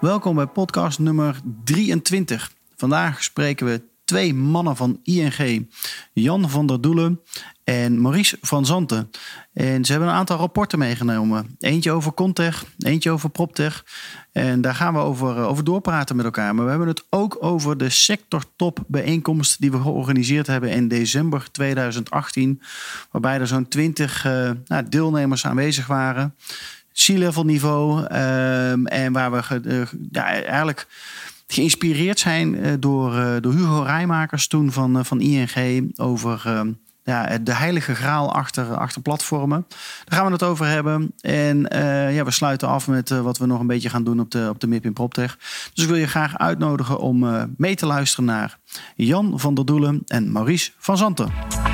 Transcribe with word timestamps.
Welkom 0.00 0.34
bij 0.34 0.46
podcast 0.46 0.98
nummer 0.98 1.40
23. 1.64 2.52
Vandaag 2.76 3.22
spreken 3.22 3.66
we 3.66 3.82
twee 4.04 4.34
mannen 4.34 4.76
van 4.76 5.00
ING, 5.02 5.68
Jan 6.12 6.50
van 6.50 6.66
der 6.66 6.80
Doelen 6.80 7.20
en 7.64 8.00
Maurice 8.00 8.38
van 8.40 8.66
Zanten. 8.66 9.10
En 9.52 9.84
ze 9.84 9.92
hebben 9.92 10.10
een 10.10 10.16
aantal 10.16 10.38
rapporten 10.38 10.78
meegenomen. 10.78 11.56
Eentje 11.58 11.90
over 11.90 12.14
Contech, 12.14 12.64
eentje 12.78 13.10
over 13.10 13.30
PropTech. 13.30 13.84
En 14.32 14.60
daar 14.60 14.74
gaan 14.74 14.94
we 14.94 15.00
over, 15.00 15.36
eh, 15.36 15.48
over 15.48 15.64
doorpraten 15.64 16.16
met 16.16 16.24
elkaar. 16.24 16.54
Maar 16.54 16.64
we 16.64 16.70
hebben 16.70 16.88
het 16.88 17.04
ook 17.10 17.36
over 17.40 17.78
de 17.78 17.88
sectortop 17.88 18.84
bijeenkomst 18.86 19.60
die 19.60 19.70
we 19.70 19.80
georganiseerd 19.80 20.46
hebben 20.46 20.70
in 20.70 20.88
december 20.88 21.50
2018. 21.50 22.62
Waarbij 23.10 23.38
er 23.38 23.46
zo'n 23.46 23.68
20 23.68 24.24
uh, 24.26 24.50
nou, 24.64 24.88
deelnemers 24.88 25.46
aanwezig 25.46 25.86
waren. 25.86 26.34
C-level 27.06 27.44
niveau. 27.44 27.98
Um, 28.00 28.86
en 28.86 29.12
waar 29.12 29.30
we 29.30 29.86
ja, 30.10 30.24
eigenlijk 30.24 30.86
geïnspireerd 31.46 32.18
zijn 32.18 32.54
uh, 32.54 32.72
door, 32.78 33.14
uh, 33.14 33.34
door 33.40 33.52
Hugo 33.52 33.82
Rijmakers 33.82 34.46
toen 34.46 34.72
van, 34.72 35.04
van 35.04 35.20
ING 35.20 35.92
over 35.96 36.42
ehm, 36.44 36.72
ja, 37.04 37.38
de 37.38 37.54
heilige 37.54 37.94
graal 37.94 38.34
achter, 38.34 38.76
achter 38.76 39.02
platformen. 39.02 39.66
Daar 40.04 40.18
gaan 40.18 40.26
we 40.26 40.32
het 40.32 40.42
over 40.42 40.66
hebben. 40.66 41.12
En 41.20 41.66
ja, 42.12 42.24
we 42.24 42.30
sluiten 42.30 42.68
af 42.68 42.88
met 42.88 43.08
wat 43.08 43.38
we 43.38 43.46
nog 43.46 43.60
een 43.60 43.66
beetje 43.66 43.90
gaan 43.90 44.04
doen 44.04 44.20
op 44.20 44.30
de, 44.30 44.46
op 44.48 44.60
de 44.60 44.66
MIP 44.66 44.84
in 44.84 44.92
PropTech. 44.92 45.38
Dus 45.74 45.84
ik 45.84 45.90
wil 45.90 45.98
je 45.98 46.06
graag 46.06 46.38
uitnodigen 46.38 46.98
om 46.98 47.48
mee 47.56 47.74
te 47.74 47.86
luisteren 47.86 48.24
naar 48.24 48.58
Jan 48.94 49.40
van 49.40 49.54
der 49.54 49.64
Doelen 49.64 50.02
en 50.06 50.32
Maurice 50.32 50.70
van 50.78 50.96
Zanten. 50.96 51.67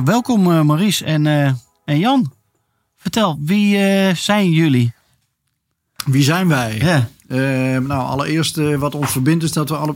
Ja, 0.00 0.06
welkom 0.06 0.50
uh, 0.50 0.62
Maurice 0.62 1.04
en, 1.04 1.24
uh, 1.24 1.52
en 1.84 1.98
Jan. 1.98 2.32
Vertel, 2.96 3.38
wie 3.40 3.76
uh, 3.76 4.14
zijn 4.14 4.50
jullie? 4.50 4.92
Wie 6.04 6.22
zijn 6.22 6.48
wij? 6.48 6.76
Ja. 6.78 7.08
nou, 7.78 8.02
allereerst 8.08 8.56
wat 8.76 8.94
ons 8.94 9.10
verbindt 9.10 9.44
is 9.44 9.52
dat 9.52 9.68
we 9.68 9.76
alle... 9.76 9.94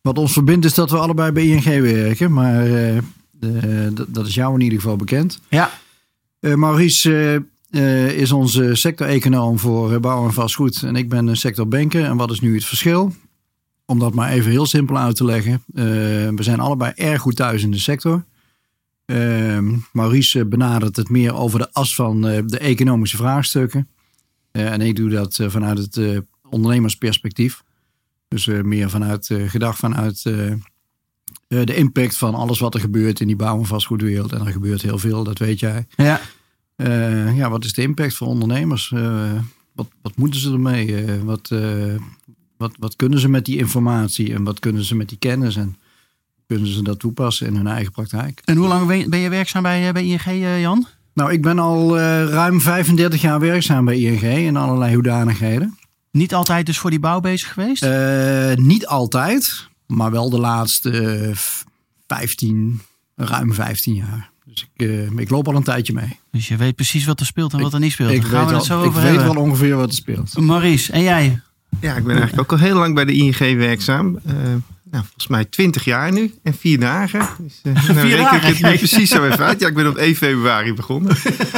Wat 0.00 0.18
ons 0.18 0.32
verbindt 0.32 0.64
is 0.64 0.74
dat 0.74 0.90
we 0.90 0.98
allebei 0.98 1.32
bij 1.32 1.46
ING 1.46 1.64
werken. 1.64 2.32
Maar 2.32 2.68
dat 4.08 4.26
is 4.26 4.34
jou 4.34 4.54
in 4.54 4.60
ieder 4.60 4.80
geval 4.80 4.96
bekend. 4.96 5.40
Ja. 5.48 5.70
Maurice 6.40 7.44
is 8.16 8.32
onze 8.32 8.74
sector-econoom 8.74 9.58
voor 9.58 10.00
bouw 10.00 10.24
en 10.24 10.32
vastgoed. 10.32 10.82
En 10.82 10.96
ik 10.96 11.08
ben 11.08 11.26
een 11.26 11.36
sectorbanker. 11.36 12.04
En 12.04 12.16
wat 12.16 12.30
is 12.30 12.40
nu 12.40 12.54
het 12.54 12.64
verschil? 12.64 13.14
Om 13.84 13.98
dat 13.98 14.14
maar 14.14 14.30
even 14.30 14.50
heel 14.50 14.66
simpel 14.66 14.98
uit 14.98 15.16
te 15.16 15.24
leggen. 15.24 15.62
we 16.36 16.42
zijn 16.42 16.60
allebei 16.60 16.92
erg 16.94 17.20
goed 17.20 17.36
thuis 17.36 17.62
in 17.62 17.70
de 17.70 17.78
sector. 17.78 18.22
Uh, 19.10 19.58
Maurice 19.92 20.44
benadert 20.44 20.96
het 20.96 21.08
meer 21.08 21.34
over 21.34 21.58
de 21.58 21.72
as 21.72 21.94
van 21.94 22.26
uh, 22.26 22.38
de 22.46 22.58
economische 22.58 23.16
vraagstukken. 23.16 23.88
Uh, 24.52 24.72
en 24.72 24.80
ik 24.80 24.96
doe 24.96 25.10
dat 25.10 25.38
uh, 25.38 25.50
vanuit 25.50 25.78
het 25.78 26.22
ondernemersperspectief. 26.50 27.62
Dus 28.28 28.46
meer 28.46 28.90
vanuit 28.90 29.30
gedacht 29.46 29.78
vanuit 29.78 30.22
de 31.48 31.74
impact 31.74 32.16
van 32.16 32.34
alles 32.34 32.58
wat 32.58 32.74
er 32.74 32.80
gebeurt 32.80 33.20
in 33.20 33.26
die 33.26 33.36
bouw- 33.36 33.58
en 33.58 33.66
vastgoedwereld. 33.66 34.32
En 34.32 34.46
er 34.46 34.52
gebeurt 34.52 34.82
heel 34.82 34.98
veel, 34.98 35.24
dat 35.24 35.38
weet 35.38 35.60
jij. 35.60 35.86
Ja. 35.96 36.20
ja, 37.34 37.50
wat 37.50 37.64
is 37.64 37.72
de 37.72 37.82
impact 37.82 38.14
voor 38.14 38.26
ondernemers? 38.26 38.94
wat, 39.72 39.88
wat 40.02 40.16
moeten 40.16 40.40
ze 40.40 40.52
ermee? 40.52 41.22
wat, 41.22 41.52
wat, 42.56 42.72
wat 42.78 42.96
kunnen 42.96 43.18
ze 43.18 43.28
met 43.28 43.44
die 43.44 43.56
informatie 43.56 44.34
en 44.34 44.44
wat 44.44 44.58
kunnen 44.58 44.84
ze 44.84 44.96
met 44.96 45.08
die 45.08 45.18
kennis? 45.18 45.56
En 45.56 45.76
kunnen 46.48 46.66
ze 46.68 46.82
dat 46.82 46.98
toepassen 46.98 47.46
in 47.46 47.56
hun 47.56 47.66
eigen 47.66 47.92
praktijk. 47.92 48.40
En 48.44 48.56
hoe 48.56 48.68
lang 48.68 49.08
ben 49.08 49.18
je 49.18 49.28
werkzaam 49.28 49.62
bij, 49.62 49.86
eh, 49.86 49.92
bij 49.92 50.04
ING, 50.04 50.20
eh, 50.20 50.60
Jan? 50.60 50.86
Nou, 51.14 51.32
ik 51.32 51.42
ben 51.42 51.58
al 51.58 51.98
uh, 51.98 52.28
ruim 52.28 52.60
35 52.60 53.20
jaar 53.20 53.40
werkzaam 53.40 53.84
bij 53.84 53.98
ING 53.98 54.22
in 54.22 54.56
allerlei 54.56 54.94
hoedanigheden. 54.94 55.78
Niet 56.10 56.34
altijd 56.34 56.66
dus 56.66 56.78
voor 56.78 56.90
die 56.90 57.00
bouw 57.00 57.20
bezig 57.20 57.52
geweest? 57.52 57.84
Uh, 57.84 58.54
niet 58.54 58.86
altijd, 58.86 59.68
maar 59.86 60.10
wel 60.10 60.30
de 60.30 60.38
laatste 60.38 61.32
15, 62.06 62.80
ruim 63.16 63.54
15 63.54 63.94
jaar. 63.94 64.30
Dus 64.44 64.68
ik, 64.74 64.86
uh, 64.86 65.10
ik, 65.16 65.30
loop 65.30 65.48
al 65.48 65.56
een 65.56 65.62
tijdje 65.62 65.92
mee. 65.92 66.18
Dus 66.30 66.48
je 66.48 66.56
weet 66.56 66.74
precies 66.74 67.04
wat 67.04 67.20
er 67.20 67.26
speelt 67.26 67.52
en 67.52 67.60
wat 67.60 67.72
er 67.72 67.80
niet 67.80 67.92
speelt. 67.92 68.10
Ik, 68.10 68.24
gaan 68.24 68.46
we 68.46 68.54
het 68.54 68.64
zo 68.64 68.82
over 68.82 69.04
ik 69.04 69.10
weet 69.10 69.22
wel 69.22 69.42
ongeveer 69.42 69.76
wat 69.76 69.88
er 69.88 69.94
speelt. 69.94 70.38
Maurice, 70.38 70.92
en 70.92 71.02
jij? 71.02 71.40
Ja, 71.80 71.96
ik 71.96 72.04
ben 72.04 72.16
eigenlijk 72.16 72.52
ook 72.52 72.58
al 72.60 72.66
heel 72.66 72.76
lang 72.76 72.94
bij 72.94 73.04
de 73.04 73.12
ING 73.12 73.38
werkzaam 73.38 74.18
nou, 74.90 75.04
volgens 75.04 75.26
mij 75.26 75.44
20 75.44 75.84
jaar 75.84 76.12
nu 76.12 76.34
en 76.42 76.54
vier 76.54 76.80
dagen. 76.80 77.28
Dus, 77.38 77.60
uh, 77.62 77.82
vier 77.84 78.16
nou 78.16 78.36
ik 78.36 78.42
het 78.42 78.60
nu 78.62 78.76
precies 78.76 79.10
zo 79.10 79.24
even 79.24 79.44
uit. 79.44 79.60
Ja, 79.60 79.68
ik 79.68 79.74
ben 79.74 79.88
op 79.88 79.96
1 79.96 80.14
februari 80.14 80.74
begonnen. 80.74 81.16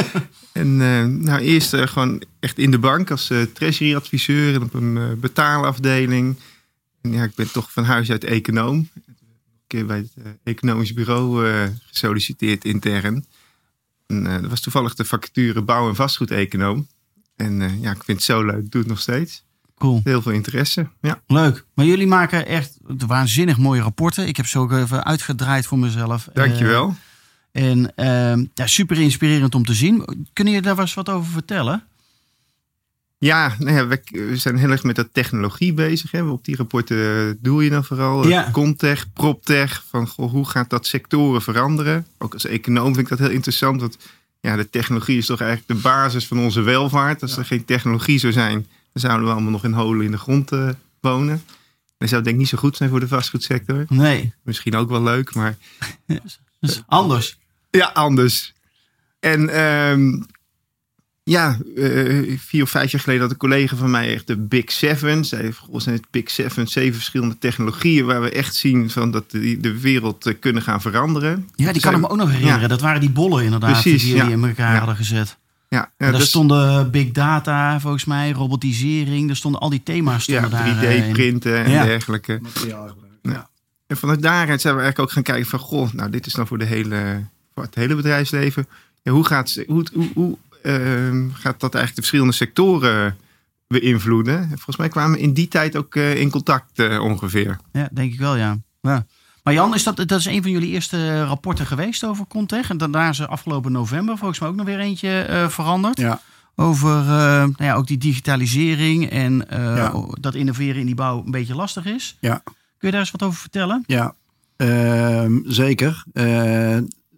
en 0.51 0.67
uh, 0.67 1.05
nou, 1.05 1.39
eerst 1.39 1.73
uh, 1.73 1.87
gewoon 1.87 2.23
echt 2.39 2.57
in 2.57 2.71
de 2.71 2.79
bank 2.79 3.11
als 3.11 3.31
treasury 3.53 3.95
adviseur 3.95 4.53
en 4.53 4.61
op 4.61 4.73
een 4.73 5.19
betaalafdeling. 5.19 6.39
En 7.01 7.11
ja, 7.13 7.23
ik 7.23 7.35
ben 7.35 7.51
toch 7.51 7.71
van 7.71 7.83
huis 7.83 8.11
uit 8.11 8.23
econoom. 8.23 8.75
Een 8.75 9.15
keer 9.67 9.85
bij 9.85 9.97
het 9.97 10.37
economisch 10.43 10.93
bureau 10.93 11.47
gesolliciteerd 11.87 12.65
intern. 12.65 13.25
En, 14.07 14.23
dat 14.23 14.49
was 14.49 14.61
toevallig 14.61 14.95
de 14.95 15.05
vacature 15.05 15.61
bouw- 15.61 15.89
en 15.89 15.95
vastgoed-econoom. 15.95 16.87
En 17.35 17.79
ja, 17.81 17.91
ik 17.91 18.03
vind 18.03 18.17
het 18.17 18.23
zo 18.23 18.45
leuk. 18.45 18.63
Ik 18.63 18.71
doe 18.71 18.81
het 18.81 18.89
nog 18.89 18.99
steeds. 18.99 19.43
Cool. 19.81 20.01
Heel 20.03 20.21
veel 20.21 20.31
interesse. 20.31 20.87
Ja. 21.01 21.21
Leuk. 21.27 21.65
Maar 21.73 21.85
jullie 21.85 22.07
maken 22.07 22.45
echt 22.45 22.77
waanzinnig 23.07 23.57
mooie 23.57 23.81
rapporten. 23.81 24.27
Ik 24.27 24.37
heb 24.37 24.45
ze 24.45 24.59
ook 24.59 24.71
even 24.71 25.03
uitgedraaid 25.03 25.65
voor 25.65 25.79
mezelf. 25.79 26.29
Dankjewel. 26.33 26.95
Uh, 27.53 27.69
en 27.69 27.91
uh, 27.95 28.45
ja, 28.53 28.67
super 28.67 28.99
inspirerend 28.99 29.55
om 29.55 29.65
te 29.65 29.73
zien. 29.73 30.05
Kunnen 30.33 30.53
jullie 30.53 30.67
daar 30.67 30.79
eens 30.79 30.93
wat 30.93 31.09
over 31.09 31.31
vertellen? 31.31 31.83
Ja, 33.17 33.55
nou 33.59 33.75
ja 33.75 33.87
we, 33.87 34.01
we, 34.11 34.37
zijn 34.37 34.57
heel 34.57 34.69
erg 34.69 34.83
met 34.83 34.95
dat 34.95 35.07
technologie 35.11 35.73
bezig. 35.73 36.11
Hè. 36.11 36.23
Op 36.23 36.45
die 36.45 36.55
rapporten 36.55 37.37
doe 37.41 37.63
je 37.63 37.69
dan 37.69 37.83
vooral. 37.83 38.27
Ja. 38.27 38.49
Contech, 38.51 39.13
PropTech. 39.13 39.83
Van 39.89 40.07
goh, 40.07 40.31
hoe 40.31 40.45
gaat 40.45 40.69
dat 40.69 40.87
sectoren 40.87 41.41
veranderen? 41.41 42.07
Ook 42.17 42.33
als 42.33 42.45
econoom 42.45 42.93
vind 42.93 42.97
ik 42.97 43.17
dat 43.17 43.19
heel 43.19 43.35
interessant. 43.35 43.81
Want 43.81 43.97
ja, 44.39 44.55
de 44.55 44.69
technologie 44.69 45.17
is 45.17 45.25
toch 45.25 45.41
eigenlijk 45.41 45.81
de 45.81 45.87
basis 45.87 46.27
van 46.27 46.39
onze 46.39 46.61
welvaart. 46.61 47.21
Als 47.21 47.31
ja. 47.31 47.37
er 47.37 47.45
geen 47.45 47.65
technologie 47.65 48.19
zou 48.19 48.33
zijn, 48.33 48.65
dan 48.93 49.01
zouden 49.01 49.25
we 49.25 49.31
allemaal 49.33 49.51
nog 49.51 49.63
in 49.63 49.73
holen 49.73 50.05
in 50.05 50.11
de 50.11 50.17
grond 50.17 50.51
uh, 50.51 50.69
wonen. 50.99 51.43
Dat 51.97 52.09
zou 52.09 52.21
denk 52.21 52.35
ik 52.35 52.41
niet 52.41 52.49
zo 52.49 52.57
goed 52.57 52.77
zijn 52.77 52.89
voor 52.89 52.99
de 52.99 53.07
vastgoedsector. 53.07 53.85
Nee. 53.89 54.33
Misschien 54.43 54.75
ook 54.75 54.89
wel 54.89 55.03
leuk, 55.03 55.33
maar... 55.33 55.57
dus 56.59 56.83
anders. 56.87 57.37
Ja, 57.69 57.85
anders. 57.93 58.53
En 59.19 59.59
um, 59.59 60.25
ja, 61.23 61.57
uh, 61.75 62.37
vier 62.39 62.63
of 62.63 62.69
vijf 62.69 62.91
jaar 62.91 63.01
geleden 63.01 63.21
had 63.21 63.31
een 63.31 63.37
collega 63.37 63.75
van 63.75 63.91
mij 63.91 64.13
echt 64.13 64.27
de 64.27 64.37
Big 64.37 64.71
Seven. 64.71 65.25
Zij 65.25 65.41
heeft 65.41 65.59
zijn 65.75 65.95
het 65.95 66.05
Big 66.11 66.29
Seven, 66.29 66.67
zeven 66.67 66.93
verschillende 66.93 67.37
technologieën 67.37 68.05
waar 68.05 68.21
we 68.21 68.31
echt 68.31 68.55
zien 68.55 68.89
van 68.89 69.11
dat 69.11 69.31
die 69.31 69.59
de 69.59 69.79
wereld 69.79 70.27
uh, 70.27 70.33
kunnen 70.39 70.61
gaan 70.61 70.81
veranderen. 70.81 71.49
Ja, 71.55 71.71
die 71.71 71.81
kan 71.81 71.93
ik 71.93 71.99
me 71.99 72.09
ook 72.09 72.17
nog 72.17 72.29
herinneren. 72.29 72.61
Ja. 72.61 72.67
Dat 72.67 72.81
waren 72.81 73.01
die 73.01 73.09
bollen 73.09 73.43
inderdaad 73.43 73.81
Precies, 73.81 74.03
die, 74.03 74.15
ja. 74.15 74.23
die 74.23 74.33
in 74.33 74.43
elkaar 74.43 74.71
ja. 74.71 74.77
hadden 74.77 74.95
gezet. 74.95 75.37
Ja, 75.75 75.91
daar 75.97 76.11
dus, 76.11 76.27
stonden 76.27 76.91
big 76.91 77.11
data, 77.11 77.79
volgens 77.79 78.05
mij, 78.05 78.31
robotisering. 78.31 79.29
Er 79.29 79.35
stonden 79.35 79.61
al 79.61 79.69
die 79.69 79.83
thema's 79.83 80.23
stonden 80.23 80.49
ja, 80.49 80.81
daar. 80.81 80.95
3D-printen 80.95 81.63
en 81.63 81.71
ja. 81.71 81.83
dergelijke. 81.83 82.39
Materiaalgebruik. 82.41 83.13
Ja. 83.21 83.49
En 83.87 83.97
vanuit 83.97 84.21
daaruit 84.21 84.61
zijn 84.61 84.75
we 84.75 84.81
eigenlijk 84.81 85.09
ook 85.09 85.15
gaan 85.15 85.23
kijken 85.33 85.49
van... 85.49 85.59
Goh, 85.59 85.93
nou 85.93 86.09
dit 86.09 86.25
is 86.25 86.33
dan 86.33 86.47
voor, 86.47 86.57
de 86.57 86.65
hele, 86.65 87.23
voor 87.53 87.63
het 87.63 87.75
hele 87.75 87.95
bedrijfsleven. 87.95 88.67
Ja, 89.01 89.11
hoe 89.11 89.25
gaat, 89.25 89.63
hoe, 89.67 89.85
hoe, 89.93 90.09
hoe 90.13 90.37
uh, 90.63 91.25
gaat 91.33 91.59
dat 91.59 91.75
eigenlijk 91.75 91.95
de 91.95 92.01
verschillende 92.01 92.33
sectoren 92.33 93.17
beïnvloeden? 93.67 94.37
En 94.37 94.47
volgens 94.47 94.77
mij 94.77 94.89
kwamen 94.89 95.17
we 95.17 95.23
in 95.23 95.33
die 95.33 95.47
tijd 95.47 95.75
ook 95.75 95.95
uh, 95.95 96.15
in 96.15 96.29
contact 96.29 96.79
uh, 96.79 97.01
ongeveer. 97.01 97.57
Ja, 97.71 97.89
denk 97.91 98.13
ik 98.13 98.19
wel, 98.19 98.35
ja. 98.35 98.57
ja. 98.81 99.05
Maar 99.43 99.53
Jan, 99.53 99.73
is 99.73 99.83
dat, 99.83 99.95
dat 99.95 100.11
is 100.19 100.25
een 100.25 100.41
van 100.41 100.51
jullie 100.51 100.69
eerste 100.69 101.23
rapporten 101.23 101.65
geweest 101.65 102.03
over 102.03 102.25
Contech. 102.27 102.69
En 102.69 102.77
daarna 102.77 103.09
is 103.09 103.19
er 103.19 103.27
afgelopen 103.27 103.71
november 103.71 104.17
volgens 104.17 104.39
mij 104.39 104.49
ook 104.49 104.55
nog 104.55 104.65
weer 104.65 104.79
eentje 104.79 105.27
uh, 105.29 105.47
veranderd. 105.49 105.97
Ja. 105.99 106.21
Over 106.55 106.99
uh, 107.01 107.07
nou 107.07 107.53
ja, 107.57 107.73
ook 107.73 107.87
die 107.87 107.97
digitalisering 107.97 109.09
en 109.09 109.45
uh, 109.53 109.75
Ja. 109.77 109.93
dat 110.19 110.35
innoveren 110.35 110.79
in 110.79 110.85
die 110.85 110.95
bouw 110.95 111.23
een 111.25 111.31
beetje 111.31 111.55
lastig 111.55 111.85
is. 111.85 112.17
Ja. 112.19 112.41
Kun 112.43 112.53
je 112.79 112.91
daar 112.91 112.99
eens 112.99 113.11
wat 113.11 113.23
over 113.23 113.39
vertellen? 113.39 113.83
Ja, 113.87 114.15
ehm, 114.57 115.39
zeker. 115.45 116.03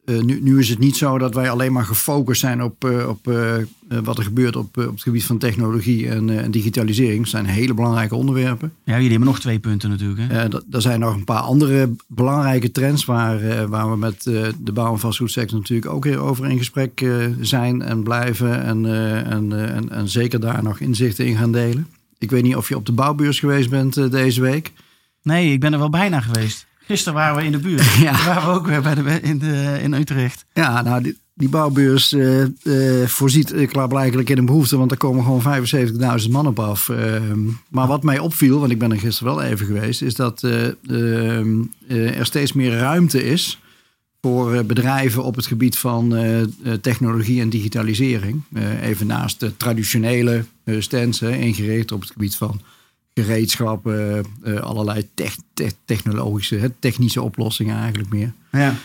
Eh, 0.05 0.19
nu, 0.19 0.41
nu 0.41 0.59
is 0.59 0.69
het 0.69 0.79
niet 0.79 0.97
zo 0.97 1.17
dat 1.17 1.33
wij 1.33 1.49
alleen 1.49 1.71
maar 1.71 1.85
gefocust 1.85 2.39
zijn 2.39 2.63
op, 2.63 2.85
eh, 2.85 3.09
op 3.09 3.27
eh, 3.27 3.55
wat 4.03 4.17
er 4.17 4.23
gebeurt 4.23 4.55
op, 4.55 4.77
op 4.77 4.91
het 4.91 5.01
gebied 5.01 5.25
van 5.25 5.37
technologie 5.37 6.09
en, 6.09 6.43
en 6.43 6.51
digitalisering. 6.51 7.19
Dat 7.19 7.29
zijn 7.29 7.45
hele 7.45 7.73
belangrijke 7.73 8.15
onderwerpen. 8.15 8.73
Ja, 8.83 8.93
jullie 8.93 9.09
hebben 9.09 9.27
nog 9.27 9.39
twee 9.39 9.59
punten 9.59 9.89
natuurlijk. 9.89 10.31
Hè? 10.31 10.47
Er 10.71 10.81
zijn 10.81 10.99
nog 10.99 11.15
een 11.15 11.23
paar 11.23 11.41
andere 11.41 11.89
belangrijke 12.07 12.71
trends 12.71 13.05
waar, 13.05 13.67
waar 13.69 13.91
we 13.91 13.97
met 13.97 14.23
de 14.23 14.71
bouw- 14.73 14.91
en 14.91 14.99
vastgoedsector 14.99 15.57
natuurlijk 15.57 15.91
ook 15.91 16.03
weer 16.03 16.19
over 16.19 16.49
in 16.49 16.57
gesprek 16.57 17.05
zijn 17.39 17.81
en 17.81 18.03
blijven. 18.03 18.63
En, 18.63 18.85
en, 19.25 19.73
en, 19.73 19.89
en 19.89 20.09
zeker 20.09 20.39
daar 20.39 20.63
nog 20.63 20.79
inzichten 20.79 21.25
in 21.25 21.37
gaan 21.37 21.51
delen. 21.51 21.87
Ik 22.17 22.31
weet 22.31 22.43
niet 22.43 22.55
of 22.55 22.69
je 22.69 22.75
op 22.75 22.85
de 22.85 22.91
bouwbeurs 22.91 23.39
geweest 23.39 23.69
bent 23.69 24.11
deze 24.11 24.41
week. 24.41 24.71
Nee, 25.21 25.51
ik 25.51 25.59
ben 25.59 25.73
er 25.73 25.79
wel 25.79 25.89
bijna 25.89 26.21
geweest. 26.21 26.65
Gisteren 26.85 27.13
waren 27.13 27.35
we 27.35 27.43
in 27.43 27.51
de 27.51 27.59
buurt. 27.59 27.93
Ja. 28.01 28.25
Waren 28.25 28.49
we 28.49 28.55
ook 28.59 28.67
weer 28.67 28.81
bij 28.81 28.95
de, 28.95 29.21
in, 29.21 29.37
de, 29.37 29.79
in 29.81 29.93
Utrecht. 29.93 30.45
Ja, 30.53 30.81
nou, 30.81 31.03
die, 31.03 31.17
die 31.33 31.49
bouwbeurs 31.49 32.13
eh, 32.13 32.43
eh, 32.43 33.07
voorziet 33.07 33.51
eh, 33.51 33.67
klaarblijkelijk 33.67 34.29
in 34.29 34.37
een 34.37 34.45
behoefte, 34.45 34.77
want 34.77 34.91
er 34.91 34.97
komen 34.97 35.23
gewoon 35.23 35.67
75.000 36.21 36.29
man 36.29 36.47
op 36.47 36.59
af. 36.59 36.89
Ehm, 36.89 37.39
maar 37.69 37.87
wat 37.87 38.03
mij 38.03 38.19
opviel, 38.19 38.59
want 38.59 38.71
ik 38.71 38.79
ben 38.79 38.91
er 38.91 38.99
gisteren 38.99 39.35
wel 39.35 39.43
even 39.43 39.65
geweest, 39.65 40.01
is 40.01 40.15
dat 40.15 40.43
eh, 40.43 40.65
ehm, 40.65 41.61
eh, 41.87 42.19
er 42.19 42.25
steeds 42.25 42.53
meer 42.53 42.71
ruimte 42.77 43.23
is 43.23 43.59
voor 44.21 44.65
bedrijven 44.65 45.23
op 45.23 45.35
het 45.35 45.45
gebied 45.45 45.77
van 45.77 46.15
technologie 46.81 47.41
en 47.41 47.49
digitalisering. 47.49 48.41
Even 48.81 49.07
naast 49.07 49.39
de 49.39 49.57
traditionele 49.57 50.45
stands, 50.79 51.21
ingericht 51.21 51.91
op 51.91 52.01
het 52.01 52.11
gebied 52.11 52.35
van 52.35 52.61
gereedschap, 53.13 53.87
eh, 53.87 54.19
allerlei 54.59 55.07
tech- 55.13 55.37
tech- 55.53 55.75
technologische, 55.85 56.71
technische 56.79 57.21
oplossingen 57.21 57.77
eigenlijk 57.77 58.09
meer. 58.09 58.33
Ja. 58.51 58.75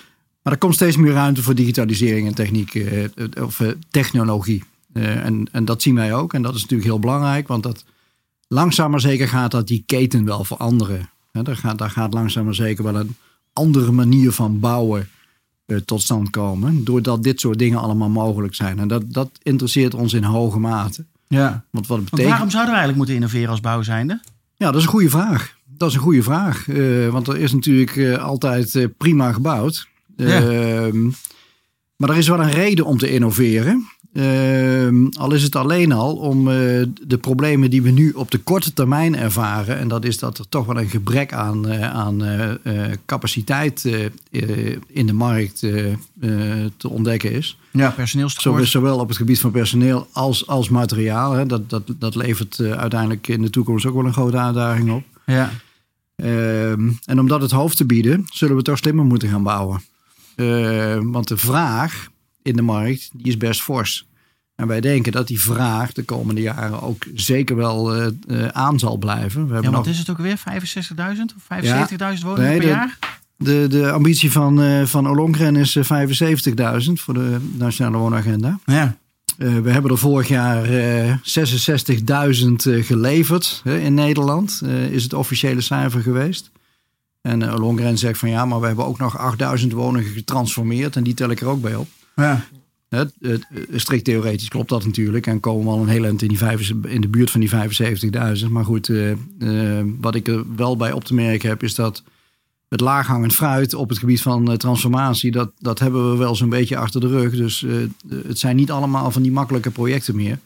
Maar 0.42 0.52
er 0.52 0.58
komt 0.58 0.74
steeds 0.74 0.96
meer 0.96 1.12
ruimte 1.12 1.42
voor 1.42 1.54
digitalisering 1.54 2.26
en 2.26 2.34
techniek, 2.34 2.74
eh, 2.74 3.04
eh, 3.04 3.10
of 3.42 3.62
technologie. 3.90 4.62
En, 4.92 5.48
en 5.52 5.64
dat 5.64 5.82
zien 5.82 5.94
wij 5.94 6.14
ook. 6.14 6.34
En 6.34 6.42
dat 6.42 6.54
is 6.54 6.60
natuurlijk 6.60 6.88
heel 6.88 6.98
belangrijk, 6.98 7.48
want 7.48 7.62
dat 7.62 7.84
langzaam 8.48 8.90
maar 8.90 9.00
zeker 9.00 9.28
gaat 9.28 9.50
dat 9.50 9.66
die 9.66 9.82
keten 9.86 10.24
wel 10.24 10.44
veranderen. 10.44 11.10
Hè, 11.32 11.42
daar, 11.42 11.56
gaat, 11.56 11.78
daar 11.78 11.90
gaat 11.90 12.14
langzaam 12.14 12.44
maar 12.44 12.54
zeker 12.54 12.84
wel 12.84 12.94
een 12.94 13.16
andere 13.52 13.92
manier 13.92 14.32
van 14.32 14.60
bouwen 14.60 15.08
tot 15.84 16.02
stand 16.02 16.30
komen. 16.30 16.84
Doordat 16.84 17.22
dit 17.22 17.40
soort 17.40 17.58
dingen 17.58 17.80
allemaal 17.80 18.08
mogelijk 18.08 18.54
zijn. 18.54 18.78
En 18.78 18.88
dat, 18.88 19.02
dat 19.12 19.30
interesseert 19.42 19.94
ons 19.94 20.12
in 20.12 20.22
hoge 20.22 20.58
mate. 20.58 21.04
Ja. 21.28 21.64
Want 21.70 21.86
wat 21.86 21.96
Want 21.98 22.10
betekent. 22.10 22.30
waarom 22.30 22.50
zouden 22.50 22.72
we 22.74 22.78
eigenlijk 22.78 22.96
moeten 22.96 23.14
innoveren 23.14 23.50
als 23.50 23.60
bouwzijnde? 23.60 24.20
Ja, 24.56 24.66
dat 24.66 24.76
is 24.76 24.82
een 24.82 24.88
goede 24.88 25.10
vraag. 25.10 25.56
Dat 25.64 25.88
is 25.88 25.94
een 25.94 26.00
goede 26.00 26.22
vraag. 26.22 26.68
Eh, 26.68 27.08
want 27.08 27.28
er 27.28 27.36
is 27.36 27.52
natuurlijk 27.52 27.96
eh, 27.96 28.24
altijd 28.24 28.74
eh, 28.74 28.84
prima 28.96 29.32
gebouwd. 29.32 29.88
Ja. 30.16 30.26
Ehm, 30.26 31.04
maar 31.96 32.10
er 32.10 32.16
is 32.16 32.28
wel 32.28 32.40
een 32.40 32.50
reden 32.50 32.84
om 32.84 32.98
te 32.98 33.10
innoveren. 33.10 33.88
Ehm, 34.18 35.06
al 35.18 35.32
is 35.32 35.42
het 35.42 35.56
alleen 35.56 35.92
al 35.92 36.16
om 36.16 36.38
eh, 36.48 36.54
de 37.06 37.18
problemen 37.20 37.70
die 37.70 37.82
we 37.82 37.90
nu 37.90 38.10
op 38.10 38.30
de 38.30 38.38
korte 38.38 38.72
termijn 38.72 39.16
ervaren. 39.16 39.78
En 39.78 39.88
dat 39.88 40.04
is 40.04 40.18
dat 40.18 40.38
er 40.38 40.48
toch 40.48 40.66
wel 40.66 40.78
een 40.78 40.88
gebrek 40.88 41.32
aan, 41.32 41.68
eh, 41.68 41.90
aan 41.94 42.24
eh, 42.24 42.84
capaciteit 43.06 43.84
in 44.86 45.06
de 45.06 45.12
markt 45.12 45.58
te 46.76 46.88
ontdekken 46.88 47.32
is. 47.32 47.58
Ja, 47.70 47.90
personeelstekort. 47.90 48.68
Zowel, 48.68 48.98
op 48.98 49.08
het 49.08 49.16
gebied 49.16 49.40
van 49.40 49.50
personeel 49.50 50.08
als, 50.12 50.46
als 50.46 50.68
materiaal. 50.68 51.32
Hè. 51.32 51.46
Dat, 51.46 51.70
dat, 51.70 51.82
dat 51.98 52.14
levert 52.14 52.60
uiteindelijk 52.60 53.28
in 53.28 53.42
de 53.42 53.50
toekomst 53.50 53.86
ook 53.86 53.94
wel 53.94 54.06
een 54.06 54.12
grote 54.12 54.38
uitdaging 54.38 54.90
op. 54.90 55.04
Ja. 55.26 55.50
Ehm, 56.16 56.90
en 57.04 57.20
om 57.20 57.28
dat 57.28 57.42
het 57.42 57.50
hoofd 57.50 57.76
te 57.76 57.86
bieden, 57.86 58.24
zullen 58.32 58.56
we 58.56 58.62
toch 58.62 58.78
slimmer 58.78 59.04
moeten 59.04 59.28
gaan 59.28 59.42
bouwen. 59.42 59.82
Ehm, 60.34 61.10
want 61.10 61.28
de 61.28 61.36
vraag 61.36 62.08
in 62.42 62.56
de 62.56 62.62
markt, 62.62 63.10
die 63.12 63.26
is 63.26 63.36
best 63.36 63.62
fors. 63.62 64.07
En 64.58 64.66
wij 64.66 64.80
denken 64.80 65.12
dat 65.12 65.26
die 65.26 65.40
vraag 65.40 65.92
de 65.92 66.02
komende 66.02 66.40
jaren 66.40 66.82
ook 66.82 67.04
zeker 67.14 67.56
wel 67.56 67.94
eh, 67.94 68.06
eh, 68.28 68.48
aan 68.48 68.78
zal 68.78 68.96
blijven. 68.96 69.48
We 69.48 69.54
ja, 69.54 69.60
wat 69.60 69.70
nog 69.70 69.86
is 69.86 69.98
het 69.98 70.10
ook 70.10 70.18
weer? 70.18 70.38
65.000 70.38 70.44
of 71.36 71.42
75.000 71.42 72.22
woningen 72.22 72.48
Nee, 72.50 72.58
per 72.58 72.60
de- 72.60 72.66
jaar? 72.66 72.98
de, 73.36 73.66
de 73.68 73.90
ambitie 73.90 74.32
van, 74.32 74.60
eh 74.62 74.84
van 74.84 75.08
Ollongren 75.08 75.56
is 75.56 75.76
eh, 75.76 75.84
75.000 76.84 76.92
voor 76.92 77.14
de 77.14 77.36
Nationale 77.56 77.96
Woonagenda. 77.96 78.58
Ja. 78.64 78.96
We 79.36 79.70
hebben 79.70 79.90
er 79.90 79.98
vorig 79.98 80.28
jaar 80.28 80.64
eh 80.64 81.12
66.000 81.22 82.66
eh, 82.66 82.84
geleverd 82.84 83.62
in 83.64 83.94
Nederland, 83.94 84.62
is 84.90 85.02
het 85.02 85.12
officiële 85.14 85.60
cijfer 85.60 86.00
geweest. 86.02 86.50
En 87.20 87.40
uh, 87.40 87.54
Longren 87.58 87.98
zegt 87.98 88.18
van 88.18 88.28
ja, 88.30 88.44
maar 88.44 88.60
we 88.60 88.66
hebben 88.66 88.86
ook 88.86 88.98
nog 88.98 89.18
8000 89.18 89.72
woningen 89.72 90.10
getransformeerd 90.12 90.96
en 90.96 91.02
die 91.02 91.14
tel 91.14 91.30
ik 91.30 91.40
er 91.40 91.46
ook 91.48 91.60
bij 91.60 91.74
op. 91.74 91.88
ja. 92.16 92.44
Eh, 92.88 93.00
strikt 93.74 94.04
theoretisch 94.04 94.48
klopt 94.48 94.68
dat 94.68 94.84
natuurlijk 94.84 95.26
en 95.26 95.40
komen 95.40 95.64
we 95.64 95.70
al 95.70 95.80
een 95.80 95.88
heel 95.88 96.04
eind 96.04 96.22
in, 96.22 96.28
die 96.28 96.38
in 96.88 97.00
de 97.00 97.08
buurt 97.08 97.30
van 97.30 97.40
die 97.40 97.50
75.000. 97.50 98.48
Maar 98.50 98.64
goed, 98.64 98.88
eh, 98.88 99.10
eh, 99.10 99.86
wat 100.00 100.14
ik 100.14 100.28
er 100.28 100.56
wel 100.56 100.76
bij 100.76 100.92
op 100.92 101.04
te 101.04 101.14
merken 101.14 101.48
heb 101.48 101.62
is 101.62 101.74
dat 101.74 102.02
het 102.68 102.80
laaghangend 102.80 103.34
fruit 103.34 103.74
op 103.74 103.88
het 103.88 103.98
gebied 103.98 104.22
van 104.22 104.56
transformatie, 104.56 105.30
dat, 105.30 105.50
dat 105.58 105.78
hebben 105.78 106.10
we 106.10 106.16
wel 106.16 106.34
zo'n 106.34 106.48
beetje 106.48 106.76
achter 106.76 107.00
de 107.00 107.08
rug. 107.08 107.34
Dus 107.34 107.64
het 108.08 108.38
zijn 108.38 108.56
niet 108.56 108.70
allemaal 108.70 109.10
van 109.10 109.22
die 109.22 109.32
makkelijke 109.32 109.70
projecten 109.70 110.16
meer. 110.16 110.38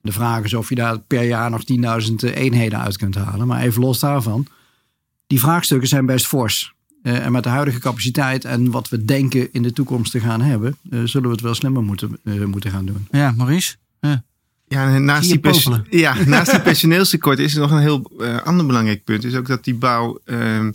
De 0.00 0.12
vraag 0.12 0.44
is 0.44 0.54
of 0.54 0.68
je 0.68 0.74
daar 0.74 0.98
per 0.98 1.22
jaar 1.22 1.50
nog 1.50 1.62
10.000 2.08 2.14
eenheden 2.34 2.80
uit 2.80 2.96
kunt 2.96 3.14
halen. 3.14 3.46
Maar 3.46 3.62
even 3.62 3.82
los 3.82 4.00
daarvan, 4.00 4.46
die 5.26 5.40
vraagstukken 5.40 5.88
zijn 5.88 6.06
best 6.06 6.26
fors. 6.26 6.74
Uh, 7.06 7.24
en 7.24 7.32
met 7.32 7.42
de 7.42 7.48
huidige 7.48 7.78
capaciteit 7.78 8.44
en 8.44 8.70
wat 8.70 8.88
we 8.88 9.04
denken 9.04 9.48
in 9.52 9.62
de 9.62 9.72
toekomst 9.72 10.12
te 10.12 10.20
gaan 10.20 10.40
hebben, 10.40 10.76
uh, 10.90 11.00
zullen 11.04 11.28
we 11.28 11.34
het 11.34 11.44
wel 11.44 11.54
slimmer 11.54 11.82
moeten, 11.82 12.18
uh, 12.24 12.44
moeten 12.44 12.70
gaan 12.70 12.86
doen. 12.86 13.06
Ja, 13.10 13.30
Maurice? 13.36 13.76
Ja. 14.00 14.24
Naast 14.98 15.30
die, 15.30 15.98
ja, 15.98 16.16
naast 16.26 16.50
die 16.50 16.60
personeelstekort 16.60 17.38
is 17.38 17.54
er 17.54 17.60
nog 17.60 17.70
een 17.70 17.78
heel 17.78 18.10
uh, 18.18 18.42
ander 18.42 18.66
belangrijk 18.66 19.04
punt. 19.04 19.24
Is 19.24 19.34
ook 19.34 19.46
dat 19.46 19.64
die 19.64 19.74
bouw 19.74 20.18
uh, 20.24 20.68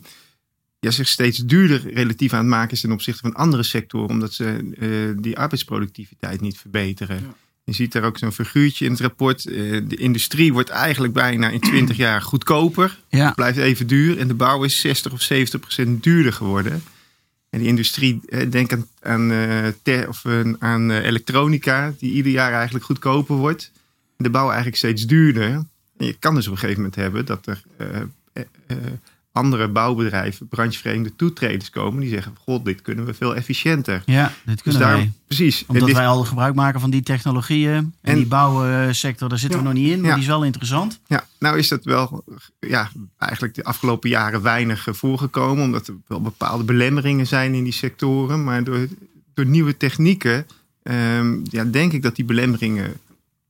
ja, 0.80 0.92
zich 0.92 1.07
steeds 1.07 1.38
duurder 1.38 1.94
relatief 1.94 2.33
aan 2.33 2.39
het 2.39 2.48
maken 2.48 2.72
is 2.72 2.81
ten 2.81 2.92
opzichte 2.92 3.22
van 3.22 3.33
andere 3.33 3.63
sectoren. 3.63 4.10
Omdat 4.10 4.33
ze 4.33 4.74
uh, 4.80 5.22
die 5.24 5.38
arbeidsproductiviteit 5.38 6.42
niet 6.42 6.57
verbeteren. 6.57 7.16
Ja. 7.16 7.36
Je 7.63 7.74
ziet 7.74 7.92
daar 7.92 8.04
ook 8.04 8.18
zo'n 8.18 8.31
figuurtje 8.31 8.86
in 8.86 8.92
het 8.92 9.00
rapport. 9.00 9.46
Uh, 9.46 9.81
de 9.88 9.96
industrie 9.96 10.54
wordt 10.54 10.69
eigenlijk 10.69 11.13
bijna 11.13 11.50
in 11.50 11.60
20 11.60 11.98
jaar 12.08 12.22
goedkoper. 12.22 13.00
Ja. 13.10 13.25
Het 13.25 13.36
blijft 13.36 13.58
even 13.58 13.88
duur. 13.88 14.18
En 14.18 14.28
de 14.28 14.34
bouw 14.34 14.63
is 14.63 14.80
60 14.80 15.12
of 15.12 15.22
70 15.22 15.60
procent 15.60 16.04
duurder 16.04 16.34
geworden. 16.34 16.84
En 17.50 17.60
die 17.60 17.68
industrie, 17.68 18.22
denk 18.50 18.74
aan, 18.74 18.88
aan, 19.02 19.74
ter, 19.83 20.07
of, 20.07 20.26
aan 20.59 20.92
elektronica, 20.92 21.94
die 22.00 22.12
ieder 22.12 22.31
jaar 22.31 22.54
eigenlijk 22.54 22.85
goedkoper 22.85 23.35
wordt. 23.35 23.71
De 24.18 24.30
bouw 24.30 24.47
eigenlijk 24.47 24.78
steeds 24.78 25.06
duurder. 25.06 25.66
En 25.97 26.06
je 26.06 26.16
kan 26.19 26.35
dus 26.35 26.45
op 26.45 26.52
een 26.52 26.57
gegeven 26.59 26.81
moment 26.81 27.00
hebben 27.00 27.26
dat 27.26 27.47
er 27.47 27.62
uh, 27.78 28.02
uh, 28.68 28.78
andere 29.31 29.68
bouwbedrijven, 29.68 30.47
branchevreemde 30.47 31.16
toetreders 31.16 31.69
komen. 31.69 32.02
Die 32.02 32.09
zeggen, 32.09 32.35
god, 32.40 32.66
dit 32.66 32.81
kunnen 32.81 33.06
we 33.06 33.14
veel 33.14 33.35
efficiënter. 33.35 34.04
Ja, 34.06 34.33
dit 34.45 34.61
kunnen 34.61 34.81
dus 34.81 34.90
daar, 34.90 34.97
wij. 34.97 35.11
Precies. 35.26 35.64
Omdat 35.68 35.88
dit, 35.88 35.95
wij 35.95 36.07
al 36.07 36.23
gebruik 36.23 36.56
maken 36.56 36.80
van 36.80 36.90
die 36.90 37.04
technologieën. 37.04 37.73
En, 37.73 37.94
en 38.02 38.16
die 38.16 38.26
bouwsector, 38.26 39.30
daar 39.30 39.38
zitten 39.38 39.59
ja, 39.59 39.66
we 39.66 39.71
nog 39.73 39.81
niet 39.81 39.92
in. 39.92 40.00
Maar 40.00 40.09
ja. 40.09 40.14
die 40.14 40.23
is 40.23 40.30
wel 40.30 40.44
interessant. 40.44 41.00
Ja, 41.07 41.26
nou 41.40 41.57
is 41.57 41.68
dat 41.68 41.83
wel 41.83 42.23
ja, 42.59 42.90
eigenlijk 43.18 43.56
de 43.56 43.64
afgelopen 43.64 44.09
jaren 44.09 44.42
weinig 44.42 44.88
voorgekomen. 44.90 45.64
Omdat 45.64 45.88
er 45.88 45.95
wel 46.07 46.21
bepaalde 46.21 46.64
belemmeringen 46.64 47.28
zijn 47.28 47.54
in 47.54 47.64
die 47.64 47.73
sectoren. 47.73 48.44
Maar 48.44 48.64
door, 48.64 48.88
door 49.33 49.45
nieuwe 49.45 49.78
technieken 49.78 50.45
um, 50.83 51.42
ja, 51.50 51.64
denk 51.64 51.94
ik 51.94 52.02
dat 52.02 52.16
die 52.16 52.26
belemmeringen 52.26 52.94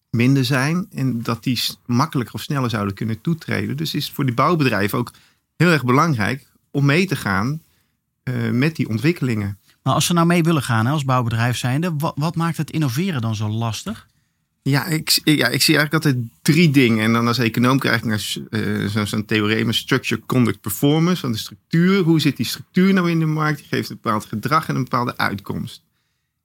minder 0.10 0.46
zijn. 0.46 0.88
En 0.94 1.22
dat 1.22 1.44
die 1.44 1.64
makkelijker 1.86 2.36
of 2.36 2.42
sneller 2.42 2.70
zouden 2.70 2.94
kunnen 2.94 3.22
toetreden. 3.22 3.78
Dus 3.78 3.94
is 3.94 4.12
voor 4.12 4.26
die 4.26 4.34
bouwbedrijven 4.34 4.98
ook 4.98 5.12
heel 5.62 5.72
erg 5.72 5.86
belangrijk 5.86 6.48
om 6.72 6.86
mee 6.86 7.06
te 7.06 7.16
gaan 7.16 7.62
uh, 8.24 8.50
met 8.50 8.76
die 8.76 8.90
ontwikkelingen. 8.90 9.58
Maar 9.84 9.94
als 9.94 10.06
ze 10.06 10.14
nou 10.14 10.28
mee 10.28 10.44
willen 10.44 10.64
gaan 10.64 10.86
hè, 10.86 10.92
als 10.92 11.06
bouwbedrijf 11.06 11.58
zijnde, 11.58 11.94
wat, 11.98 12.14
wat, 12.16 12.36
maakt 12.36 12.58
het 12.58 12.72
innoveren 12.72 13.22
dan 13.22 13.36
zo 13.36 13.50
lastig? 13.50 14.08
Ja 14.62 14.86
ik, 14.86 15.20
ja, 15.24 15.48
ik 15.48 15.62
zie 15.62 15.78
eigenlijk 15.78 15.94
altijd 15.94 16.18
drie 16.42 16.72
dingen. 16.72 17.04
En 17.04 17.14
dan 17.14 17.28
als 17.28 17.38
econoom 17.38 17.80
krijg 17.80 18.04
ik 18.04 18.46
uh, 18.50 18.88
zo'n 18.88 19.08
zo 19.08 19.26
theorema 19.26 19.72
structure, 19.72 20.22
conduct, 20.26 20.62
performance. 20.62 21.22
Van 21.22 21.32
de 21.32 21.38
structuur. 21.38 22.04
Hoe 22.04 22.20
zit 22.20 22.38
die 22.38 22.46
structuur 22.46 22.94
nou 22.94 23.10
in 23.10 23.20
de 23.20 23.26
markt? 23.26 23.58
Die 23.58 23.68
geeft 23.68 23.90
een 23.90 24.00
bepaald 24.02 24.26
gedrag 24.26 24.68
en 24.68 24.76
een 24.76 24.84
bepaalde 24.84 25.18
uitkomst. 25.18 25.84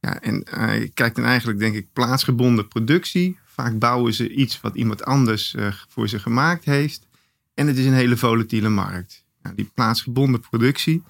Ja, 0.01 0.21
en 0.21 0.45
uh, 0.59 0.79
je 0.79 0.89
kijkt 0.89 1.17
dan 1.17 1.25
eigenlijk, 1.25 1.59
denk 1.59 1.75
ik, 1.75 1.87
plaatsgebonden 1.93 2.69
productie. 2.69 3.39
Vaak 3.45 3.79
bouwen 3.79 4.15
ze 4.15 4.35
iets 4.35 4.61
wat 4.61 4.75
iemand 4.75 5.05
anders 5.05 5.55
uh, 5.55 5.67
voor 5.89 6.09
ze 6.09 6.19
gemaakt 6.19 6.65
heeft. 6.65 7.06
En 7.57 7.67
het 7.67 7.79
is 7.79 7.87
een 7.87 7.95
hele 7.95 8.17
volatiele 8.17 8.69
markt. 8.69 9.25
Nou, 9.43 9.55
die 9.55 9.71
plaatsgebonden 9.75 10.41
productie. 10.41 11.03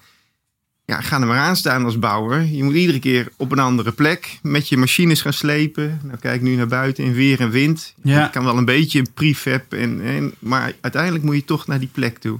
Ja, 0.85 1.01
ga 1.01 1.21
er 1.21 1.27
maar 1.27 1.39
aan 1.39 1.55
staan 1.55 1.85
als 1.85 1.99
bouwer. 1.99 2.43
Je 2.43 2.63
moet 2.63 2.73
iedere 2.73 2.99
keer 2.99 3.31
op 3.37 3.51
een 3.51 3.59
andere 3.59 3.91
plek 3.91 4.39
met 4.41 4.69
je 4.69 4.77
machines 4.77 5.21
gaan 5.21 5.33
slepen. 5.33 5.99
Nou, 6.03 6.17
kijk 6.17 6.41
nu 6.41 6.55
naar 6.55 6.67
buiten 6.67 7.03
in 7.03 7.13
weer 7.13 7.39
en 7.39 7.49
wind. 7.49 7.93
Ja. 8.03 8.21
Het 8.21 8.31
kan 8.31 8.43
wel 8.43 8.57
een 8.57 8.65
beetje 8.65 8.99
een 8.99 9.13
prefab. 9.13 9.73
En, 9.73 10.01
en, 10.01 10.33
maar 10.39 10.73
uiteindelijk 10.81 11.23
moet 11.23 11.35
je 11.35 11.45
toch 11.45 11.67
naar 11.67 11.79
die 11.79 11.89
plek 11.93 12.17
toe. 12.17 12.39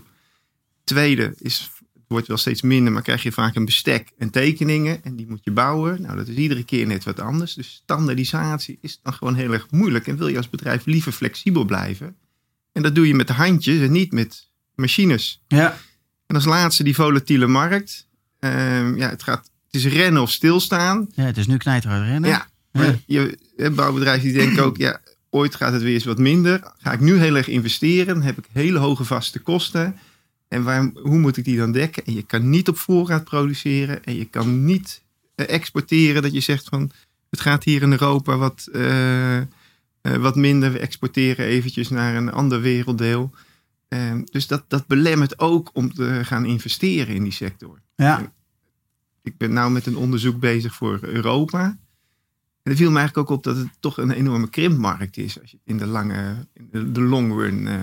Tweede 0.84 1.34
is 1.40 1.70
wordt 2.08 2.28
wel 2.28 2.38
steeds 2.38 2.62
minder, 2.62 2.94
maar 2.94 3.02
krijg 3.02 3.24
je 3.24 3.32
vaak 3.32 3.56
een 3.56 3.66
bestek 3.66 4.12
en 4.18 4.30
tekeningen. 4.30 5.04
En 5.04 5.16
die 5.16 5.28
moet 5.28 5.44
je 5.44 5.52
bouwen. 5.52 6.02
Nou, 6.02 6.16
dat 6.16 6.28
is 6.28 6.36
iedere 6.36 6.64
keer 6.64 6.88
net 6.88 7.04
wat 7.04 7.20
anders. 7.20 7.54
Dus 7.54 7.74
standaardisatie 7.74 8.78
is 8.82 9.00
dan 9.04 9.14
gewoon 9.14 9.36
heel 9.36 9.54
erg 9.54 9.68
moeilijk. 9.72 10.08
En 10.08 10.18
wil 10.18 10.28
je 10.28 10.38
als 10.38 10.50
bedrijf 10.50 10.86
liever 10.86 11.12
flexibel 11.12 11.66
blijven. 11.66 12.16
En 12.78 12.84
dat 12.84 12.96
doe 12.96 13.08
je 13.08 13.16
met 13.16 13.28
de 13.28 13.34
handjes 13.34 13.82
en 13.82 13.92
niet 13.92 14.12
met 14.12 14.48
machines. 14.76 15.42
Ja. 15.48 15.78
En 16.26 16.36
als 16.36 16.46
laatste 16.46 16.84
die 16.84 16.96
volatiele 16.96 17.48
markt. 17.48 18.08
Ehm, 18.40 18.96
ja, 18.96 19.10
het, 19.10 19.24
gaat, 19.24 19.50
het 19.66 19.76
is 19.76 19.86
rennen 19.86 20.22
of 20.22 20.32
stilstaan. 20.32 21.08
ja, 21.14 21.24
het 21.24 21.38
is 21.38 21.48
nu 21.48 21.58
knijter 21.58 22.06
rennen. 22.06 22.30
Ja, 22.30 22.48
maar 22.72 23.00
je, 23.06 23.38
bouwbedrijven 23.76 24.24
die 24.24 24.38
denken 24.38 24.64
ook, 24.64 24.78
ja, 24.78 25.00
ooit 25.30 25.56
gaat 25.56 25.74
het 25.74 25.82
weer 25.82 25.94
eens 25.94 26.04
wat 26.04 26.18
minder. 26.18 26.74
Ga 26.78 26.92
ik 26.92 27.00
nu 27.00 27.18
heel 27.18 27.36
erg 27.36 27.48
investeren, 27.48 28.14
dan 28.14 28.24
heb 28.24 28.38
ik 28.38 28.46
hele 28.52 28.80
hoge 28.80 29.04
vaste 29.04 29.40
kosten. 29.40 29.96
En 30.48 30.64
waar, 30.64 30.92
hoe 30.94 31.20
moet 31.20 31.38
ik 31.38 31.46
die 31.46 31.58
dan 31.58 31.72
dekken? 31.72 32.06
En 32.06 32.14
je 32.14 32.24
kan 32.24 32.50
niet 32.50 32.68
op 32.68 32.78
voorraad 32.78 33.24
produceren 33.24 34.04
en 34.04 34.16
je 34.16 34.26
kan 34.26 34.66
niet 34.66 35.02
eh, 35.36 35.50
exporteren. 35.50 36.22
Dat 36.22 36.34
je 36.34 36.40
zegt 36.40 36.68
van, 36.70 36.92
het 37.30 37.40
gaat 37.40 37.64
hier 37.64 37.82
in 37.82 37.92
Europa 37.92 38.38
wat, 38.38 38.68
eh, 38.74 39.42
wat 40.02 40.36
minder. 40.36 40.72
We 40.72 40.80
exporteren 40.80 41.46
eventjes 41.46 41.90
naar 41.90 42.16
een 42.16 42.32
ander 42.32 42.62
werelddeel. 42.62 43.34
Ehm, 43.88 44.22
dus 44.24 44.48
dat, 44.48 44.64
dat 44.68 44.88
belemmert 44.88 45.40
ook 45.40 45.70
om 45.74 45.94
te 45.94 46.20
gaan 46.24 46.46
investeren 46.46 47.16
in 47.16 47.24
die 47.24 47.32
sector. 47.32 47.82
Ja. 47.96 48.34
Ik 49.24 49.38
ben 49.38 49.54
nou 49.54 49.72
met 49.72 49.86
een 49.86 49.98
onderzoek 49.98 50.40
bezig 50.40 50.76
voor 50.76 51.00
Europa. 51.02 51.78
En 52.64 52.74
het 52.74 52.82
viel 52.82 52.92
me 52.92 52.98
eigenlijk 52.98 53.30
ook 53.30 53.38
op 53.38 53.44
dat 53.44 53.58
het 53.58 53.70
toch 53.80 53.98
een 53.98 54.12
enorme 54.12 54.50
krimpmarkt 54.50 55.18
is. 55.18 55.42
Als 55.42 55.52
je 55.52 55.60
in 55.64 55.78
de 55.78 55.86
lange, 55.86 56.48
in 56.54 56.68
de, 56.72 56.92
de 56.92 57.02
long 57.02 57.34
run 57.34 57.68
eh, 57.68 57.82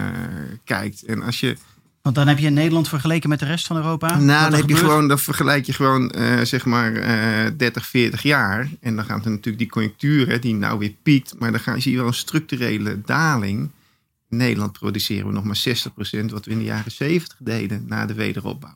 kijkt. 0.64 1.02
En 1.02 1.22
als 1.22 1.40
je, 1.40 1.56
Want 2.04 2.16
dan 2.16 2.28
heb 2.28 2.38
je 2.38 2.50
Nederland 2.50 2.88
vergeleken 2.88 3.28
met 3.28 3.38
de 3.38 3.44
rest 3.44 3.66
van 3.66 3.76
Europa. 3.76 4.18
nou, 4.18 4.50
dan 4.50 4.58
heb 4.58 4.68
je 4.68 4.76
gewoon, 4.76 5.08
dan 5.08 5.18
vergelijk 5.18 5.66
je 5.66 5.72
gewoon 5.72 6.10
eh, 6.10 6.40
zeg 6.42 6.64
maar 6.64 6.94
eh 6.94 7.50
30, 7.56 7.86
40 7.86 8.22
jaar. 8.22 8.70
En 8.80 8.96
dan 8.96 9.04
gaat 9.04 9.24
er 9.24 9.30
natuurlijk 9.30 9.58
die 9.58 9.68
conjunctuur, 9.68 10.28
hè, 10.28 10.38
die 10.38 10.54
nou 10.54 10.78
weer 10.78 10.94
piekt. 11.02 11.34
Maar 11.38 11.50
dan 11.50 11.60
ga, 11.60 11.80
zie 11.80 11.92
je 11.92 11.98
wel 11.98 12.06
een 12.06 12.14
structurele 12.14 13.00
daling. 13.04 13.70
In 14.30 14.36
Nederland 14.36 14.72
produceren 14.72 15.26
we 15.26 15.32
nog 15.32 15.44
maar 15.44 15.64
60% 15.68 16.24
wat 16.26 16.44
we 16.44 16.50
in 16.50 16.58
de 16.58 16.64
jaren 16.64 16.92
70 16.92 17.36
deden 17.40 17.84
na 17.88 18.06
de 18.06 18.14
wederopbouw. 18.14 18.74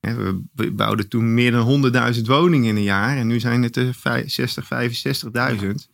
We 0.00 0.70
bouwden 0.72 1.08
toen 1.08 1.34
meer 1.34 1.50
dan 1.50 1.92
100.000 2.14 2.20
woningen 2.22 2.68
in 2.68 2.76
een 2.76 2.82
jaar. 2.82 3.16
En 3.16 3.26
nu 3.26 3.40
zijn 3.40 3.62
het 3.62 3.76
er 3.76 3.94
vij- 3.94 4.28
60, 4.28 4.64
65.000. 4.64 5.88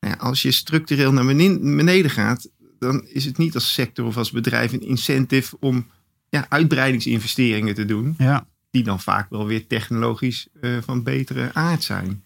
Nou 0.00 0.16
ja, 0.16 0.24
als 0.24 0.42
je 0.42 0.50
structureel 0.50 1.12
naar 1.12 1.24
beneden 1.60 2.10
gaat, 2.10 2.48
dan 2.84 3.06
is 3.06 3.24
het 3.24 3.38
niet 3.38 3.54
als 3.54 3.72
sector 3.72 4.06
of 4.06 4.16
als 4.16 4.30
bedrijf 4.30 4.72
een 4.72 4.86
incentive 4.86 5.56
om 5.60 5.86
ja, 6.28 6.46
uitbreidingsinvesteringen 6.48 7.74
te 7.74 7.84
doen. 7.84 8.14
Ja. 8.18 8.46
Die 8.70 8.82
dan 8.82 9.00
vaak 9.00 9.30
wel 9.30 9.46
weer 9.46 9.66
technologisch 9.66 10.46
eh, 10.60 10.76
van 10.84 11.02
betere 11.02 11.50
aard 11.54 11.82
zijn. 11.82 12.22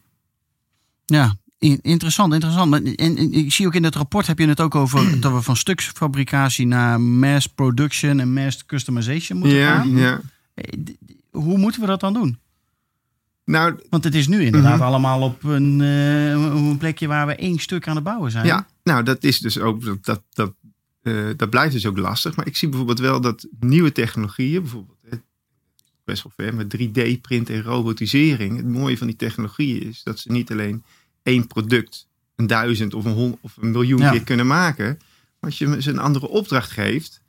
Ja, 1.04 1.36
in- 1.58 1.78
interessant, 1.82 2.32
interessant. 2.32 2.74
En, 2.74 2.94
en 2.96 3.32
ik 3.32 3.52
zie 3.52 3.66
ook 3.66 3.74
in 3.74 3.84
het 3.84 3.94
rapport 3.94 4.26
heb 4.26 4.38
je 4.38 4.48
het 4.48 4.60
ook 4.60 4.74
over 4.74 5.10
dat 5.20 5.32
we 5.32 5.42
van 5.42 5.56
stuksfabricatie 5.56 6.66
naar 6.66 7.00
mass 7.00 7.46
production 7.46 8.20
en 8.20 8.32
mass 8.32 8.66
customization 8.66 9.38
moeten 9.38 9.58
Ja, 9.58 9.76
gaan. 9.78 9.96
ja. 9.96 10.20
Eh, 10.54 10.78
Hoe 11.30 11.58
moeten 11.58 11.80
we 11.80 11.86
dat 11.86 12.00
dan 12.00 12.12
doen? 12.12 12.38
Nou, 13.48 13.80
Want 13.90 14.04
het 14.04 14.14
is 14.14 14.28
nu 14.28 14.42
inderdaad 14.44 14.74
Mhm. 14.76 14.82
allemaal 14.86 15.22
op 15.22 15.44
een, 15.44 15.80
eh, 15.80 16.30
een 16.30 16.76
plekje 16.78 17.06
waar 17.06 17.26
we 17.26 17.34
één 17.34 17.58
stuk 17.58 17.88
aan 17.88 17.94
het 17.94 18.04
bouwen 18.04 18.30
zijn. 18.30 18.46
ja, 18.46 18.66
nou, 18.82 19.02
dat 19.02 19.24
is 19.24 19.38
dus 19.38 19.58
ook, 19.58 19.84
dat, 19.84 19.98
dat, 20.04 20.22
dat, 20.32 20.54
eh, 21.02 21.24
dat 21.36 21.50
blijft 21.50 21.72
dus 21.72 21.86
ook 21.86 21.98
lastig. 21.98 22.36
Maar 22.36 22.46
ik 22.46 22.56
zie 22.56 22.68
bijvoorbeeld 22.68 22.98
wel 23.00 23.20
dat 23.20 23.46
nieuwe 23.60 23.92
technologieën, 23.92 24.62
bijvoorbeeld 24.62 24.96
best 26.04 26.22
wel 26.22 26.32
ver 26.36 26.54
met 26.54 26.70
3D-print 26.70 27.50
en 27.50 27.62
robotisering. 27.62 28.56
Het 28.56 28.66
mooie 28.68 28.98
van 28.98 29.06
die 29.06 29.16
technologieën 29.16 29.82
is 29.82 30.02
dat 30.02 30.18
ze 30.18 30.32
niet 30.32 30.50
alleen 30.50 30.82
één 31.22 31.46
product, 31.46 32.06
een 32.36 32.46
duizend 32.46 32.94
of 32.94 33.04
een, 33.04 33.12
hon- 33.12 33.38
of 33.40 33.56
een 33.60 33.70
miljoen 33.70 34.00
Ja. 34.00 34.10
keer 34.10 34.24
kunnen 34.24 34.46
maken. 34.46 34.86
Maar 35.40 35.50
als 35.50 35.58
je 35.58 35.82
ze 35.82 35.90
een 35.90 35.98
andere 35.98 36.28
opdracht 36.28 36.70
geeft, 36.70 37.20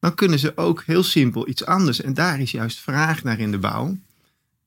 dan 0.00 0.14
kunnen 0.14 0.38
ze 0.38 0.56
ook 0.56 0.82
heel 0.86 1.02
simpel 1.02 1.48
iets 1.48 1.64
anders. 1.64 2.00
En 2.00 2.14
daar 2.14 2.40
is 2.40 2.50
juist 2.50 2.78
vraag 2.78 3.22
naar 3.22 3.38
in 3.38 3.50
de 3.50 3.58
bouw. 3.58 3.96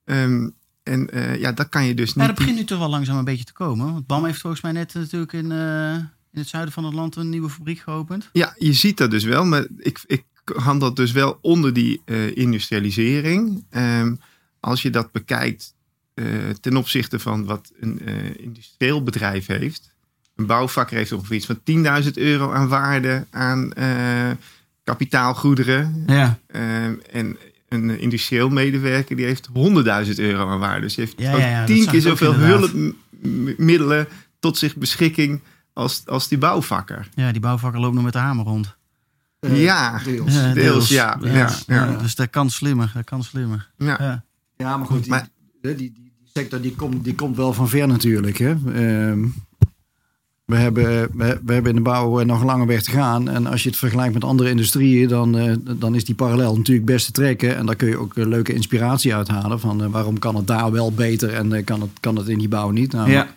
Ehm, 0.05 0.49
en 0.83 1.09
eh, 1.09 1.39
ja, 1.39 1.51
dat 1.51 1.69
kan 1.69 1.85
je 1.85 1.93
dus 1.93 2.13
niet. 2.13 2.25
dat 2.25 2.35
begint 2.35 2.57
nu 2.57 2.63
toch 2.63 2.79
wel 2.79 2.89
langzaam 2.89 3.17
een 3.17 3.23
beetje 3.23 3.45
te 3.45 3.53
komen. 3.53 3.93
Want 3.93 4.07
BAM 4.07 4.25
heeft 4.25 4.39
volgens 4.41 4.61
mij 4.61 4.71
net 4.71 4.93
natuurlijk 4.93 5.33
in, 5.33 5.51
eh, 5.51 5.93
in 6.31 6.39
het 6.39 6.47
zuiden 6.47 6.73
van 6.73 6.85
het 6.85 6.93
land 6.93 7.15
een 7.15 7.29
nieuwe 7.29 7.49
fabriek 7.49 7.79
geopend. 7.79 8.29
Ja, 8.33 8.55
je 8.57 8.73
ziet 8.73 8.97
dat 8.97 9.11
dus 9.11 9.23
wel, 9.23 9.45
maar 9.45 9.67
ik, 9.77 9.99
ik 10.07 10.23
handel 10.55 10.93
dus 10.93 11.11
wel 11.11 11.37
onder 11.41 11.73
die 11.73 12.01
eh, 12.05 12.35
industrialisering. 12.35 13.65
Ehm, 13.69 14.15
als 14.59 14.81
je 14.81 14.89
dat 14.89 15.11
bekijkt 15.11 15.73
eh, 16.13 16.25
ten 16.61 16.77
opzichte 16.77 17.19
van 17.19 17.45
wat 17.45 17.71
een 17.79 18.01
eh, 18.05 18.37
industrieel 18.37 19.03
bedrijf 19.03 19.45
heeft. 19.45 19.93
Een 20.35 20.45
bouwvakker 20.45 20.97
heeft 20.97 21.11
ongeveer 21.11 21.35
iets 21.35 21.45
van 21.45 21.59
10.000 22.03 22.11
euro 22.13 22.51
aan 22.51 22.67
waarde 22.67 23.25
aan 23.29 23.73
eh, 23.73 24.31
kapitaalgoederen. 24.83 26.03
Ja, 26.07 26.39
Ehm, 26.47 26.93
en 27.11 27.37
een 27.71 27.99
industrieel 27.99 28.49
medewerker 28.49 29.15
die 29.15 29.25
heeft 29.25 29.47
100.000 29.47 29.53
euro 30.15 30.49
aan 30.49 30.59
waarde. 30.59 30.81
Dus 30.81 30.95
die 30.95 31.05
heeft 31.05 31.19
Ja, 31.21 31.37
ja, 31.49 31.65
tien 31.65 31.85
keer 31.87 32.01
zoveel 32.01 32.33
hulpmiddelen 32.33 34.07
tot 34.39 34.57
zich 34.57 34.75
beschikking 34.75 35.41
als, 35.73 36.03
als 36.05 36.27
die 36.27 36.37
bouwvakker. 36.37 37.09
ja, 37.13 37.31
die 37.31 37.41
bouwvakker 37.41 37.79
loopt 37.81 37.95
nog 37.95 38.03
met 38.03 38.13
de 38.13 38.19
hamer 38.19 38.45
rond. 38.45 38.75
Eh, 39.39 39.63
Ja. 39.63 39.99
deels. 40.03 40.33
Ja, 40.33 40.53
deels, 40.53 40.89
ja, 40.89 41.17
ja, 41.21 41.49
ja. 41.67 41.95
Dus 41.97 42.15
dat 42.15 42.29
kan 42.29 42.49
slimmer, 42.49 42.91
dat 42.93 43.03
kan 43.03 43.23
slimmer. 43.23 43.69
Ja. 43.77 44.23
Ja. 44.57 44.77
Maar 44.77 44.87
goed, 44.87 45.01
die, 45.01 45.09
Maar- 45.09 45.27
die, 45.61 45.75
die, 45.75 45.91
die 45.93 46.11
sector 46.33 46.61
die 46.61 46.75
komt, 46.75 47.03
die 47.03 47.15
komt 47.15 47.35
wel 47.37 47.53
van 47.53 47.69
ver 47.69 47.87
natuurlijk. 47.87 48.37
Hè. 48.37 48.49
Ehm, 48.73 49.25
we, 50.51 50.57
hebben, 50.57 50.83
we, 51.17 51.39
we 51.45 51.53
hebben 51.53 51.71
in 51.71 51.75
de 51.77 51.81
bouw 51.83 52.19
eh, 52.19 52.25
nog 52.25 52.39
een 52.39 52.45
lange 52.45 52.65
weg 52.65 52.83
te 52.83 52.91
gaan. 52.91 53.29
En 53.29 53.45
als 53.47 53.63
je 53.63 53.69
het 53.69 53.77
vergelijkt 53.77 54.13
met 54.13 54.23
andere 54.23 54.49
industrieën, 54.49 55.07
dan, 55.07 55.37
eh, 55.37 55.53
dan 55.77 55.95
is 55.95 56.05
die 56.05 56.15
parallel 56.15 56.55
natuurlijk 56.57 56.85
best 56.85 57.05
te 57.05 57.11
trekken. 57.11 57.55
En 57.55 57.65
daar 57.65 57.75
kun 57.75 57.87
je 57.87 57.97
ook 57.97 58.15
eh, 58.17 58.25
leuke 58.25 58.53
inspiratie 58.53 59.15
uithalen. 59.15 59.59
Van 59.59 59.91
waarom 59.91 60.19
kan 60.19 60.35
het 60.35 60.47
daar 60.47 60.71
wel 60.71 60.91
beter 60.93 61.33
en 61.33 61.63
kan, 61.63 61.81
het, 61.81 61.89
kan 61.99 62.15
het 62.15 62.27
in 62.27 62.37
die 62.37 62.47
bouw 62.47 62.69
niet? 62.69 62.91
Nou, 62.91 63.09
Ja. 63.09 63.35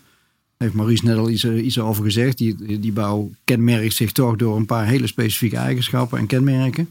heeft 0.56 0.75
Maurice 0.75 1.04
net 1.04 1.16
al 1.16 1.30
iets, 1.30 1.44
iets 1.44 1.78
over 1.78 2.04
gezegd. 2.04 2.38
Die, 2.38 2.78
die 2.80 2.92
bouw 2.92 3.30
kenmerkt 3.44 3.94
zich 3.94 4.12
toch 4.12 4.37
door 4.37 4.56
een 4.56 4.66
paar 4.66 4.87
hele 4.87 5.06
specifieke 5.06 5.56
eigenschappen 5.56 6.18
en 6.18 6.26
kenmerken. 6.26 6.88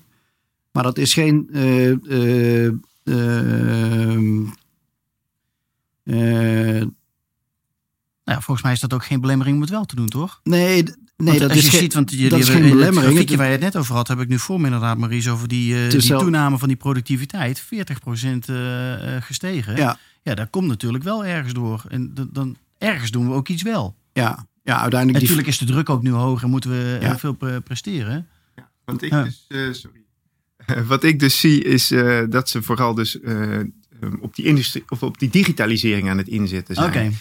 Maar 0.71 0.83
dat 0.83 0.97
is 0.97 1.13
geen. 1.13 1.49
eh, 1.53 1.91
eh, 1.91 2.71
ehm, 3.03 4.43
eh, 6.03 6.83
Nou 8.25 8.37
ja, 8.37 8.43
volgens 8.43 8.61
mij 8.65 8.73
is 8.73 8.79
dat 8.79 8.93
ook 8.93 9.05
geen 9.05 9.21
belemmering 9.21 9.55
om 9.55 9.61
het 9.61 9.69
wel 9.71 9.85
te 9.85 9.95
doen, 9.95 10.07
toch? 10.07 10.39
nee, 10.43 10.83
nee 10.83 10.93
Want 11.17 11.39
dat 11.39 11.49
als 11.49 11.57
is 11.57 11.63
je 11.65 11.69
geen- 11.69 11.79
ziet, 11.79 11.93
want 11.93 12.11
jullie 12.11 12.29
dat 12.29 12.39
is 12.39 12.47
hebben 12.47 12.67
geen 12.67 12.77
belemmering. 12.77 13.17
Het- 13.19 13.35
waar 13.35 13.45
je 13.45 13.51
het 13.51 13.61
net 13.61 13.75
over 13.77 13.95
had, 13.95 14.07
heb 14.07 14.19
ik 14.19 14.27
nu 14.27 14.39
voor 14.39 14.59
me 14.59 14.65
inderdaad, 14.65 14.97
Maurice, 14.97 15.29
over 15.31 15.47
die, 15.47 15.83
eh, 15.85 15.89
die 15.89 16.01
toename 16.17 16.57
van 16.57 16.67
die 16.67 16.77
productiviteit. 16.77 17.59
40% 17.59 18.49
eh, 18.49 19.15
eh, 19.15 19.21
gestegen. 19.23 19.75
Ja. 19.75 19.97
ja, 20.21 20.35
dat 20.35 20.49
komt 20.49 20.67
natuurlijk 20.67 21.03
wel 21.03 21.25
ergens 21.25 21.53
door. 21.53 21.83
En 21.87 22.13
dan 22.31 22.57
ergens 22.77 23.11
doen 23.11 23.27
we 23.27 23.33
ook 23.33 23.47
iets 23.49 23.61
wel. 23.63 23.95
Ja, 24.13 24.45
ja 24.63 24.79
uiteindelijk. 24.81 25.21
Natuurlijk 25.21 25.47
is 25.47 25.57
de 25.57 25.65
druk 25.65 25.89
ook 25.89 26.01
nu 26.03 26.11
hoger 26.11 26.43
en 26.43 26.49
moeten 26.49 26.69
we 26.69 26.97
Ja. 27.01 27.17
veel 27.17 27.33
pre- 27.33 27.61
presteren. 27.61 28.27
Want 28.85 29.01
ik 29.01 29.11
Ja. 29.11 29.23
dus, 29.23 29.45
eh, 29.47 29.59
sorry. 29.71 30.01
Wat 30.87 31.03
ik 31.03 31.19
dus 31.19 31.39
zie 31.39 31.63
is 31.63 31.91
eh, 31.91 32.19
dat 32.29 32.49
ze 32.49 32.61
vooral 32.61 32.93
dus 32.93 33.19
eh, 33.19 33.59
op 34.21 34.35
die 34.35 34.45
industrie 34.45 34.83
of 34.89 35.03
op 35.03 35.19
die 35.19 35.29
digitalisering 35.29 36.09
aan 36.09 36.17
het 36.17 36.27
inzetten 36.27 36.77
Oké. 36.77 36.91
zijn. 36.93 37.17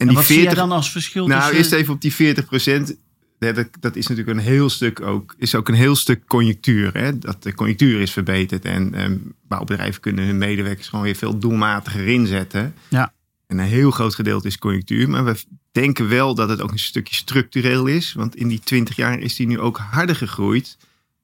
En, 0.00 0.06
En 0.06 0.06
die 0.06 0.16
wat 0.16 0.26
zie 0.26 0.34
jij 0.34 0.44
40, 0.44 0.64
dan 0.64 0.76
als 0.76 0.90
verschil 0.90 1.26
nou 1.26 1.40
tussen... 1.40 1.58
eerst 1.58 1.72
even 1.72 1.94
op 1.94 2.00
die 2.00 2.14
40 2.14 2.44
procent. 2.44 2.96
Dat, 3.38 3.68
dat 3.80 3.96
is 3.96 4.06
natuurlijk 4.06 4.38
een 4.38 4.44
heel 4.44 4.70
stuk 4.70 5.00
ook, 5.00 5.34
is 5.38 5.54
ook 5.54 5.68
een 5.68 5.74
heel 5.74 5.96
stuk 5.96 6.26
conjunctuur. 6.26 6.90
Hè? 6.92 7.18
Dat 7.18 7.42
de 7.42 7.54
conjunctuur 7.54 8.00
is 8.00 8.12
verbeterd 8.12 8.64
en 8.64 8.94
ehm, 8.94 9.16
bouwbedrijven 9.48 10.00
kunnen 10.00 10.24
hun 10.24 10.38
medewerkers 10.38 10.88
gewoon 10.88 11.04
weer 11.04 11.14
veel 11.14 11.38
doelmatiger 11.38 12.06
inzetten. 12.08 12.74
Ja. 12.88 13.12
En 13.46 13.58
een 13.58 13.66
heel 13.66 13.90
groot 13.90 14.14
gedeelte 14.14 14.46
is 14.46 14.58
conjunctuur. 14.58 15.10
Maar 15.10 15.24
we 15.24 15.36
denken 15.72 16.08
wel 16.08 16.34
dat 16.34 16.48
het 16.48 16.60
ook 16.60 16.72
een 16.72 16.78
stukje 16.78 17.14
structureel 17.14 17.86
is. 17.86 18.12
Want 18.12 18.36
in 18.36 18.48
die 18.48 18.60
20 18.60 18.96
jaar 18.96 19.18
is 19.18 19.36
die 19.36 19.46
nu 19.46 19.58
ook 19.58 19.78
harder 19.78 20.16
gegroeid 20.16 20.76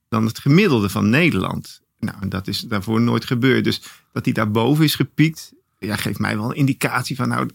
dan 0.08 0.26
het 0.26 0.38
gemiddelde 0.38 0.88
van 0.88 1.10
Nederland. 1.10 1.80
Nou, 1.98 2.28
dat 2.28 2.46
is 2.46 2.60
daarvoor 2.60 3.00
nooit 3.00 3.24
gebeurd. 3.24 3.64
Dus 3.64 3.82
dat 4.12 4.24
die 4.24 4.32
daarboven 4.32 4.84
is 4.84 4.94
gepiekt, 4.94 5.52
ja, 5.78 5.96
geeft 5.96 6.18
mij 6.18 6.36
wel 6.36 6.50
een 6.50 6.56
indicatie 6.56 7.16
van, 7.16 7.28
nou, 7.28 7.48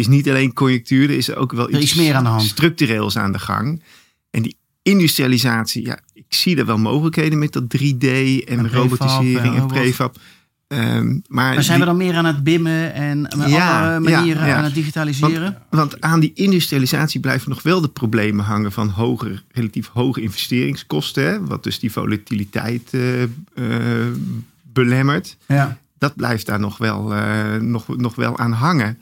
is 0.00 0.06
niet 0.08 0.28
alleen 0.28 0.52
conjunctuur, 0.52 1.10
er 1.10 1.16
is 1.16 1.34
ook 1.34 1.52
wel 1.52 1.70
iets 1.74 1.94
meer 1.94 2.14
aan 2.14 2.24
de 2.24 2.30
hand. 2.30 2.42
structureels 2.42 3.16
aan 3.16 3.32
de 3.32 3.38
gang. 3.38 3.82
En 4.30 4.42
die 4.42 4.56
industrialisatie, 4.82 5.84
ja, 5.86 5.98
ik 6.12 6.24
zie 6.28 6.56
er 6.56 6.66
wel 6.66 6.78
mogelijkheden 6.78 7.38
met 7.38 7.52
dat 7.52 7.62
3D 7.68 8.04
en, 8.44 8.70
robotisering 8.72 9.56
en 9.56 9.66
prefab. 9.66 10.16
Ehm, 10.68 11.06
maar 11.06 11.54
Maar 11.54 11.62
zijn 11.62 11.78
die- 11.78 11.86
we 11.86 11.92
dan 11.92 11.96
meer 12.06 12.14
aan 12.14 12.24
het 12.24 12.42
bimmen 12.44 12.92
en 12.94 13.20
met 13.36 13.48
Ja, 13.50 13.78
andere 13.92 14.00
manieren 14.16 14.42
ja, 14.42 14.48
ja. 14.48 14.56
aan 14.56 14.64
het 14.64 14.74
digitaliseren? 14.74 15.58
Want 15.70 16.00
aan 16.00 16.20
die 16.20 16.30
industrialisatie 16.34 17.20
blijven 17.20 17.48
nog 17.50 17.62
wel 17.62 17.80
de 17.80 17.88
problemen 17.88 18.44
hangen 18.44 18.72
van 18.72 18.88
hoger, 18.88 19.42
relatief 19.52 19.88
hoge 19.92 20.20
investeringskosten. 20.20 21.24
Hè, 21.24 21.44
wat 21.46 21.64
dus 21.64 21.78
die 21.78 21.92
volatiliteit 21.92 22.88
eh, 22.90 23.22
eh, 23.22 23.28
belemmert. 24.62 25.36
ja. 25.46 25.78
dat 25.98 26.16
blijft 26.16 26.46
daar 26.46 26.60
nog 26.60 26.78
wel, 26.78 27.14
eh, 27.14 27.56
nog, 27.56 27.96
nog 27.96 28.14
wel 28.14 28.38
aan 28.38 28.52
hangen. 28.52 28.98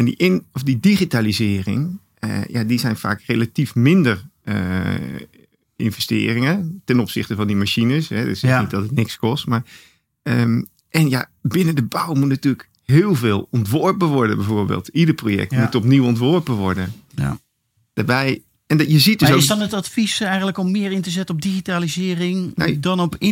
En 0.00 0.06
die, 0.06 0.16
in, 0.16 0.44
of 0.52 0.62
die 0.62 0.80
digitalisering, 0.80 1.98
eh, 2.18 2.44
ja, 2.44 2.64
die 2.64 2.78
zijn 2.78 2.96
vaak 2.96 3.22
relatief 3.22 3.74
minder 3.74 4.28
eh, 4.42 4.94
investeringen 5.76 6.80
ten 6.84 7.00
opzichte 7.00 7.34
van 7.34 7.46
die 7.46 7.56
machines. 7.56 8.08
Hè. 8.08 8.24
Dus 8.24 8.40
Ja. 8.40 8.60
niet 8.60 8.70
dat 8.70 8.82
het 8.82 8.90
niks 8.90 9.16
kost. 9.16 9.46
Maar, 9.46 9.62
ehm, 10.22 10.62
en 10.88 11.08
ja, 11.08 11.30
binnen 11.42 11.74
de 11.74 11.82
bouw 11.82 12.14
moet 12.14 12.28
natuurlijk 12.28 12.68
heel 12.84 13.14
veel 13.14 13.48
ontworpen 13.50 14.08
worden, 14.08 14.36
bijvoorbeeld. 14.36 14.88
Ieder 14.88 15.14
project 15.14 15.52
Ja. 15.52 15.60
moet 15.60 15.74
opnieuw 15.74 16.04
ontworpen 16.04 16.54
worden. 16.54 16.92
Ja. 17.14 17.38
Daarbij, 17.92 18.42
en 18.70 18.76
dat, 18.76 18.90
je 18.90 18.98
ziet 18.98 19.18
dus 19.18 19.28
Maar 19.28 19.36
ook... 19.36 19.42
is 19.42 19.48
dan 19.48 19.60
het 19.60 19.72
advies 19.72 20.20
eigenlijk 20.20 20.58
om 20.58 20.70
meer 20.70 20.92
in 20.92 21.02
te 21.02 21.10
zetten 21.10 21.34
op 21.34 21.42
digitalisering 21.42 22.52
Nee. 22.54 22.80
dan 22.80 23.00
op 23.00 23.14
eh, 23.14 23.28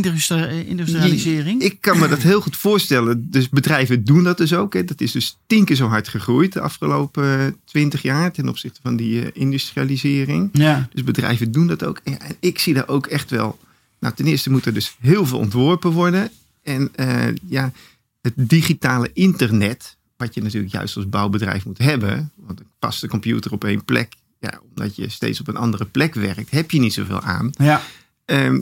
industrialisering? 0.69 1.63
Ik 1.63 1.81
kan 1.81 1.99
me 1.99 2.09
dat 2.09 2.23
heel 2.23 2.41
goed 2.41 2.57
voorstellen. 2.57 3.31
Dus 3.31 3.49
bedrijven 3.49 4.05
doen 4.05 4.25
dat 4.25 4.37
dus 4.37 4.55
ook. 4.55 4.75
Hè. 4.75 4.85
Dat 4.85 5.01
is 5.01 5.13
dus 5.13 5.39
tien 5.47 5.65
keer 5.65 5.77
zo 5.77 5.87
hard 5.87 6.09
gegroeid 6.09 6.53
de 6.53 6.61
afgelopen 6.61 7.57
twintig 7.65 8.03
jaar 8.03 8.33
ten 8.33 8.49
opzichte 8.49 8.81
van 8.83 8.97
die 8.97 9.23
eh, 9.23 9.31
industrialisering. 9.33 10.49
ja, 10.53 10.89
Dus 10.93 11.05
bedrijven 11.05 11.53
doen 11.53 11.67
dat 11.67 11.85
ook. 11.85 12.01
En 12.05 12.19
ik 12.41 12.59
zie 12.59 12.75
daar 12.75 12.89
ook 12.89 13.07
echt 13.07 13.31
wel. 13.31 13.59
Nou, 14.01 14.15
ten 14.15 14.27
eerste 14.27 14.51
moet 14.51 14.67
er 14.67 14.75
dus 14.75 14.97
heel 15.01 15.27
veel 15.27 15.39
ontworpen 15.39 15.91
worden. 15.91 16.31
En 16.63 16.89
eh, 16.95 17.27
ja, 17.49 17.73
het 18.21 18.33
digitale 18.37 19.11
internet, 19.13 19.97
wat 20.17 20.35
je 20.35 20.43
natuurlijk 20.43 20.73
juist 20.73 20.97
als 20.97 21.09
bouwbedrijf 21.09 21.65
moet 21.65 21.79
hebben. 21.79 22.33
Want 22.37 22.61
een 22.61 22.67
vaste 22.81 23.09
computer 23.09 23.53
op 23.53 23.65
één 23.65 23.85
plek, 23.85 24.13
ja, 24.41 24.61
omdat 24.75 24.97
je 24.97 25.09
steeds 25.09 25.41
op 25.41 25.49
een 25.49 25.57
andere 25.57 25.85
plek 25.85 26.15
werkt, 26.15 26.51
heb 26.51 26.71
je 26.71 26.81
niet 26.81 26.93
zoveel 26.93 27.21
aan. 27.21 27.51
ja, 27.59 27.81
Ehm, 28.25 28.59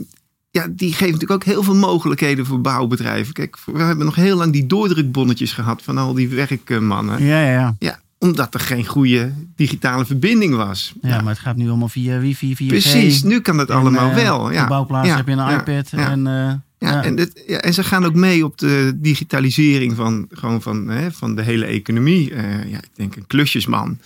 ja, 0.51 0.67
die 0.69 0.89
geeft 0.93 1.11
natuurlijk 1.11 1.31
ook 1.31 1.43
heel 1.43 1.63
veel 1.63 1.75
mogelijkheden 1.75 2.45
voor 2.45 2.61
bouwbedrijven. 2.61 3.33
Kijk, 3.33 3.57
we 3.65 3.81
hebben 3.83 4.05
nog 4.05 4.15
heel 4.15 4.37
lang 4.37 4.51
die 4.53 4.67
doordrukbonnetjes 4.67 5.51
gehad 5.53 5.81
van 5.83 5.97
al 5.97 6.13
die 6.13 6.27
werkmannen. 6.29 7.23
ja, 7.23 7.41
ja, 7.41 7.51
ja. 7.51 7.75
Ja, 7.79 7.99
omdat 8.17 8.53
er 8.53 8.59
geen 8.59 8.85
goede 8.85 9.33
digitale 9.55 10.05
verbinding 10.05 10.55
was. 10.55 10.93
Ja, 11.01 11.21
maar 11.21 11.33
het 11.33 11.41
gaat 11.41 11.55
nu 11.55 11.67
allemaal 11.67 11.89
via 11.89 12.19
wifi, 12.19 12.55
via 12.55 12.67
Precies, 12.67 13.23
nu 13.23 13.39
kan 13.41 13.57
dat 13.57 13.71
allemaal 13.71 14.13
wel. 14.13 14.39
Op 14.39 14.51
Ja. 14.51 14.61
de 14.61 14.67
bouwplaats 14.67 15.07
Ja, 15.07 15.15
heb 15.15 15.27
je 15.27 15.33
een 15.33 15.59
iPad. 15.59 15.89
En, 15.91 16.27
eh, 16.27 16.33
Ja, 16.79 16.89
ja. 16.91 17.03
En, 17.03 17.15
dit, 17.15 17.43
ja, 17.47 17.57
en 17.57 17.73
ze 17.73 17.83
gaan 17.83 18.05
ook 18.05 18.13
mee 18.13 18.45
op 18.45 18.57
de 18.57 18.91
digitalisering 18.95 19.95
van, 19.95 20.27
gewoon 20.31 20.61
van, 20.61 20.87
hè, 20.87 21.11
van 21.11 21.35
de 21.35 21.41
hele 21.41 21.65
economie. 21.65 22.33
Eh, 22.33 22.69
ja, 22.71 22.77
ik 22.77 22.89
denk 22.95 23.15
een 23.15 23.27
klusjesman. 23.27 23.99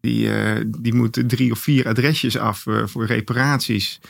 Die, 0.00 0.32
eh, 0.32 0.64
die 0.78 0.94
moet 0.94 1.22
drie 1.26 1.52
of 1.52 1.58
vier 1.58 1.88
adresjes 1.88 2.36
af 2.36 2.66
eh, 2.66 2.86
voor 2.86 3.06
reparaties 3.06 4.00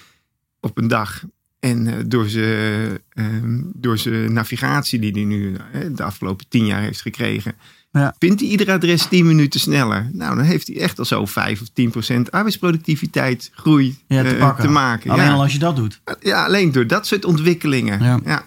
op 0.60 0.78
een 0.78 0.88
dag. 0.88 1.22
En 1.60 1.86
eh, 1.86 1.94
door 2.06 2.28
zijn 2.28 2.98
ehm, 3.12 3.60
door 3.74 3.98
zijn 3.98 4.32
navigatie 4.32 4.98
die 4.98 5.12
hij 5.12 5.24
nu 5.24 5.56
de 5.92 6.02
afgelopen 6.02 6.46
tien 6.48 6.66
jaar 6.66 6.80
heeft 6.80 7.00
gekregen... 7.00 7.54
Ja. 7.92 8.14
vindt 8.18 8.40
hij 8.40 8.48
ieder 8.48 8.70
adres 8.70 9.06
tien 9.06 9.26
minuten 9.26 9.60
sneller. 9.60 10.10
Nou, 10.12 10.36
dan 10.36 10.44
heeft 10.44 10.66
hij 10.66 10.76
echt 10.76 10.98
al 10.98 11.04
zo 11.04 11.26
vijf 11.26 11.60
of 11.60 11.68
tien 11.72 11.90
procent 11.90 12.30
arbeidsproductiviteit 12.30 13.50
groei 13.54 13.98
Ja, 14.06 14.54
te 14.54 14.68
maken. 14.68 15.10
Alleen 15.10 15.24
ja. 15.24 15.32
al 15.32 15.42
als 15.42 15.52
je 15.52 15.58
dat 15.58 15.76
doet. 15.76 16.00
Ja, 16.20 16.44
alleen 16.44 16.72
door 16.72 16.86
dat 16.86 17.06
soort 17.06 17.24
ontwikkelingen. 17.24 18.02
Ja. 18.24 18.44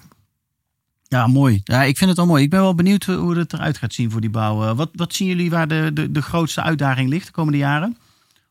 Ja. 1.12 1.28
Mooi. 1.28 1.62
Ja, 1.64 1.84
ik 1.84 1.98
vind 1.98 2.10
het 2.10 2.20
al 2.20 2.26
mooi. 2.26 2.44
Ik 2.44 2.50
ben 2.50 2.60
wel 2.62 2.76
benieuwd 2.76 3.04
hoe 3.06 3.38
het 3.38 3.54
eruit 3.54 3.78
gaat 3.78 3.94
zien 3.94 4.12
voor 4.12 4.22
die 4.22 4.30
bouw. 4.30 4.64
Eh, 4.64 4.76
Wat, 4.76 4.90
wat 4.96 5.14
zien 5.14 5.28
jullie 5.28 5.50
waar 5.50 5.68
de, 5.68 5.92
de, 5.94 6.12
de 6.12 6.22
grootste 6.22 6.64
uitdaging 6.64 7.10
ligt 7.10 7.26
de 7.26 7.32
komende 7.32 7.58
jaren? 7.58 7.98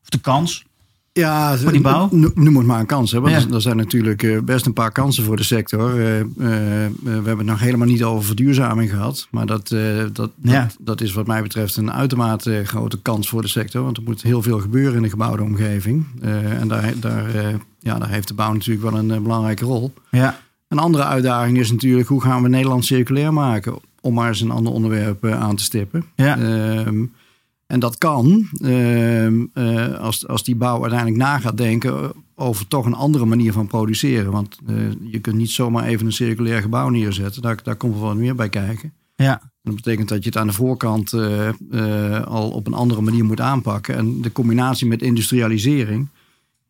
Of 0.03 0.09
de 0.09 0.19
kans? 0.19 0.65
Ja, 1.13 1.57
Voor 1.57 1.71
die 1.71 1.81
bouw? 1.81 2.07
no- 2.11 2.31
Noem 2.35 2.55
het 2.57 2.65
maar 2.65 2.79
een 2.79 2.85
kans. 2.85 3.11
Hè? 3.11 3.19
Want 3.19 3.43
Ja. 3.43 3.53
er- 3.55 3.61
zijn 3.61 3.77
natuurlijk 3.77 4.23
eh, 4.23 4.39
best 4.39 4.65
een 4.65 4.73
paar 4.73 4.91
kansen 4.91 5.23
voor 5.23 5.35
de 5.37 5.43
sector. 5.43 5.99
Eh, 5.99 6.19
eh, 6.19 6.27
we 6.37 7.09
hebben 7.11 7.37
het 7.37 7.45
nog 7.45 7.59
helemaal 7.59 7.87
niet 7.87 8.03
over 8.03 8.23
verduurzaming 8.25 8.89
gehad. 8.89 9.27
Maar 9.31 9.45
dat, 9.45 9.71
eh, 9.71 9.79
dat, 10.13 10.31
Ja. 10.41 10.61
dat, 10.61 10.75
dat 10.79 11.01
is 11.01 11.13
wat 11.13 11.27
mij 11.27 11.41
betreft 11.41 11.75
een 11.75 11.91
uitermate 11.91 12.61
grote 12.65 12.99
kans 13.01 13.29
voor 13.29 13.41
de 13.41 13.47
sector. 13.47 13.83
Want 13.83 13.97
er 13.97 14.03
moet 14.03 14.21
heel 14.21 14.41
veel 14.41 14.59
gebeuren 14.59 14.95
in 14.95 15.01
de 15.01 15.09
gebouwde 15.09 15.43
omgeving. 15.43 16.05
Eh, 16.21 16.59
en 16.61 16.67
daar, 16.67 16.93
daar, 16.99 17.35
eh, 17.35 17.55
ja, 17.79 17.99
daar 17.99 18.09
heeft 18.09 18.27
de 18.27 18.33
bouw 18.33 18.53
natuurlijk 18.53 18.89
wel 18.91 18.99
een 18.99 19.11
eh, 19.11 19.19
belangrijke 19.21 19.65
rol. 19.65 19.93
Ja, 20.11 20.39
Een 20.71 20.79
andere 20.79 21.03
uitdaging 21.03 21.57
is 21.57 21.71
natuurlijk 21.71 22.07
hoe 22.07 22.21
gaan 22.21 22.43
we 22.43 22.49
Nederland 22.49 22.85
circulair 22.85 23.33
maken? 23.33 23.75
Om 24.01 24.13
maar 24.13 24.27
eens 24.27 24.41
een 24.41 24.51
ander 24.51 24.73
onderwerp 24.73 25.23
eh, 25.23 25.41
aan 25.41 25.55
te 25.55 25.63
stippen. 25.63 26.05
ja. 26.15 26.37
Ehm, 26.37 27.05
en 27.67 27.79
dat 27.79 27.97
kan 27.97 28.47
ehm, 28.61 29.45
eh, 29.53 29.99
als, 29.99 30.27
als 30.27 30.43
die 30.43 30.55
bouw 30.55 30.81
uiteindelijk 30.81 31.19
na 31.19 31.39
gaat 31.39 31.57
denken 31.57 32.11
over 32.35 32.67
toch 32.67 32.85
een 32.85 32.93
andere 32.93 33.25
manier 33.25 33.53
van 33.53 33.67
produceren. 33.67 34.31
Want 34.31 34.57
eh, 34.67 34.75
je 35.11 35.19
kunt 35.19 35.35
niet 35.35 35.51
zomaar 35.51 35.83
even 35.83 36.05
een 36.05 36.11
circulair 36.11 36.61
gebouw 36.61 36.89
neerzetten. 36.89 37.41
Daar, 37.41 37.59
daar 37.63 37.75
komt 37.75 37.93
wel 37.93 38.03
wat 38.03 38.15
meer 38.15 38.35
bij 38.35 38.49
kijken. 38.49 38.93
ja. 39.15 39.41
Dat 39.63 39.75
betekent 39.75 40.09
dat 40.09 40.23
je 40.23 40.29
het 40.29 40.37
aan 40.37 40.47
de 40.47 40.53
voorkant 40.53 41.13
al 42.25 42.49
op 42.49 42.67
een 42.67 42.73
andere 42.73 43.01
manier 43.01 43.25
moet 43.25 43.41
aanpakken. 43.41 43.95
En 43.95 44.21
de 44.21 44.31
combinatie 44.31 44.87
met 44.87 45.01
industrialisering 45.01 46.07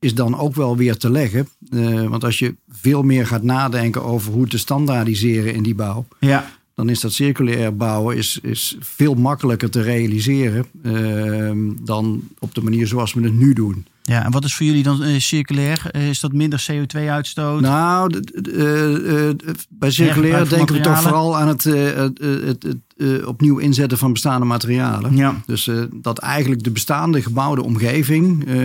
is 0.02 0.16
dan 0.16 0.38
ook 0.38 0.56
wel 0.56 0.78
weer 0.78 0.98
te 0.98 1.10
leggen. 1.10 1.48
Eh, 1.70 2.08
want 2.08 2.24
als 2.24 2.40
je 2.40 2.56
veel 2.70 3.04
meer 3.04 3.28
gaat 3.28 3.44
nadenken 3.44 4.04
over 4.04 4.32
hoe 4.32 4.48
te 4.48 4.58
standaardiseren 4.58 5.54
in 5.54 5.64
die 5.64 5.76
bouw 5.76 6.06
ja. 6.20 6.52
dan 6.76 6.90
is 6.90 7.00
dat 7.00 7.14
circulair 7.14 7.76
bouwen 7.76 8.18
is, 8.18 8.40
is 8.42 8.76
veel 8.80 9.14
makkelijker 9.14 9.70
te 9.70 9.82
realiseren 9.82 10.66
ehm, 10.84 11.58
dan 11.82 12.24
op 12.40 12.56
de 12.56 12.62
manier 12.62 12.88
zoals 12.88 13.14
we 13.14 13.24
het 13.24 13.34
nu 13.34 13.54
doen. 13.54 13.86
Ja, 14.04 14.26
en 14.26 14.32
wat 14.32 14.44
is 14.44 14.56
voor 14.56 14.66
jullie 14.66 14.84
dan 14.84 15.04
eh, 15.04 15.20
circulair? 15.20 15.82
Eh, 15.92 16.10
is 16.10 16.20
dat 16.20 16.34
minder 16.34 16.66
CO2-uitstoot? 16.72 17.62
Nou, 17.62 18.20
eh, 18.58 19.30
bij 19.70 19.92
circulair 19.92 20.50
denken 20.50 20.76
we 20.76 20.82
toch 20.82 21.02
vooral 21.02 21.38
aan 21.38 21.48
het, 21.48 21.64
het, 21.64 22.20
het, 22.22 22.64
het, 22.64 23.26
opnieuw 23.26 23.58
inzetten 23.58 23.98
van 23.98 24.14
bestaande 24.14 24.46
materialen. 24.46 25.16
ja. 25.16 25.36
Dus 25.46 25.70
dat 25.92 26.18
eigenlijk 26.18 26.64
de 26.64 26.72
bestaande 26.72 27.22
gebouwde 27.22 27.64
omgeving 27.64 28.48
een, 28.48 28.56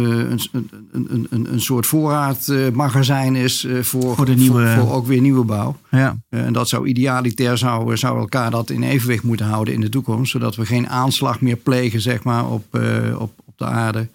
een, 0.00 0.40
een, 0.92 1.26
een, 1.30 1.52
een 1.52 1.60
soort 1.60 1.86
voorraadmagazijn 1.86 3.36
is 3.36 3.66
voor, 3.80 4.14
Voor 4.16 4.26
de 4.26 4.34
nieuwe- 4.34 4.72
voor, 4.74 4.84
voor 4.84 4.94
ook 4.94 5.06
weer 5.06 5.20
nieuwe 5.20 5.44
bouw. 5.44 5.76
Ja. 5.90 6.16
En 6.28 6.52
dat 6.52 6.68
zou 6.68 6.86
idealiter 6.86 7.58
zou, 7.58 7.96
zou 7.96 8.18
elkaar 8.18 8.50
dat 8.50 8.70
in 8.70 8.82
evenwicht 8.82 9.22
moeten 9.22 9.46
houden 9.46 9.74
in 9.74 9.80
de 9.80 9.88
toekomst. 9.88 10.30
Zodat 10.30 10.56
we 10.56 10.66
geen 10.66 10.88
aanslag 10.88 11.40
meer 11.40 11.56
plegen 11.56 12.00
zeg 12.00 12.22
maar, 12.22 12.50
op, 12.50 12.64
op, 13.18 13.32
op 13.44 13.54
de 13.56 13.64
aarde. 13.64 14.08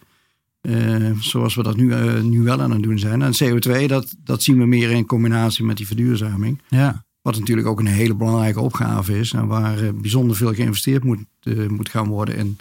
Eh, 0.61 1.11
zoals 1.19 1.55
we 1.55 1.63
dat 1.63 1.75
nu, 1.75 1.93
eh, 1.93 2.21
nu 2.21 2.41
wel 2.43 2.61
aan 2.61 2.71
het 2.71 2.83
doen 2.83 2.99
zijn. 2.99 3.21
En 3.21 3.33
CO2, 3.33 3.87
dat, 3.87 4.15
dat 4.23 4.43
zien 4.43 4.57
we 4.57 4.65
meer 4.65 4.91
in 4.91 5.05
combinatie 5.05 5.65
met 5.65 5.77
die 5.77 5.87
verduurzaming. 5.87 6.61
ja. 6.69 7.03
Wat 7.21 7.39
natuurlijk 7.39 7.67
ook 7.67 7.79
een 7.79 7.85
hele 7.85 8.15
belangrijke 8.15 8.59
opgave 8.59 9.19
is. 9.19 9.33
En 9.33 9.47
waar 9.47 9.83
eh, 9.83 9.89
bijzonder 9.93 10.35
veel 10.35 10.53
geïnvesteerd 10.53 11.03
moet, 11.03 11.19
moet 11.67 11.89
gaan 11.89 12.07
worden 12.07 12.35
in, 12.35 12.57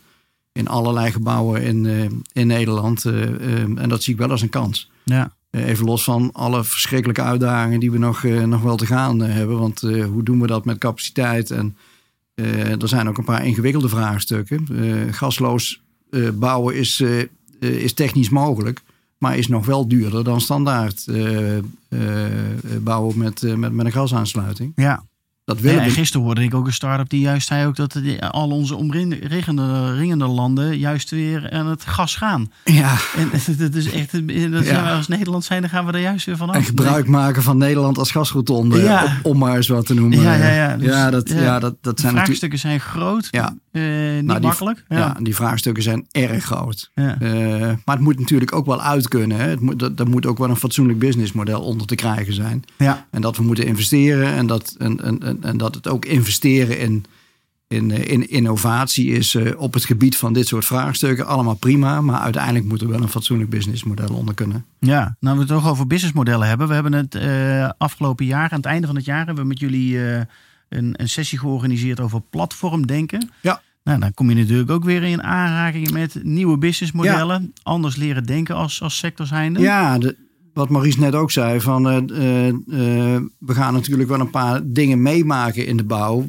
in 0.52 0.68
allerlei 0.68 1.12
gebouwen 1.12 1.62
in, 1.62 1.86
in 2.32 2.46
Nederland. 2.46 3.04
En 3.04 3.88
dat 3.88 4.02
zie 4.02 4.12
ik 4.12 4.18
wel 4.18 4.30
als 4.30 4.42
een 4.42 4.48
kans. 4.48 4.90
ja. 5.04 5.38
Even 5.50 5.84
los 5.84 6.04
van 6.04 6.30
alle 6.32 6.64
verschrikkelijke 6.64 7.22
uitdagingen 7.22 7.80
die 7.80 7.90
we 7.90 7.98
nog, 7.98 8.22
nog 8.22 8.62
wel 8.62 8.76
te 8.76 8.86
gaan 8.86 9.20
hebben. 9.20 9.58
Want 9.58 9.80
hoe 9.80 10.22
doen 10.22 10.40
we 10.40 10.46
dat 10.46 10.64
met 10.64 10.78
capaciteit? 10.78 11.50
En 11.50 11.76
er 12.80 12.88
zijn 12.88 13.08
ook 13.08 13.18
een 13.18 13.24
paar 13.24 13.46
ingewikkelde 13.46 13.88
vraagstukken. 13.88 14.66
Gasloos 15.10 15.82
bouwen 16.34 16.76
is, 16.76 17.02
is 17.60 17.92
technisch 17.92 18.28
mogelijk. 18.28 18.82
Maar 19.18 19.36
is 19.36 19.48
nog 19.48 19.66
wel 19.66 19.88
duurder 19.88 20.24
dan 20.24 20.40
standaard 20.40 21.06
eh, 21.06 21.58
eh, 21.58 21.64
bouwen 22.80 23.18
met, 23.18 23.42
eh, 23.42 23.54
met, 23.54 23.72
met 23.72 23.86
een 23.86 23.92
gasaansluiting. 23.92 24.72
ja. 24.76 25.08
Dat 25.50 25.58
Ja, 25.58 25.64
willen 25.64 25.80
en 25.82 25.88
we. 25.88 25.94
gisteren 25.94 26.26
hoorde 26.26 26.42
ik 26.42 26.54
ook 26.54 26.66
een 26.66 26.72
start-up 26.72 27.08
die 27.08 27.20
juist 27.20 27.46
zei 27.46 27.66
ook 27.66 27.76
dat 27.76 27.92
die- 27.92 28.24
al 28.24 28.50
onze 28.50 28.76
omringende 28.76 29.16
ringende 29.96 30.26
landen 30.26 30.78
juist 30.78 31.10
weer 31.10 31.50
aan 31.50 31.66
het 31.66 31.84
gas 31.84 32.16
gaan. 32.16 32.50
Ja, 32.64 32.96
En 33.16 33.30
dat 33.58 33.74
is 33.74 33.90
echt, 33.90 34.12
dat 34.52 34.64
Ja. 34.64 34.96
als 34.96 35.08
Nederland 35.08 35.44
zijn, 35.44 35.60
dan 35.60 35.70
gaan 35.70 35.86
we 35.86 35.92
er 35.92 36.00
juist 36.00 36.26
weer 36.26 36.36
vanaf. 36.36 36.54
en 36.54 36.62
gebruik 36.64 37.06
maken 37.06 37.42
van 37.42 37.58
Nederland 37.58 37.98
als 37.98 38.10
gasrotonde. 38.10 38.80
Ja. 38.82 39.04
Om, 39.04 39.32
om 39.32 39.38
maar 39.38 39.56
eens 39.56 39.68
wat 39.68 39.86
te 39.86 39.94
noemen. 39.94 40.20
Ja, 40.20 40.34
ja, 40.34 40.48
ja. 40.50 40.76
Dus, 40.76 40.86
ja, 40.88 41.10
dat, 41.10 41.28
ja. 41.28 41.58
dat, 41.58 41.74
dat 41.80 42.00
zijn 42.00 42.14
natuurlijk. 42.14 42.24
vraagstukken 42.24 42.58
zijn 42.58 42.80
groot, 42.80 43.28
Ja. 43.30 43.54
eh, 43.72 43.82
niet 43.82 44.24
Nou, 44.24 44.38
die- 44.38 44.48
makkelijk. 44.48 44.84
Ja. 44.88 44.98
Ja. 44.98 45.16
die 45.20 45.34
vraagstukken 45.34 45.82
zijn 45.82 46.06
erg 46.10 46.44
groot. 46.44 46.90
Ja. 46.94 47.16
Eh, 47.20 47.30
maar 47.84 47.94
het 47.96 48.00
moet 48.04 48.18
natuurlijk 48.18 48.54
ook 48.54 48.66
wel 48.66 48.82
uit 48.82 49.08
kunnen. 49.08 49.36
Hè? 49.38 49.48
Het 49.48 49.60
moet, 49.60 49.78
dat, 49.78 49.96
dat 49.96 50.08
moet 50.08 50.26
ook 50.26 50.38
wel 50.38 50.48
een 50.48 50.56
fatsoenlijk 50.56 50.98
businessmodel 50.98 51.60
onder 51.60 51.86
te 51.86 51.94
krijgen 51.94 52.34
zijn. 52.34 52.64
Ja. 52.78 53.06
En 53.10 53.20
dat 53.20 53.36
we 53.36 53.42
moeten 53.42 53.66
investeren 53.66 54.32
en 54.34 54.46
dat, 54.46 54.74
en, 54.78 55.04
en, 55.04 55.18
en, 55.22 55.39
en 55.44 55.56
dat 55.56 55.74
het 55.74 55.88
ook 55.88 56.04
investeren 56.04 56.78
in, 56.78 57.04
in, 57.68 57.90
eh, 57.90 58.12
in 58.12 58.28
innovatie 58.28 59.10
is 59.10 59.34
eh, 59.34 59.60
op 59.60 59.74
het 59.74 59.84
gebied 59.84 60.16
van 60.16 60.32
dit 60.32 60.46
soort 60.46 60.64
vraagstukken 60.64 61.26
allemaal 61.26 61.54
prima. 61.54 62.00
Maar 62.00 62.20
uiteindelijk 62.20 62.64
moet 62.64 62.80
er 62.80 62.88
wel 62.88 63.02
een 63.02 63.08
fatsoenlijk 63.08 63.50
businessmodel 63.50 64.14
onder 64.14 64.34
kunnen. 64.34 64.64
Ja, 64.78 65.16
nou 65.20 65.34
we 65.34 65.42
het 65.42 65.50
toch 65.50 65.68
over 65.68 65.86
businessmodellen 65.86 66.48
hebben. 66.48 66.68
We 66.68 66.74
hebben 66.74 66.92
het 66.92 67.14
eh, 67.14 67.70
afgelopen 67.78 68.26
jaar, 68.26 68.50
aan 68.50 68.56
het 68.56 68.66
einde 68.66 68.86
van 68.86 68.96
het 68.96 69.04
jaar, 69.04 69.26
hebben 69.26 69.42
we 69.42 69.48
met 69.48 69.60
jullie 69.60 69.98
een, 70.68 70.94
een 70.96 71.08
sessie 71.08 71.38
georganiseerd 71.38 72.00
over 72.00 72.20
platformdenken. 72.20 73.30
Ja. 73.40 73.60
Nou, 73.84 74.00
dan 74.00 74.14
kom 74.14 74.28
je 74.28 74.36
natuurlijk 74.36 74.70
ook 74.70 74.84
weer 74.84 75.02
in 75.02 75.22
aanraking 75.22 75.90
met 75.90 76.20
nieuwe 76.22 76.58
businessmodellen. 76.58 77.52
Anders 77.62 77.96
leren 77.96 78.24
denken 78.24 78.54
als, 78.54 78.82
als 78.82 78.98
sector 78.98 79.26
zijnde. 79.26 79.60
Ja, 79.60 79.98
de, 79.98 80.16
wat 80.52 80.68
Maurice 80.68 81.00
net 81.00 81.14
ook 81.14 81.30
zei, 81.30 81.60
van 81.60 81.88
eh, 81.88 81.96
eh, 81.96 82.48
eh, 82.48 83.22
we 83.38 83.54
gaan 83.54 83.74
natuurlijk 83.74 84.08
wel 84.08 84.20
een 84.20 84.30
paar 84.30 84.60
dingen 84.64 85.02
meemaken 85.02 85.66
in 85.66 85.76
de 85.76 85.84
bouw. 85.84 86.26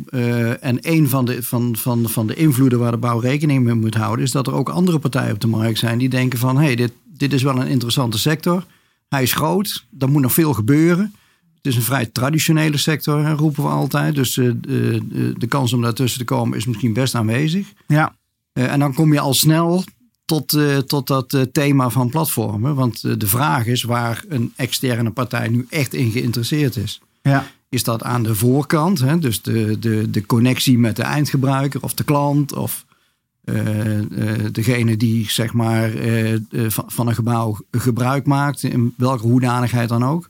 En 0.60 0.77
een 0.81 1.10
van 1.10 1.25
de, 1.25 1.43
van, 1.43 1.75
van, 1.75 2.10
van 2.10 2.27
de 2.27 2.34
invloeden 2.34 2.79
waar 2.79 2.91
de 2.91 2.97
bouw 2.97 3.19
rekening 3.19 3.63
mee 3.63 3.73
moet 3.73 3.95
houden, 3.95 4.25
is 4.25 4.31
dat 4.31 4.47
er 4.47 4.53
ook 4.53 4.69
andere 4.69 4.99
partijen 4.99 5.34
op 5.34 5.39
de 5.39 5.47
markt 5.47 5.79
zijn 5.79 5.97
die 5.97 6.10
denken 6.10 6.39
van 6.39 6.57
hé, 6.57 6.65
hey, 6.65 6.75
dit, 6.75 6.91
dit 7.05 7.34
is 7.34 7.43
wel 7.43 7.60
een 7.60 7.67
interessante 7.67 8.17
sector. 8.17 8.65
Hij 9.10 9.23
is 9.23 9.34
groot, 9.34 9.86
er 9.99 10.10
moet 10.10 10.21
nog 10.21 10.34
veel 10.34 10.53
gebeuren. 10.53 11.13
Het 11.55 11.71
is 11.71 11.75
een 11.75 11.81
vrij 11.81 12.05
traditionele 12.05 12.77
sector, 12.77 13.29
roepen 13.29 13.63
we 13.63 13.69
altijd. 13.69 14.15
Dus 14.15 14.34
de, 14.34 15.45
kans 15.47 15.73
om 15.73 15.81
daartussen 15.81 16.19
te 16.19 16.25
komen 16.25 16.57
is 16.57 16.65
misschien 16.65 16.93
best 16.93 17.15
aanwezig. 17.15 17.73
Ja, 17.88 18.15
en 18.53 18.79
dan 18.79 18.93
kom 18.93 19.13
je 19.13 19.19
al 19.19 19.34
snel 19.34 19.84
tot, 20.32 20.54
eh, 20.54 20.78
tot 20.78 21.08
dat 21.08 21.34
eh, 21.34 21.41
thema 21.41 21.89
van 21.89 22.10
platformen. 22.10 22.76
Want 22.76 23.04
eh, 23.04 23.13
de 23.17 23.28
vraag 23.28 23.65
is 23.65 23.84
waar 23.84 24.24
een 24.28 24.54
externe 24.56 25.12
partij 25.12 25.48
nu 25.48 25.65
echt 25.70 25.94
in 25.94 26.12
geïnteresseerd 26.12 26.76
is. 26.76 27.02
ja. 27.22 27.48
Is 27.70 27.84
dat 27.84 28.04
aan 28.04 28.24
de 28.24 28.36
voorkant, 28.36 29.00
hè? 29.00 29.20
dus 29.20 29.41
de, 29.41 29.80
de, 29.80 30.10
de 30.10 30.26
connectie 30.26 30.78
met 30.78 30.96
de 30.96 31.02
eindgebruiker 31.02 31.82
of 31.84 31.94
de 31.94 32.04
klant 32.04 32.54
of 32.54 32.86
degene 34.52 34.98
die 34.98 35.30
zeg 35.30 35.54
maar 35.54 35.91
van, 36.67 36.84
van 36.88 37.08
een 37.08 37.15
gebouw 37.15 37.58
gebruik 37.72 38.26
maakt, 38.26 38.63
in 38.63 38.94
welke 38.98 39.28
hoedanigheid 39.28 39.89
dan 39.89 40.06
ook. 40.06 40.30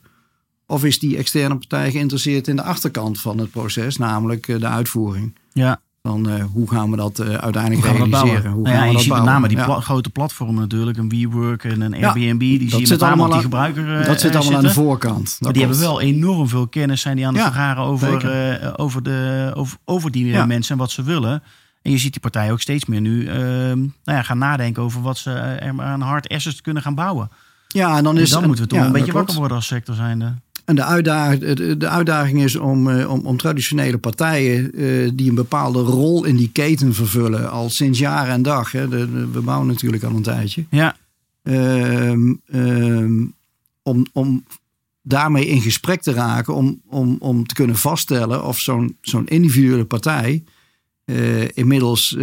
Of 0.66 0.84
is 0.84 0.98
die 0.98 1.16
externe 1.16 1.56
partij 1.56 1.90
geïnteresseerd 1.90 2.48
in 2.48 2.56
de 2.56 2.62
achterkant 2.62 3.20
van 3.20 3.38
het 3.38 3.50
proces, 3.50 3.96
namelijk 3.96 4.46
de 4.46 4.66
uitvoering? 4.66 5.34
ja. 5.52 5.80
Van 6.08 6.28
eh, 6.28 6.44
hoe 6.52 6.70
gaan 6.70 6.90
we 6.90 6.96
dat 6.96 7.18
eh, 7.18 7.34
uiteindelijk 7.34 7.86
Hoe 7.86 7.96
gaan 7.96 8.04
we 8.04 8.10
dat 8.10 8.22
realiseren? 8.22 8.52
Hoe 8.52 8.62
Nou 8.62 8.74
ja, 8.74 8.80
we 8.80 8.86
je 8.86 8.92
dat 8.92 9.02
ziet 9.02 9.12
met 9.12 9.22
name 9.22 9.48
die 9.48 9.56
Ja. 9.56 9.80
grote 9.80 10.10
platformen 10.10 10.60
natuurlijk. 10.60 10.98
Een 10.98 11.08
WeWork 11.08 11.64
en 11.64 11.80
een 11.80 11.94
Airbnb. 11.94 12.38
Die 12.38 12.70
zie 12.70 12.80
je 12.80 12.86
zit 12.86 13.00
name 13.00 13.12
op 13.12 13.16
die 13.16 13.24
allemaal 13.24 13.40
gebruiker 13.40 14.00
eh, 14.00 14.06
dat 14.06 14.20
zit 14.20 14.36
allemaal 14.36 14.56
aan 14.56 14.62
de 14.62 14.72
voorkant. 14.72 15.24
Dat 15.24 15.40
Maar 15.40 15.52
die 15.52 15.62
hebben 15.62 15.80
wel 15.80 16.00
enorm 16.00 16.48
veel 16.48 16.66
kennis. 16.68 17.00
Zijn 17.00 17.16
die 17.16 17.26
aan 17.26 17.34
het 17.34 17.42
vergaren 17.42 17.82
over, 17.82 18.74
over, 18.76 19.02
de, 19.02 19.52
over, 19.54 19.78
over 19.84 20.10
die 20.10 20.44
mensen 20.44 20.72
en 20.72 20.78
wat 20.78 20.90
ze 20.90 21.02
willen. 21.02 21.42
En 21.82 21.90
je 21.90 21.98
ziet 21.98 22.12
die 22.12 22.20
partijen 22.20 22.52
ook 22.52 22.60
steeds 22.60 22.84
meer 22.84 23.00
nu 23.00 23.26
eh, 23.26 23.36
nou 23.38 23.90
ja, 24.04 24.22
gaan 24.22 24.38
nadenken 24.38 24.82
over 24.82 25.02
wat 25.02 25.18
ze 25.18 25.30
er 25.30 25.82
aan 25.82 26.00
hard 26.00 26.28
assets 26.28 26.60
kunnen 26.60 26.82
gaan 26.82 26.94
bouwen. 26.94 27.30
Ja, 27.68 27.96
en 27.96 28.04
dan 28.04 28.14
Dus 28.14 28.24
is 28.24 28.30
dan 28.30 28.46
moeten 28.46 28.64
we 28.64 28.70
toch 28.70 28.78
ja, 28.78 28.84
een 28.86 28.92
beetje 28.92 29.06
dat 29.06 29.14
wakker 29.14 29.36
worden 29.36 29.56
als 29.56 29.66
sector 29.66 29.94
zijnde. 29.94 30.34
En 30.64 30.74
de, 30.74 30.84
uitdaging, 30.84 31.56
de, 31.78 31.88
uitdaging 31.88 32.42
is 32.42 32.56
om, 32.56 32.90
eh, 32.90 33.10
om, 33.10 33.20
om 33.26 33.36
traditionele 33.36 33.98
partijen 33.98 34.72
eh, 34.72 35.10
die 35.14 35.28
een 35.28 35.34
bepaalde 35.34 35.80
rol 35.80 36.24
in 36.24 36.36
die 36.36 36.50
keten 36.52 36.94
vervullen, 36.94 37.50
al 37.50 37.70
sinds 37.70 37.98
jaar 37.98 38.28
en 38.28 38.42
dag. 38.42 38.72
Hè, 38.72 38.88
de, 38.88 39.12
de- 39.12 39.28
we 39.32 39.40
bouwen 39.40 39.66
natuurlijk 39.68 40.02
al 40.02 40.14
een 40.14 40.22
tijdje. 40.22 40.64
Ja, 40.70 40.96
Ehm, 41.42 42.32
ehm, 42.50 43.24
om, 43.82 44.06
om 44.12 44.44
daarmee 45.02 45.46
in 45.46 45.60
gesprek 45.60 46.02
te 46.02 46.12
raken, 46.12 46.54
om, 46.54 46.80
om, 46.86 47.16
om 47.18 47.46
te 47.46 47.54
kunnen 47.54 47.76
vaststellen 47.76 48.44
of 48.44 48.58
zo'n 48.58 48.96
zo'n 49.00 49.26
individuele 49.26 49.84
partij 49.84 50.42
eh, 51.04 51.48
inmiddels 51.56 52.16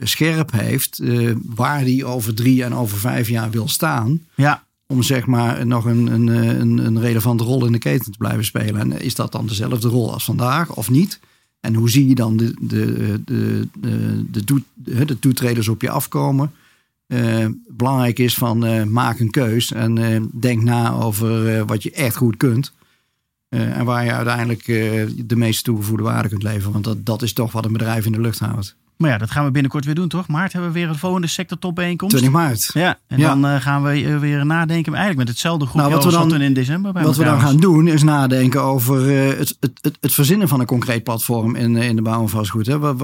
scherp 0.00 0.52
heeft 0.52 1.00
waar 1.44 1.84
die 1.84 2.04
over 2.04 2.34
drie 2.34 2.64
en 2.64 2.74
over 2.74 2.98
vijf 2.98 3.28
jaar 3.28 3.50
wil 3.50 3.68
staan 3.68 4.20
ja, 4.34 4.64
om 4.92 5.02
zeg 5.02 5.26
maar 5.26 5.66
nog 5.66 5.84
een, 5.84 6.06
een, 6.06 6.26
een, 6.26 6.78
een 6.78 7.00
relevante 7.00 7.44
rol 7.44 7.66
in 7.66 7.72
de 7.72 7.78
keten 7.78 8.12
te 8.12 8.18
blijven 8.18 8.44
spelen. 8.44 8.80
En 8.80 9.00
is 9.00 9.14
dat 9.14 9.32
dan 9.32 9.46
dezelfde 9.46 9.88
rol 9.88 10.12
als 10.12 10.24
vandaag 10.24 10.74
of 10.74 10.90
niet? 10.90 11.20
En 11.60 11.74
hoe 11.74 11.90
zie 11.90 12.08
je 12.08 12.14
dan 12.14 12.36
de, 12.36 12.54
de, 12.60 13.20
de, 13.24 13.68
de, 14.30 14.44
de, 14.44 14.62
de, 14.74 15.04
de 15.04 15.18
toetreders 15.18 15.68
op 15.68 15.80
je 15.82 15.90
afkomen? 15.90 16.52
Eh, 17.06 17.46
belangrijk 17.68 18.18
is 18.18 18.34
van 18.34 18.64
eh, 18.64 18.84
maak 18.84 19.20
een 19.20 19.30
keus 19.30 19.72
en 19.72 19.98
eh, 19.98 20.20
denk 20.32 20.62
na 20.62 20.92
over 20.92 21.66
wat 21.66 21.82
je 21.82 21.90
echt 21.90 22.16
goed 22.16 22.36
kunt. 22.36 22.72
En 23.48 23.84
waar 23.84 24.04
je 24.04 24.12
uiteindelijk 24.12 24.64
de 25.28 25.36
meeste 25.36 25.62
toegevoegde 25.62 26.02
waarde 26.02 26.28
kunt 26.28 26.42
leveren. 26.42 26.72
Want 26.72 26.84
dat, 26.84 27.06
dat 27.06 27.22
is 27.22 27.32
toch 27.32 27.52
wat 27.52 27.64
een 27.64 27.72
bedrijf 27.72 28.06
in 28.06 28.12
de 28.12 28.20
lucht 28.20 28.38
houdt. 28.38 28.76
Maar 29.02 29.10
ja, 29.10 29.18
dat 29.18 29.30
gaan 29.30 29.44
we 29.44 29.50
binnenkort 29.50 29.84
weer 29.84 29.94
doen, 29.94 30.08
toch? 30.08 30.28
Maart 30.28 30.52
hebben 30.52 30.72
we 30.72 30.78
weer 30.78 30.88
een 30.88 30.98
volgende 30.98 31.26
sector 31.26 31.58
topbijeenkomst. 31.58 32.16
20 32.16 32.40
maart. 32.40 32.70
Ja, 32.74 32.98
en 33.06 33.18
Ja. 33.18 33.28
dan 33.28 33.46
eh, 33.46 33.60
gaan 33.60 33.82
we 33.82 33.90
eh, 33.90 34.18
weer 34.18 34.46
nadenken. 34.46 34.92
Eigenlijk 34.92 35.18
met 35.18 35.28
hetzelfde 35.28 35.64
groepje 35.64 35.80
Nou, 35.88 35.92
wat 35.94 36.04
als 36.14 36.24
we 36.24 36.28
dan- 36.30 36.40
in 36.40 36.52
december 36.54 36.92
bij 36.92 37.02
Wat 37.02 37.16
we 37.16 37.24
dan 37.24 37.34
was. 37.34 37.42
gaan 37.42 37.56
doen 37.56 37.86
is 37.88 38.02
nadenken 38.02 38.62
over 38.62 39.08
eh, 39.30 39.38
het, 39.38 39.56
het, 39.60 39.78
het, 39.80 39.96
het 40.00 40.12
verzinnen 40.14 40.48
van 40.48 40.60
een 40.60 40.66
concreet 40.66 41.02
platform 41.02 41.54
in, 41.54 41.76
in 41.76 41.96
de 41.96 42.02
bouw 42.02 42.20
en 42.22 42.28
vastgoed. 42.28 42.66
Hè. 42.66 42.78
Wat, 42.78 42.96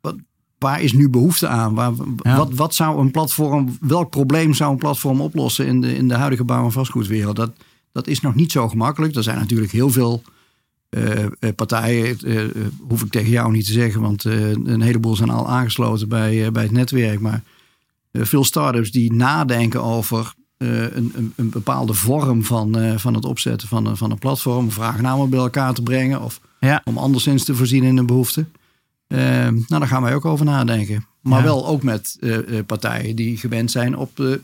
wat, 0.00 0.14
waar 0.58 0.80
is 0.82 0.92
nu 0.92 1.08
behoefte 1.10 1.46
aan? 1.48 1.74
Waar, 1.74 1.92
Ja. 2.22 2.36
wat, 2.36 2.54
wat 2.54 2.74
zou 2.74 3.00
een 3.00 3.10
platform, 3.10 3.76
welk 3.80 4.10
probleem 4.10 4.54
zou 4.54 4.72
een 4.72 4.78
platform 4.78 5.20
oplossen 5.20 5.66
in 5.66 5.80
de, 5.80 5.96
in 5.96 6.08
de 6.08 6.14
huidige 6.14 6.44
bouw- 6.44 6.64
en 6.64 6.72
vastgoedwereld? 6.72 7.36
Dat, 7.36 7.50
dat 7.92 8.06
is 8.06 8.20
nog 8.20 8.34
niet 8.34 8.52
zo 8.52 8.68
gemakkelijk. 8.68 9.14
Er 9.14 9.22
zijn 9.22 9.38
natuurlijk 9.38 9.72
heel 9.72 9.90
veel 9.90 10.22
eh, 10.88 11.24
eh, 11.24 11.30
partijen, 11.56 12.18
eh, 12.18 12.42
hoef 12.88 13.02
ik 13.02 13.10
tegen 13.10 13.30
jou 13.30 13.52
niet 13.52 13.66
te 13.66 13.72
zeggen, 13.72 14.00
want 14.00 14.24
een 14.24 14.80
heleboel 14.80 15.16
zijn 15.16 15.30
al 15.30 15.48
aangesloten 15.48 16.08
bij, 16.08 16.52
bij 16.52 16.62
het 16.62 16.72
netwerk. 16.72 17.20
Maar 17.20 17.42
veel 18.12 18.44
start-ups 18.44 18.90
die 18.90 19.12
nadenken 19.12 19.82
over 19.82 20.34
een, 20.58 21.12
een, 21.14 21.32
een 21.36 21.50
bepaalde 21.50 21.94
vorm 21.94 22.44
van, 22.44 22.98
van 22.98 23.14
het 23.14 23.24
opzetten 23.24 23.68
van 23.68 23.86
een, 23.86 23.96
van 23.96 24.10
een 24.10 24.18
platform, 24.18 24.56
om 24.64 24.70
vraagnamen 24.70 25.30
bij 25.30 25.38
elkaar 25.38 25.74
te 25.74 25.82
brengen 25.82 26.22
of 26.22 26.40
Ja. 26.60 26.80
om 26.84 26.98
anderszins 26.98 27.44
te 27.44 27.54
voorzien 27.54 27.82
in 27.84 27.96
een 27.96 28.06
behoefte. 28.06 28.46
Eh, 29.06 29.18
nou, 29.48 29.64
daar 29.66 29.86
gaan 29.86 30.02
wij 30.02 30.14
ook 30.14 30.24
over 30.24 30.44
nadenken. 30.44 31.06
Maar 31.20 31.38
Ja. 31.38 31.44
wel 31.44 31.66
ook 31.66 31.82
met 31.82 32.18
partijen 32.66 33.16
die 33.16 33.36
gewend 33.36 33.70
zijn 33.70 33.96
op 33.96 34.16
de 34.16 34.40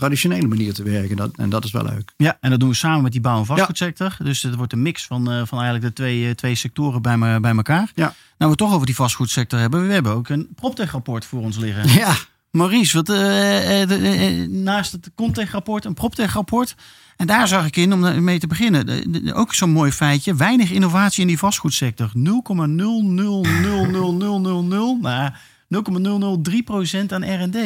traditionele 0.00 0.46
manier 0.46 0.74
te 0.74 0.82
werken. 0.82 1.16
Dat, 1.16 1.30
en 1.36 1.50
dat 1.50 1.64
is 1.64 1.70
wel 1.70 1.84
leuk. 1.84 2.12
Ja, 2.16 2.36
en 2.40 2.50
dat 2.50 2.60
doen 2.60 2.68
we 2.68 2.74
samen 2.74 3.02
met 3.02 3.12
die 3.12 3.20
bouw- 3.20 3.38
en 3.38 3.46
vastgoedsector. 3.46 4.16
Dus 4.22 4.42
het 4.42 4.54
wordt 4.54 4.72
een 4.72 4.82
mix 4.82 5.06
van, 5.06 5.30
eh, 5.30 5.42
van 5.44 5.58
eigenlijk 5.60 5.82
de 5.86 5.92
twee, 5.92 6.26
eh, 6.28 6.34
twee 6.34 6.54
sectoren 6.54 7.02
bij, 7.02 7.16
me, 7.18 7.40
bij 7.40 7.54
elkaar. 7.56 7.90
Ja. 7.94 8.04
Nou, 8.04 8.14
we 8.38 8.46
het 8.46 8.58
toch 8.58 8.72
over 8.72 8.86
die 8.86 8.94
vastgoedsector 8.94 9.58
hebben. 9.58 9.86
We 9.86 9.92
hebben 9.92 10.12
ook 10.12 10.28
een 10.28 10.48
PropTech-rapport 10.54 11.24
voor 11.24 11.40
ons 11.40 11.56
liggen. 11.56 11.88
Ja, 11.88 12.14
Maurice, 12.50 12.96
wat, 12.96 13.08
eh, 13.08 13.82
eh, 13.82 14.40
eh, 14.42 14.48
naast 14.48 14.92
het 14.92 15.10
Comtech-rapport 15.14 15.84
een 15.84 15.94
PropTech-rapport. 15.94 16.74
En 17.16 17.26
daar 17.26 17.48
zag 17.48 17.66
ik 17.66 17.76
in, 17.76 17.92
om 17.92 18.24
mee 18.24 18.38
te 18.38 18.46
beginnen, 18.46 18.86
de- 18.86 19.10
de- 19.10 19.34
ook 19.34 19.54
zo'n 19.54 19.70
mooi 19.70 19.92
feitje. 19.92 20.34
Weinig 20.34 20.70
innovatie 20.70 21.20
in 21.20 21.26
die 21.26 21.38
vastgoedsector. 21.38 22.10
0,000000, 22.14 25.00
nou, 25.00 25.32
0,003% 25.68 27.12
aan 27.12 27.24
R&D. 27.42 27.56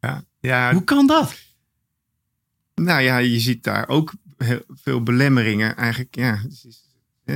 Ja, 0.00 0.22
ja, 0.40 0.72
Hoe 0.72 0.84
kan 0.84 1.06
dat? 1.06 1.34
Nou 2.82 3.00
ja, 3.00 3.18
je 3.18 3.40
ziet 3.40 3.64
daar 3.64 3.88
ook 3.88 4.12
heel 4.36 4.62
veel 4.68 5.02
belemmeringen. 5.02 5.76
Eigenlijk, 5.76 6.14
ja, 6.14 6.40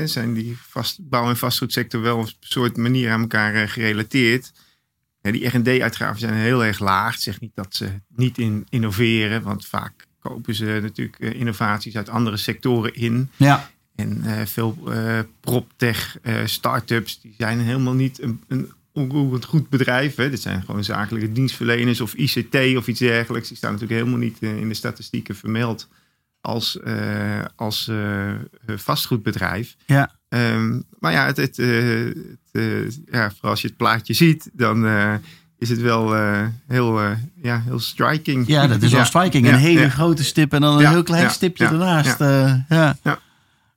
zijn 0.05 0.35
die 0.35 0.57
vast, 0.61 1.09
bouw- 1.09 1.29
en 1.29 1.37
vastgoedsector 1.37 2.01
wel 2.01 2.19
op 2.19 2.25
een 2.25 2.35
soort 2.39 2.77
manier 2.77 3.11
aan 3.11 3.21
elkaar 3.21 3.55
eh, 3.55 3.69
gerelateerd. 3.69 4.53
Ja, 5.23 5.31
die 5.31 5.47
R&D-uitgaven 5.47 6.21
zijn 6.21 6.35
heel 6.35 6.65
erg 6.65 6.79
laag. 6.79 7.13
Het 7.13 7.23
zegt 7.23 7.41
niet 7.41 7.55
dat 7.55 7.75
ze 7.75 7.89
niet 8.09 8.39
in, 8.39 8.67
innoveren, 8.69 9.43
want 9.43 9.67
vaak 9.67 10.07
kopen 10.19 10.55
ze 10.55 10.79
natuurlijk 10.83 11.19
eh, 11.19 11.33
innovaties 11.33 11.97
uit 11.97 12.09
andere 12.09 12.37
sectoren 12.37 12.95
in. 12.95 13.31
Ja, 13.37 13.71
En 13.97 14.23
eh, 14.25 14.47
veel 14.47 14.79
eh 14.93 15.19
proptech 15.41 16.19
start-ups, 16.45 17.21
die 17.21 17.35
zijn 17.39 17.61
helemaal 17.61 17.95
niet 17.95 18.23
een, 18.23 18.43
een 18.49 18.73
onroerend 18.93 19.45
goed 19.45 19.69
bedrijf. 19.69 20.15
Hè. 20.17 20.31
Dit 20.31 20.41
zijn 20.41 20.63
gewoon 20.63 20.85
zakelijke 20.85 21.33
dienstverleners 21.33 22.01
of 22.01 22.15
ICT 22.15 22.77
of 22.77 22.87
iets 22.89 22.99
dergelijks. 23.01 23.49
Die 23.49 23.57
staan 23.57 23.73
natuurlijk 23.73 24.01
helemaal 24.01 24.21
niet 24.21 24.37
eh, 24.41 24.57
in 24.61 24.69
de 24.69 24.75
statistieken 24.75 25.37
vermeld 25.37 25.89
als, 26.41 26.81
eh, 26.81 27.45
als 27.57 27.89
eh, 27.89 28.31
vastgoedbedrijf. 28.77 29.77
ja. 29.87 30.19
Ehm, 30.29 30.81
maar 30.99 31.13
ja, 31.13 31.27
het, 31.27 31.37
het, 31.37 31.57
het, 32.53 33.01
ja, 33.11 33.31
vooral 33.31 33.51
als 33.51 33.61
je 33.61 33.67
het 33.69 33.77
plaatje 33.77 34.15
ziet, 34.15 34.51
dan 34.53 34.87
is 35.59 35.69
het 35.69 35.81
wel 35.81 36.15
heel, 36.67 37.01
ja, 37.43 37.63
heel 37.65 37.79
striking. 37.79 38.47
ja 38.47 38.67
dat 38.67 38.83
is 38.83 38.91
wel 38.91 39.01
Ja. 39.01 39.07
striking. 39.07 39.47
Ja, 39.47 39.53
Een 39.53 39.59
hele 39.59 39.91
grote 39.91 40.25
stip 40.25 40.53
en 40.53 40.61
dan 40.61 40.79
een 40.79 40.89
heel 40.89 41.03
klein 41.03 41.31
stipje 41.31 41.65
ja, 41.65 41.71
ernaast. 41.71 42.19
ja. 43.03 43.21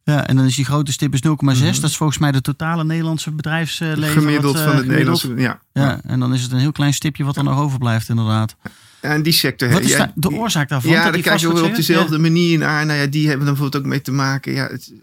Ja. 0.04 0.14
Ja. 0.14 0.20
Ja, 0.20 0.28
en 0.28 0.36
dan 0.36 0.46
is 0.46 0.56
die 0.56 0.66
grote 0.66 0.92
stip 0.92 1.14
is 1.14 1.20
0,6. 1.20 1.72
Mhm. 1.72 1.82
Dat 1.82 1.90
is 1.90 1.98
volgens 1.98 2.20
mij 2.20 2.32
de 2.32 2.42
totale 2.42 2.84
Nederlandse 2.84 3.32
bedrijfsleven. 3.32 4.08
Gemiddeld 4.08 4.54
wat, 4.54 4.64
eh, 4.64 4.68
van 4.68 4.76
het. 4.76 4.86
Nederlandse. 4.86 5.34
Ja. 5.36 5.60
Ja, 5.74 6.02
en 6.04 6.20
dan 6.20 6.34
is 6.34 6.42
het 6.42 6.52
een 6.52 6.60
heel 6.60 6.72
klein 6.72 6.94
stipje 6.94 7.24
wat 7.24 7.38
er 7.38 7.44
nog 7.44 7.60
overblijft, 7.60 8.10
inderdaad. 8.10 8.56
En 9.02 9.24
die 9.24 9.34
sector. 9.34 9.70
Wat 9.70 9.82
is 9.82 9.92
ja, 9.92 10.12
de 10.16 10.32
oorzaak 10.32 10.70
daarvan? 10.70 10.92
Ja, 10.92 11.12
daar 11.12 11.22
kijk 11.22 11.40
je 11.40 11.54
wel 11.54 11.64
op 11.64 11.76
dezelfde 11.76 12.18
manier 12.18 12.58
naar. 12.58 12.86
Nou 12.86 13.00
ja, 13.00 13.06
die 13.06 13.28
hebben 13.28 13.46
dan 13.46 13.54
bijvoorbeeld 13.56 13.84
ook 13.84 13.90
mee 13.90 14.02
te 14.02 14.12
maken. 14.12 14.54
Ja, 14.54 14.64
het, 14.64 14.72
het 14.72 14.94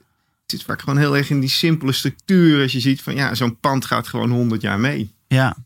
zit 0.47 0.63
vaak 0.63 0.81
gewoon 0.81 0.99
heel 0.99 1.17
erg 1.17 1.31
in 1.31 1.41
die 1.41 1.49
simpele 1.49 1.93
structuur. 1.93 2.63
Als 2.63 2.73
je 2.73 2.81
ziet 2.81 3.03
van 3.03 3.15
ja, 3.15 3.35
zo'n 3.35 3.59
pand 3.61 3.85
gaat 3.85 4.09
gewoon 4.09 4.31
100 4.31 4.63
jaar 4.63 4.81
mee. 4.81 5.15
Ja, 5.29 5.57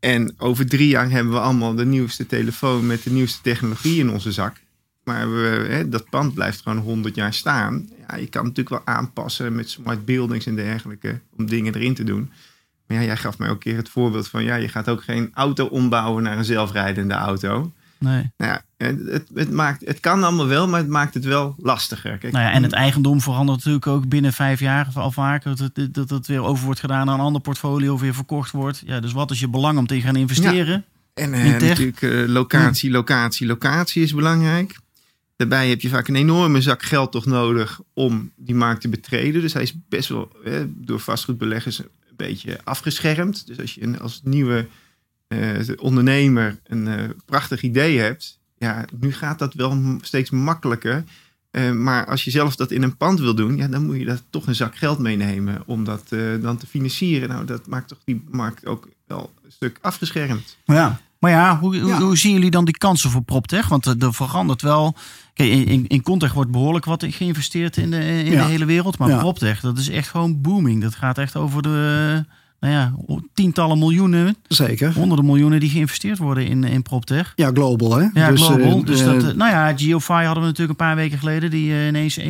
En 0.00 0.34
over 0.38 0.66
drie 0.66 0.88
jaar 0.88 1.10
hebben 1.10 1.32
we 1.32 1.40
allemaal 1.40 1.74
de 1.74 1.86
nieuwste 1.86 2.26
telefoon 2.26 2.86
met 2.86 3.02
de 3.02 3.10
nieuwste 3.10 3.40
technologie 3.42 3.98
in 3.98 4.10
onze 4.10 4.32
zak. 4.32 4.62
Maar 5.04 5.32
we, 5.32 5.66
hè, 5.68 5.88
dat 5.88 6.10
pand 6.10 6.34
blijft 6.34 6.62
gewoon 6.62 6.78
100 6.78 7.14
jaar 7.14 7.34
staan. 7.34 7.88
Ja, 8.08 8.16
je 8.16 8.26
kan 8.26 8.42
natuurlijk 8.42 8.68
wel 8.68 8.94
aanpassen 8.94 9.54
met 9.54 9.70
smart 9.70 10.04
buildings 10.04 10.46
en 10.46 10.56
dergelijke. 10.56 11.20
Om 11.36 11.46
dingen 11.46 11.74
erin 11.74 11.94
te 11.94 12.04
doen. 12.04 12.30
Maar 12.86 12.96
ja, 12.96 13.04
jij 13.04 13.16
gaf 13.16 13.38
mij 13.38 13.48
ook 13.48 13.54
een 13.54 13.60
keer 13.60 13.76
het 13.76 13.88
voorbeeld 13.88 14.28
van... 14.28 14.44
ja, 14.44 14.54
je 14.54 14.68
gaat 14.68 14.88
ook 14.88 15.02
geen 15.02 15.30
auto 15.34 15.66
ombouwen 15.66 16.22
naar 16.22 16.38
een 16.38 16.44
zelfrijdende 16.44 17.14
auto. 17.14 17.72
Nee. 17.98 18.32
Nou 18.36 18.52
ja, 18.52 18.62
het, 18.76 19.24
het, 19.34 19.50
maakt, 19.50 19.86
het 19.86 20.00
kan 20.00 20.24
allemaal 20.24 20.46
wel, 20.46 20.68
maar 20.68 20.80
het 20.80 20.88
maakt 20.88 21.14
het 21.14 21.24
wel 21.24 21.54
lastiger. 21.58 22.18
Kijk, 22.18 22.32
Nou 22.32 22.44
ja, 22.44 22.52
en 22.52 22.62
het 22.62 22.72
eigendom 22.72 23.20
verandert 23.20 23.58
natuurlijk 23.58 23.86
ook 23.86 24.08
binnen 24.08 24.32
vijf 24.32 24.60
jaar 24.60 24.88
al 24.94 25.10
vaker. 25.10 25.56
Dat 25.56 25.70
het, 25.74 25.94
dat 25.94 26.10
het 26.10 26.26
weer 26.26 26.42
over 26.42 26.64
wordt 26.64 26.80
gedaan 26.80 27.08
aan 27.08 27.18
een 27.18 27.24
ander 27.24 27.40
portfolio 27.40 27.94
of 27.94 28.00
weer 28.00 28.14
verkocht 28.14 28.50
wordt. 28.50 28.82
Ja, 28.86 29.00
dus 29.00 29.12
wat 29.12 29.30
is 29.30 29.40
je 29.40 29.48
belang 29.48 29.78
om 29.78 29.86
te 29.86 30.00
gaan 30.00 30.16
investeren? 30.16 30.84
En 31.14 31.34
eh, 31.34 31.44
natuurlijk 31.44 32.02
eh, 32.02 32.24
locatie, 32.26 32.90
locatie, 32.90 33.46
locatie 33.46 34.02
is 34.02 34.14
belangrijk. 34.14 34.78
Daarbij 35.36 35.68
heb 35.68 35.80
je 35.80 35.88
vaak 35.88 36.08
een 36.08 36.16
enorme 36.16 36.60
zak 36.60 36.82
geld 36.82 37.12
toch 37.12 37.26
nodig 37.26 37.80
om 37.92 38.32
die 38.36 38.54
markt 38.54 38.80
te 38.80 38.88
betreden. 38.88 39.40
Dus 39.40 39.52
hij 39.52 39.62
is 39.62 39.74
best 39.88 40.08
wel 40.08 40.32
eh, 40.44 40.60
door 40.68 41.00
vastgoedbeleggers 41.00 41.78
een 41.78 41.88
beetje 42.16 42.60
afgeschermd. 42.64 43.46
Dus 43.46 43.60
als 43.60 43.74
je 43.74 43.82
een, 43.82 44.00
als 44.00 44.20
nieuwe 44.24 44.66
eh, 45.34 45.58
ondernemer 45.76 46.58
een 46.64 46.88
eh, 46.88 47.08
prachtig 47.24 47.62
idee 47.62 47.98
hebt, 47.98 48.38
ja, 48.58 48.84
nu 48.98 49.12
gaat 49.12 49.38
dat 49.38 49.54
wel 49.54 49.98
steeds 50.00 50.30
makkelijker. 50.30 51.04
Eh, 51.50 51.70
maar 51.70 52.06
als 52.06 52.24
je 52.24 52.30
zelf 52.30 52.56
dat 52.56 52.70
in 52.70 52.82
een 52.82 52.96
pand 52.96 53.20
wil 53.20 53.34
doen, 53.34 53.56
ja, 53.56 53.68
dan 53.68 53.86
moet 53.86 53.98
je 53.98 54.04
daar 54.04 54.20
toch 54.30 54.46
een 54.46 54.54
zak 54.54 54.76
geld 54.76 54.98
meenemen 54.98 55.62
om 55.66 55.84
dat 55.84 56.08
dan 56.40 56.56
te 56.56 56.66
financieren. 56.66 57.28
Nou, 57.28 57.44
dat 57.44 57.66
maakt 57.66 57.88
toch 57.88 57.98
die 58.04 58.24
markt 58.30 58.66
ook 58.66 58.88
wel 59.06 59.32
een 59.44 59.52
stuk 59.52 59.78
afgeschermd. 59.80 60.56
Ja. 60.64 61.00
Maar 61.24 61.32
ja, 61.32 61.58
hoe, 61.58 61.78
hoe, 61.78 61.88
Ja. 61.90 62.00
hoe 62.00 62.18
zien 62.18 62.32
jullie 62.32 62.50
dan 62.50 62.64
die 62.64 62.78
kansen 62.78 63.10
voor 63.10 63.22
PropTech? 63.22 63.68
Want 63.68 63.86
er, 63.86 63.94
er 63.98 64.14
verandert 64.14 64.62
wel. 64.62 64.96
Kijk, 65.34 65.50
in, 65.50 65.86
in, 65.86 66.02
Contech 66.02 66.32
wordt 66.32 66.50
behoorlijk 66.50 66.84
wat 66.84 67.04
geïnvesteerd 67.08 67.76
in 67.76 67.90
de, 67.90 68.24
in 68.24 68.32
Ja. 68.32 68.42
de 68.44 68.50
hele 68.50 68.64
wereld. 68.64 68.98
Maar 68.98 69.08
Ja. 69.08 69.18
PropTech, 69.18 69.60
dat 69.60 69.78
is 69.78 69.88
echt 69.88 70.08
gewoon 70.08 70.40
booming. 70.40 70.82
Dat 70.82 70.94
gaat 70.94 71.18
echt 71.18 71.36
over 71.36 71.62
de 71.62 72.24
nou 72.60 72.74
ja, 72.74 72.94
tientallen 73.34 73.78
miljoenen, 73.78 74.36
Zeker. 74.48 74.92
honderden 74.92 75.26
miljoenen 75.26 75.60
die 75.60 75.68
geïnvesteerd 75.70 76.18
worden 76.18 76.46
in, 76.46 76.64
in 76.64 76.82
PropTech. 76.82 77.32
Ja, 77.36 77.50
global 77.54 77.96
hè. 77.96 78.08
Ja, 78.12 78.36
global. 78.36 78.78
eh, 78.78 78.84
dus 78.84 79.00
eh, 79.00 79.06
dat, 79.06 79.24
eh, 79.24 79.34
nou 79.34 79.50
ja, 79.50 79.72
Geofy 79.76 80.12
hadden 80.24 80.42
we 80.42 80.48
natuurlijk 80.48 80.80
een 80.80 80.86
paar 80.86 80.96
weken 80.96 81.18
geleden. 81.18 81.50
Die 81.50 81.72
eh, 81.72 81.86
ineens 81.86 82.16
eh, 82.18 82.26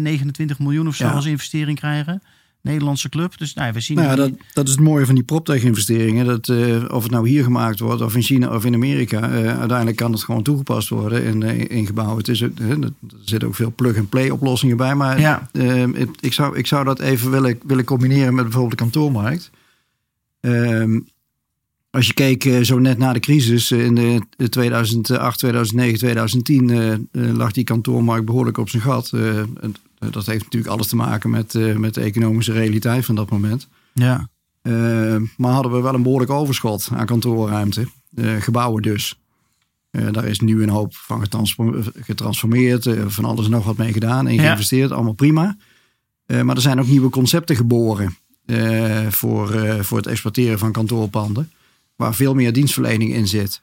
29 0.00 0.58
miljoen 0.58 0.88
of 0.88 0.94
zo 0.94 1.06
als 1.08 1.24
investering 1.26 1.78
krijgen. 1.78 2.22
Nederlandse 2.68 3.08
club. 3.08 3.38
Dus 3.38 3.54
nou, 3.54 3.72
we 3.72 3.80
zien... 3.80 3.96
Nou 3.96 4.08
ja, 4.08 4.16
dat, 4.16 4.30
dat 4.52 4.64
is 4.66 4.70
het 4.70 4.80
mooie 4.80 5.06
van 5.06 5.14
die 5.14 5.24
proptech-investeringen. 5.24 6.26
Dat, 6.26 6.48
eh, 6.48 6.84
of 6.88 7.02
het 7.02 7.12
nou 7.12 7.28
hier 7.28 7.42
gemaakt 7.42 7.78
wordt, 7.78 8.02
of 8.02 8.14
in 8.14 8.22
China 8.22 8.54
of 8.54 8.64
in 8.64 8.74
Amerika, 8.74 9.30
eh, 9.30 9.58
uiteindelijk 9.58 9.96
kan 9.96 10.12
het 10.12 10.22
gewoon 10.24 10.42
toegepast 10.42 10.88
worden 10.88 11.24
in, 11.24 11.42
eh, 11.42 11.76
in 11.78 11.86
gebouwen. 11.86 12.16
Het 12.18 12.28
is, 12.28 12.40
er 12.40 12.50
zitten 13.24 13.48
ook 13.48 13.54
veel 13.54 13.72
plug-and-play 13.76 14.30
oplossingen 14.30 14.76
bij. 14.76 14.94
Maar 14.94 15.20
Ja. 15.20 15.48
eh, 15.52 15.82
ik, 15.82 16.08
ik, 16.20 16.32
zou, 16.32 16.56
ik 16.56 16.66
zou 16.66 16.84
dat 16.84 17.00
even 17.00 17.30
willen, 17.30 17.58
willen 17.66 17.84
combineren 17.84 18.34
met 18.34 18.44
bijvoorbeeld 18.44 18.78
de 18.78 18.84
kantoormarkt. 18.84 19.50
Ehm, 20.40 20.98
als 21.90 22.06
je 22.06 22.12
keek 22.14 22.48
zo 22.62 22.78
net 22.78 22.98
na 22.98 23.12
de 23.12 23.20
crisis 23.20 23.70
in 23.70 23.94
de, 23.94 24.20
de 24.36 24.48
2008, 24.48 25.38
2009, 25.38 25.98
2010 25.98 26.70
eh, 26.70 26.92
eh, 26.92 26.98
lag 27.12 27.52
die 27.52 27.64
kantoormarkt 27.64 28.24
behoorlijk 28.24 28.58
op 28.58 28.68
zijn 28.68 28.82
gat. 28.82 29.12
Dat 29.98 30.26
heeft 30.26 30.44
natuurlijk 30.44 30.72
alles 30.72 30.86
te 30.86 30.96
maken 30.96 31.30
met, 31.30 31.54
eh, 31.54 31.76
met 31.76 31.94
de 31.94 32.00
economische 32.00 32.52
realiteit 32.52 33.04
van 33.04 33.14
dat 33.14 33.30
moment. 33.30 33.68
ja. 33.92 34.28
Eh, 34.62 35.16
maar 35.36 35.52
hadden 35.52 35.72
we 35.72 35.80
wel 35.80 35.94
een 35.94 36.02
behoorlijk 36.02 36.30
overschot 36.30 36.88
aan 36.92 37.06
kantoorruimte. 37.06 37.86
Gebouwen 38.38 38.82
dus. 38.82 39.18
Eh, 39.90 40.06
daar 40.12 40.24
is 40.24 40.40
nu 40.40 40.62
een 40.62 40.68
hoop 40.68 40.96
van 40.96 41.20
getransform- 41.20 41.82
getransformeerd. 42.00 42.88
van 43.06 43.24
alles 43.24 43.44
en 43.44 43.50
nog 43.50 43.64
wat 43.64 43.76
mee 43.76 43.92
gedaan 43.92 44.26
en 44.26 44.34
Ja. 44.34 44.42
geïnvesteerd. 44.42 44.90
Allemaal 44.92 45.12
prima. 45.12 45.56
Maar 46.26 46.54
er 46.56 46.60
zijn 46.60 46.80
ook 46.80 46.86
nieuwe 46.86 47.08
concepten 47.10 47.56
geboren. 47.56 48.16
voor, 49.08 49.48
voor 49.84 49.96
het 49.96 50.06
exploiteren 50.06 50.58
van 50.58 50.72
kantoorpanden. 50.72 51.50
Waar 51.96 52.14
veel 52.14 52.34
meer 52.34 52.52
dienstverlening 52.52 53.12
in 53.14 53.28
zit. 53.28 53.62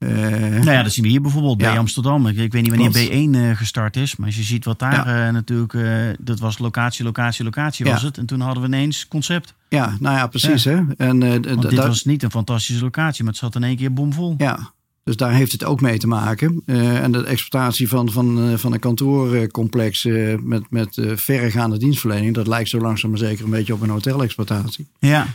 Eh, 0.00 0.10
Nou 0.10 0.70
ja, 0.70 0.82
dat 0.82 0.92
zien 0.92 1.04
we 1.04 1.10
hier 1.10 1.20
bijvoorbeeld 1.20 1.58
bij. 1.58 1.78
Amsterdam. 1.78 2.26
Ik, 2.26 2.36
ik 2.36 2.52
weet 2.52 2.62
niet 2.62 2.70
wanneer 2.70 2.90
Klopt. 2.90 3.10
B1 3.10 3.50
eh, 3.50 3.56
gestart 3.56 3.96
is. 3.96 4.16
Maar 4.16 4.26
als 4.26 4.36
je 4.36 4.42
ziet 4.42 4.64
wat 4.64 4.78
daar 4.78 5.26
eh, 5.26 5.32
natuurlijk... 5.32 5.72
dat 6.20 6.38
was 6.38 6.58
locatie, 6.58 7.04
locatie, 7.04 7.44
locatie 7.44 7.84
was 7.84 8.02
het. 8.02 8.18
En 8.18 8.26
toen 8.26 8.40
hadden 8.40 8.62
we 8.62 8.68
ineens 8.68 9.08
concept. 9.08 9.54
ja, 9.68 9.96
nou 10.00 10.16
ja, 10.16 10.26
precies. 10.26 10.64
Hè? 10.64 10.80
En, 10.96 11.20
dit 11.40 11.74
was 11.74 12.04
niet 12.04 12.22
een 12.22 12.30
fantastische 12.30 12.82
locatie. 12.82 13.24
Maar 13.24 13.32
het 13.32 13.42
zat 13.42 13.54
in 13.54 13.64
één 13.64 13.76
keer 13.76 13.92
bomvol. 13.92 14.34
Ja, 14.38 14.72
dus 15.04 15.16
daar 15.16 15.32
heeft 15.32 15.52
het 15.52 15.64
ook 15.64 15.80
mee 15.80 15.98
te 15.98 16.06
maken. 16.06 16.62
En 16.66 17.12
de 17.12 17.24
exploitatie 17.24 17.88
van, 17.88 18.10
van, 18.10 18.58
van 18.58 18.72
een 18.72 18.78
kantoorcomplex 18.78 20.04
met, 20.40 20.70
met 20.70 20.96
eh, 20.98 21.16
verregaande 21.16 21.78
dienstverlening, 21.78 22.34
dat 22.34 22.46
lijkt 22.46 22.68
zo 22.68 22.78
langzaam 22.78 23.10
maar 23.10 23.18
zeker 23.18 23.44
een 23.44 23.50
beetje 23.50 23.74
op 23.74 23.80
een 23.80 23.88
hotelexploitatie. 23.88 24.88
Ja. 24.98 25.26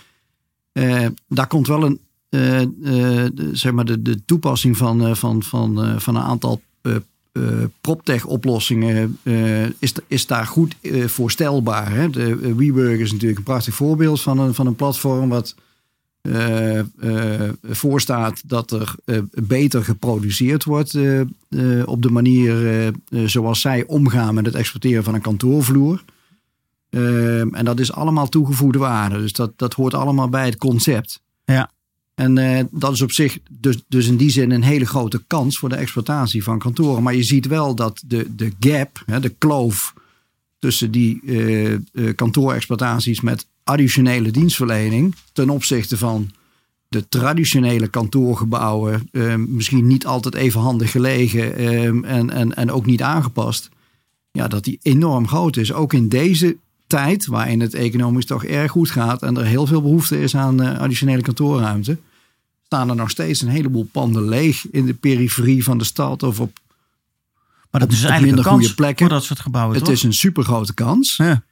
Daar 1.28 1.48
komt 1.48 1.68
wel 1.68 1.84
een, 1.84 2.00
de- 2.36 3.50
zeg 3.52 3.72
maar 3.72 3.86
de, 3.86 4.02
de 4.02 4.26
toepassing 4.26 4.78
van, 4.78 5.06
eh, 5.06 5.16
van, 5.16 5.44
van, 5.44 5.84
eh, 5.84 6.00
van 6.00 6.16
een 6.16 6.22
aantal 6.22 6.62
eh 6.82 6.96
eh, 7.32 7.42
PropTech-oplossingen 7.82 9.18
eh, 9.24 9.64
is, 9.66 9.94
is 10.08 10.26
daar 10.28 10.46
goed 10.48 10.76
eh, 10.82 11.06
voorstelbaar. 11.06 11.92
Hè? 11.92 12.10
De 12.10 12.40
eh, 12.44 12.54
WeWork 12.54 13.00
is 13.00 13.12
natuurlijk 13.12 13.38
een 13.38 13.44
prachtig 13.44 13.74
voorbeeld 13.76 14.22
van 14.22 14.40
een, 14.40 14.54
van 14.54 14.68
een 14.68 14.76
platform 14.76 15.30
wat 15.30 15.56
eh, 16.22 16.80
eh, 16.80 17.50
voorstaat 17.64 18.42
dat 18.50 18.72
er 18.72 18.96
eh, 19.06 19.18
beter 19.34 19.84
geproduceerd 19.84 20.64
wordt 20.64 20.94
eh, 20.94 21.20
eh, 21.22 21.28
op 21.86 22.02
de 22.02 22.10
manier 22.10 22.66
eh, 22.68 22.88
eh, 22.88 22.94
zoals 23.26 23.62
zij 23.62 23.84
omgaan 23.88 24.34
met 24.34 24.46
het 24.46 24.56
exporteren 24.56 25.04
van 25.04 25.14
een 25.14 25.22
kantoorvloer. 25.22 26.04
Ehm, 26.90 27.48
en 27.54 27.66
dat 27.66 27.80
is 27.80 27.92
allemaal 27.92 28.30
toegevoegde 28.30 28.80
waarde. 28.80 29.18
Dus 29.20 29.34
dat, 29.34 29.52
dat 29.56 29.74
hoort 29.74 29.94
allemaal 29.94 30.30
bij 30.30 30.46
het 30.46 30.58
concept. 30.58 31.22
Ja. 31.46 31.72
En 32.16 32.38
eh, 32.38 32.64
dat 32.72 32.94
is 32.94 33.02
op 33.02 33.12
zich 33.12 33.38
dus, 33.50 33.84
dus 33.88 34.08
in 34.08 34.18
die 34.18 34.30
zin 34.30 34.52
een 34.52 34.64
hele 34.64 34.86
grote 34.86 35.24
kans 35.28 35.58
voor 35.58 35.70
de 35.70 35.76
exploitatie 35.76 36.44
van 36.44 36.60
kantoren. 36.60 37.04
Maar 37.04 37.16
je 37.16 37.24
ziet 37.24 37.48
wel 37.48 37.76
dat 37.76 38.04
de, 38.08 38.36
de 38.36 38.52
gap, 38.60 39.04
hè, 39.06 39.20
de 39.20 39.30
kloof 39.38 39.94
tussen 40.60 40.92
die 40.92 41.22
eh, 41.22 42.16
kantoorexploitaties 42.16 43.22
met 43.22 43.48
additionele 43.64 44.32
dienstverlening 44.32 45.16
ten 45.34 45.50
opzichte 45.50 45.98
van 45.98 46.32
de 46.88 47.08
traditionele 47.10 47.88
kantoorgebouwen, 47.88 49.10
misschien 49.48 49.88
niet 49.88 50.06
altijd 50.06 50.36
even 50.36 50.62
handig 50.62 50.92
gelegen 50.92 51.56
en, 52.06 52.30
en, 52.30 52.56
en 52.56 52.72
ook 52.72 52.86
niet 52.86 53.02
aangepast. 53.02 53.70
Ja, 54.32 54.48
dat 54.48 54.64
die 54.64 54.80
enorm 54.82 55.28
groot 55.28 55.58
is. 55.58 55.74
Ook 55.74 55.94
in 55.94 56.10
deze 56.10 56.58
tijd, 56.88 57.26
waarin 57.26 57.60
het 57.60 57.74
economisch 57.74 58.26
toch 58.26 58.44
erg 58.44 58.72
goed 58.72 58.90
gaat 58.90 59.22
en 59.22 59.38
er 59.38 59.46
heel 59.46 59.66
veel 59.66 59.82
behoefte 59.82 60.22
is 60.22 60.36
aan 60.36 60.62
eh, 60.62 60.80
additionele 60.80 61.22
kantoorruimte, 61.22 61.98
staan 62.66 62.90
er 62.90 62.96
nog 62.96 63.10
steeds 63.10 63.42
een 63.42 63.48
heleboel 63.48 63.88
panden 63.92 64.28
leeg 64.30 64.70
in 64.72 64.86
de 64.86 64.94
periferie 64.94 65.64
van 65.64 65.78
de 65.78 65.84
stad 65.84 66.24
of 66.24 66.40
op. 66.40 66.60
Maar 67.72 67.82
dat 67.82 67.90
Op- 67.90 67.96
is 67.96 68.04
eigenlijk 68.04 68.38
een 68.38 68.44
kans 68.44 68.60
goede 68.60 68.74
plekken. 68.76 69.06
voor 69.06 69.16
dat 69.16 69.24
soort 69.24 69.40
gebouwen, 69.40 69.76
Het 69.76 69.84
toch? 69.86 69.94
is 69.94 70.04
een 70.04 70.14
super 70.14 70.44
grote 70.44 70.74
kans. 70.74 71.16
Ja. 71.18 71.44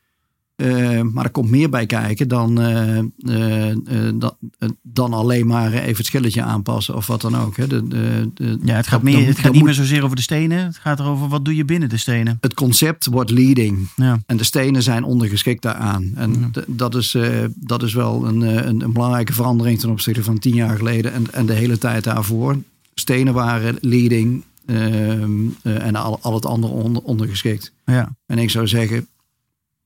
Eh, 0.55 1.01
maar 1.01 1.23
er 1.23 1.31
komt 1.31 1.49
meer 1.49 1.69
bij 1.69 1.85
kijken 1.85 2.27
dan, 2.27 2.61
eh, 2.61 2.97
eh, 2.99 3.75
dan, 4.15 4.35
dan 4.81 5.13
alleen 5.13 5.47
maar 5.47 5.73
even 5.73 5.97
het 5.97 6.05
schilletje 6.05 6.41
aanpassen 6.41 6.95
of 6.95 7.07
wat 7.07 7.21
dan 7.21 7.37
ook. 7.37 7.57
Hè. 7.57 7.67
De, 7.67 7.87
de, 7.87 8.29
de- 8.33 8.57
Ja, 8.63 8.75
het 8.75 8.87
gaat, 8.87 9.01
meer, 9.03 9.13
dan- 9.13 9.23
het 9.23 9.35
gaat 9.35 9.45
niet 9.45 9.53
moet- 9.53 9.63
meer 9.63 9.73
zozeer 9.73 10.03
over 10.03 10.15
de 10.15 10.21
stenen. 10.21 10.65
Het 10.65 10.77
gaat 10.77 10.99
erover 10.99 11.27
wat 11.27 11.45
doe 11.45 11.55
je 11.55 11.65
binnen 11.65 11.89
de 11.89 11.97
stenen. 11.97 12.37
Het 12.41 12.53
concept 12.53 13.05
wordt 13.05 13.29
leading. 13.31 13.87
Ja. 13.95 14.19
En 14.25 14.37
de 14.37 14.43
stenen 14.43 14.83
zijn 14.83 15.03
ondergeschikt 15.03 15.61
daaraan. 15.61 16.11
En 16.15 16.51
dat, 16.67 16.95
is, 16.95 17.17
dat 17.55 17.83
is 17.83 17.93
wel 17.93 18.25
een, 18.27 18.41
een, 18.67 18.81
een 18.81 18.93
belangrijke 18.93 19.33
verandering 19.33 19.79
ten 19.79 19.89
opzichte 19.89 20.23
van 20.23 20.39
tien 20.39 20.55
jaar 20.55 20.77
geleden 20.77 21.13
en, 21.13 21.23
en 21.33 21.45
de 21.45 21.53
hele 21.53 21.77
tijd 21.77 22.03
daarvoor. 22.03 22.57
Stenen 22.93 23.33
waren 23.33 23.77
leading 23.81 24.43
ehm, 24.65 25.31
eh, 25.61 25.85
en 25.85 25.95
al, 25.95 26.19
al 26.21 26.33
het 26.33 26.45
andere 26.45 26.73
onder, 26.73 27.01
ondergeschikt. 27.03 27.73
Ja. 27.85 28.15
En 28.25 28.37
ik 28.37 28.49
zou 28.49 28.67
zeggen, 28.67 29.07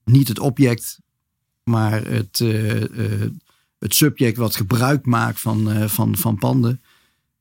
niet 0.08 0.28
het 0.28 0.40
object, 0.40 1.00
maar 1.64 2.04
het, 2.06 2.40
eh, 2.40 2.84
eh, 2.84 3.32
het 3.80 3.96
subject 3.96 4.38
wat 4.38 4.56
gebruik 4.56 5.06
maakt 5.06 5.40
van, 5.40 5.72
eh, 5.72 5.88
van, 5.88 6.18
van 6.18 6.38
panden. 6.38 6.82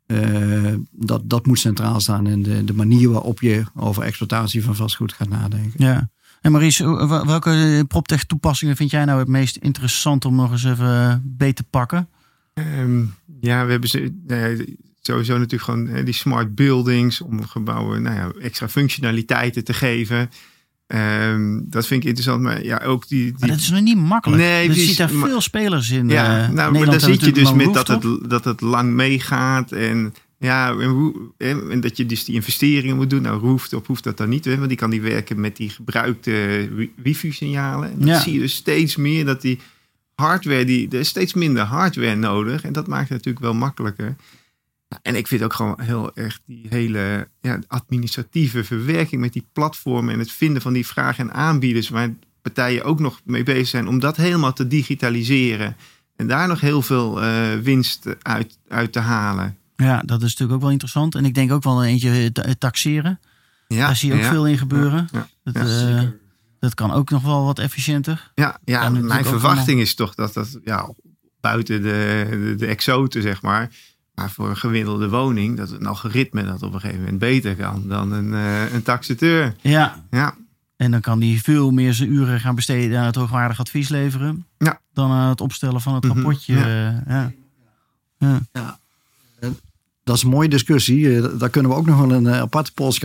Eh, 0.07 0.75
dat, 0.91 1.31
dat 1.31 1.47
moet 1.47 1.59
centraal 1.59 2.01
staan 2.01 2.27
in 2.27 2.43
de, 2.43 2.65
de 2.65 2.75
manier 2.75 3.11
waarop 3.11 3.41
je 3.41 3.65
over 3.75 4.03
exploitatie 4.03 4.65
van 4.65 4.77
vastgoed 4.77 5.13
gaat 5.13 5.29
nadenken. 5.29 5.85
ja. 5.85 6.09
En 6.41 6.53
Maurice, 6.53 7.07
welke 7.07 7.85
PropTech 7.89 8.25
toepassingen 8.25 8.77
vind 8.77 8.91
jij 8.91 9.05
nou 9.05 9.19
het 9.19 9.29
meest 9.29 9.57
interessant 9.57 10.25
om 10.25 10.35
nog 10.35 10.51
eens 10.51 10.65
even 10.65 11.23
beter 11.25 11.55
te 11.55 11.71
pakken? 11.71 12.09
Ehm, 12.55 13.05
ja, 13.41 13.65
we 13.65 13.71
hebben 13.71 13.89
ze, 13.89 14.13
nou 14.27 14.77
sowieso 15.01 15.33
natuurlijk 15.39 15.63
gewoon 15.63 16.05
die 16.05 16.15
smart 16.15 16.55
buildings 16.55 17.21
om 17.21 17.47
gebouwen 17.47 18.03
nou 18.03 18.17
ja, 18.17 18.33
extra 18.41 18.69
functionaliteiten 18.69 19.65
te 19.65 19.75
geven. 19.75 20.31
Ehm, 20.87 21.61
dat 21.65 21.87
vind 21.87 22.03
ik 22.03 22.09
interessant, 22.09 22.43
maar 22.43 22.65
ja, 22.65 22.79
ook 22.85 23.09
die. 23.09 23.25
die 23.25 23.35
Maar 23.39 23.49
dat 23.49 23.59
is 23.59 23.71
nog 23.71 23.81
niet 23.81 23.97
makkelijk. 23.99 24.43
Nee, 24.43 24.67
je 24.69 24.75
ziet 24.75 24.97
daar 24.97 25.15
maar- 25.15 25.29
veel 25.29 25.41
spelers 25.41 25.91
in. 25.91 26.09
ja, 26.09 26.43
eh, 26.45 26.51
nou, 26.51 26.73
maar 26.73 26.85
dan 26.87 27.01
zit 27.01 27.25
je 27.25 27.33
dus 27.33 27.53
met 27.53 27.75
dat 27.75 27.89
het, 27.89 28.05
dat 28.31 28.45
het 28.45 28.61
lang 28.61 28.93
meegaat 28.93 29.73
en 29.73 30.15
ja, 30.39 30.71
en, 30.71 30.89
hoe, 30.89 31.15
en 31.39 31.81
dat 31.81 31.97
je 31.97 32.07
dus 32.07 32.25
die 32.25 32.35
investeringen 32.35 32.97
moet 32.97 33.11
doen. 33.11 33.23
Nou, 33.23 33.41
rooftop 33.41 33.87
hoeft 33.87 34.05
dat 34.05 34.17
dan 34.17 34.29
niet, 34.29 34.45
hè, 34.45 34.57
want 34.57 34.69
die 34.69 34.79
kan 34.79 34.91
die 34.91 35.01
werken 35.03 35.41
met 35.41 35.57
die 35.57 35.71
gebruikte 35.71 36.69
wi- 36.75 36.91
wifi-signalen. 36.97 37.91
En 37.93 37.99
dan 37.99 38.09
Ja. 38.09 38.21
zie 38.21 38.33
je 38.33 38.39
dus 38.39 38.55
steeds 38.55 38.97
meer 38.97 39.25
dat 39.25 39.41
die 39.43 39.59
hardware, 40.15 40.65
die, 40.65 40.89
er 40.91 40.99
is 40.99 41.09
steeds 41.09 41.35
minder 41.35 41.63
hardware 41.63 42.15
nodig 42.15 42.63
en 42.63 42.73
dat 42.73 42.87
maakt 42.87 43.09
het 43.09 43.11
natuurlijk 43.19 43.45
wel 43.45 43.55
makkelijker. 43.55 44.17
En 45.03 45.15
ik 45.17 45.27
vind 45.27 45.43
ook 45.43 45.53
gewoon 45.53 45.81
heel 45.81 46.17
erg 46.17 46.41
die 46.47 46.67
hele 46.69 47.29
ja, 47.41 47.59
administratieve 47.67 48.65
verwerking 48.65 49.21
met 49.21 49.33
die 49.33 49.47
platformen 49.53 50.13
en 50.13 50.19
het 50.19 50.33
vinden 50.33 50.63
van 50.63 50.73
die 50.73 50.87
vragen 50.87 51.29
en 51.29 51.35
aanbieders, 51.35 51.89
waar 51.89 52.15
partijen 52.43 52.85
ook 52.85 53.01
nog 53.01 53.21
mee 53.25 53.43
bezig 53.43 53.67
zijn 53.69 53.89
om 53.89 53.99
dat 53.99 54.17
helemaal 54.17 54.53
te 54.53 54.67
digitaliseren. 54.67 55.77
En 56.17 56.27
daar 56.27 56.49
nog 56.49 56.61
heel 56.61 56.83
veel 56.83 57.23
eh, 57.23 57.55
winst 57.63 58.07
uit, 58.23 58.59
uit 58.69 58.93
te 58.93 58.99
halen. 59.01 59.57
Ja, 59.77 60.01
dat 60.05 60.23
is 60.23 60.29
natuurlijk 60.31 60.53
ook 60.53 60.61
wel 60.61 60.71
interessant. 60.71 61.15
En 61.15 61.25
ik 61.25 61.35
denk 61.35 61.53
ook 61.53 61.63
wel 61.63 61.83
een 61.83 61.89
eentje 61.89 62.33
ta- 62.33 62.55
taxeren. 62.59 63.21
Ja, 63.69 63.87
Daar 63.87 63.97
zie 63.97 64.09
je 64.09 64.15
ook 64.15 64.21
ja, 64.21 64.31
veel 64.31 64.47
in 64.47 64.59
gebeuren. 64.59 65.09
Ja, 65.13 65.29
Dat, 65.45 65.55
eh, 65.67 66.03
dat 66.59 66.75
kan 66.75 66.93
ook 66.93 67.11
nog 67.11 67.23
wel 67.23 67.45
wat 67.45 67.59
efficiënter. 67.59 68.31
ja, 68.35 68.59
ja, 68.65 68.89
mijn 68.89 69.25
verwachting 69.25 69.81
is 69.81 69.95
toch 69.95 70.15
dat 70.15 70.35
dat 70.35 70.59
ja, 70.65 70.91
buiten 71.41 71.83
de, 71.83 72.27
de, 72.31 72.55
de 72.57 72.67
exoten, 72.67 73.23
zeg 73.23 73.43
maar. 73.43 73.71
Maar 74.17 74.31
voor 74.31 74.49
een 74.49 74.57
gemiddelde 74.57 75.09
woning, 75.09 75.57
dat 75.57 75.71
een 75.71 75.87
algoritme 75.87 76.45
dat 76.45 76.63
op 76.63 76.75
een 76.75 76.81
gegeven 76.81 77.03
moment 77.03 77.19
beter 77.19 77.55
kan 77.55 77.83
dan 77.89 78.13
een, 78.13 78.35
eh, 78.35 78.73
een 78.73 78.83
taxateur. 78.83 79.55
Ja, 79.61 80.05
Ja, 80.11 80.35
en 80.77 80.91
dan 80.91 81.01
kan 81.01 81.19
die 81.19 81.43
veel 81.43 81.71
meer 81.71 81.95
zijn 81.95 82.13
uren 82.13 82.41
gaan 82.41 82.55
besteden 82.55 82.99
aan 82.99 83.07
het 83.07 83.15
hoogwaardig 83.15 83.61
advies 83.61 83.89
leveren. 83.89 84.45
Ja. 84.59 84.81
Dan 84.93 85.11
aan 85.11 85.29
het 85.29 85.41
opstellen 85.41 85.81
van 85.81 85.95
het 85.95 86.05
Mhm, 86.05 86.13
rapportje. 86.15 86.55
ja. 87.07 87.33
eh, 88.19 88.37
ja. 88.53 88.79
Dat 90.05 90.17
is 90.17 90.23
een 90.23 90.29
mooie 90.31 90.49
discussie. 90.49 91.17
Eh, 91.17 91.39
Daar 91.39 91.49
kunnen 91.51 91.71
we 91.71 91.77
ook 91.77 91.87
nog 91.87 91.99
wel 91.99 92.13
een 92.13 92.27
eh, 92.27 92.41
aparte 92.41 92.73
podcast, 92.73 93.03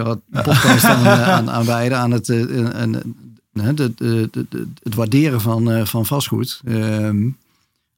aan, 0.86 1.06
eh, 1.06 1.30
aan, 1.30 1.50
aan 1.50 1.65
wijden. 1.65 1.97
Aan 1.97 2.12
het, 2.12 2.30
eh, 2.30 2.38
de- 3.52 4.67
het 4.84 4.95
waarderen 4.95 5.41
van, 5.41 5.71
eh, 5.71 5.86
van 5.86 6.06
vastgoed. 6.06 6.62
Ehm, 6.65 7.30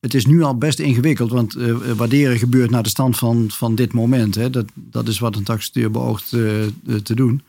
het 0.03 0.13
is 0.13 0.25
nu 0.25 0.41
al 0.41 0.57
best 0.57 0.79
ingewikkeld, 0.79 1.31
want 1.31 1.55
eh, 1.55 1.73
waarderen 1.75 2.37
gebeurt 2.37 2.69
naar 2.69 2.83
de 2.83 2.89
stand 2.89 3.17
van, 3.17 3.45
van 3.51 3.75
dit 3.75 3.93
moment. 3.93 4.35
Hè. 4.35 4.49
Dat, 4.49 4.65
dat 4.73 5.07
is 5.07 5.19
wat 5.19 5.35
een 5.35 5.43
taxateur 5.43 5.91
beoogt 5.91 6.33
eh, 6.33 6.63
eh, 6.63 6.71
te 7.03 7.15
doen. 7.15 7.41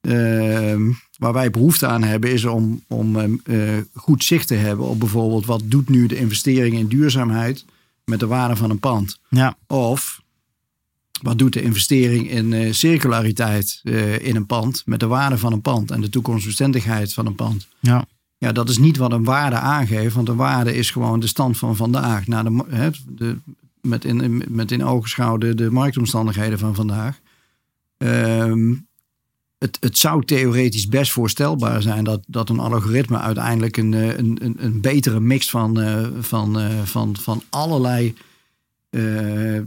Ehm, 0.00 0.90
waar 1.16 1.32
wij 1.32 1.50
behoefte 1.50 1.86
aan 1.86 2.02
hebben 2.02 2.32
is 2.32 2.44
om, 2.44 2.84
om 2.86 3.16
ehm, 3.16 3.34
eh, 3.44 3.78
goed 3.94 4.24
zicht 4.24 4.46
te 4.46 4.54
hebben 4.54 4.86
op 4.86 4.98
bijvoorbeeld 4.98 5.46
wat 5.46 5.62
doet 5.64 5.88
nu 5.88 6.06
de 6.06 6.16
investering 6.16 6.76
in 6.76 6.86
duurzaamheid 6.86 7.64
met 8.04 8.20
de 8.20 8.26
waarde 8.26 8.56
van 8.56 8.70
een 8.70 8.78
pand. 8.78 9.18
ja. 9.28 9.56
Of 9.66 10.22
wat 11.22 11.38
doet 11.38 11.52
de 11.52 11.62
investering 11.62 12.30
in 12.30 12.74
circulariteit 12.74 13.80
in 14.20 14.36
een 14.36 14.46
pand 14.46 14.82
met 14.86 15.00
de 15.00 15.06
waarde 15.06 15.38
van 15.38 15.52
een 15.52 15.60
pand 15.60 15.90
en 15.90 16.00
de 16.00 16.08
toekomstbestendigheid 16.08 17.12
van 17.12 17.26
een 17.26 17.34
pand? 17.34 17.66
ja. 17.80 18.06
Ja, 18.40 18.52
dat 18.52 18.68
is 18.68 18.78
niet 18.78 18.96
wat 18.96 19.12
een 19.12 19.24
waarde 19.24 19.56
aangeeft, 19.56 20.14
want 20.14 20.28
een 20.28 20.36
waarde 20.36 20.74
is 20.74 20.90
gewoon 20.90 21.20
de 21.20 21.26
stand 21.26 21.58
van 21.58 21.76
vandaag. 21.76 22.26
Naar 22.26 22.44
de, 22.44 22.64
hè, 22.68 22.88
de, 23.08 23.36
met, 23.80 24.04
in, 24.04 24.44
met 24.48 24.72
in 24.72 24.84
ogenschouw 24.84 25.36
de, 25.38 25.54
de 25.54 25.70
marktomstandigheden 25.70 26.58
van 26.58 26.74
vandaag. 26.74 27.20
Ehm, 27.96 28.74
het, 29.58 29.76
het 29.80 29.98
zou 29.98 30.24
theoretisch 30.24 30.88
best 30.88 31.12
voorstelbaar 31.12 31.82
zijn 31.82 32.04
dat, 32.04 32.20
dat 32.26 32.48
een 32.48 32.58
algoritme 32.58 33.18
uiteindelijk 33.18 33.76
een, 33.76 33.94
eh, 33.94 34.16
een, 34.16 34.38
een, 34.42 34.56
een 34.58 34.80
betere 34.80 35.20
mix 35.20 35.50
van, 35.50 35.80
eh, 35.80 36.06
van, 36.20 36.60
eh, 36.60 36.82
van, 36.84 37.16
van 37.16 37.42
allerlei 37.50 38.14
eh, 38.90 39.56
eh, 39.56 39.62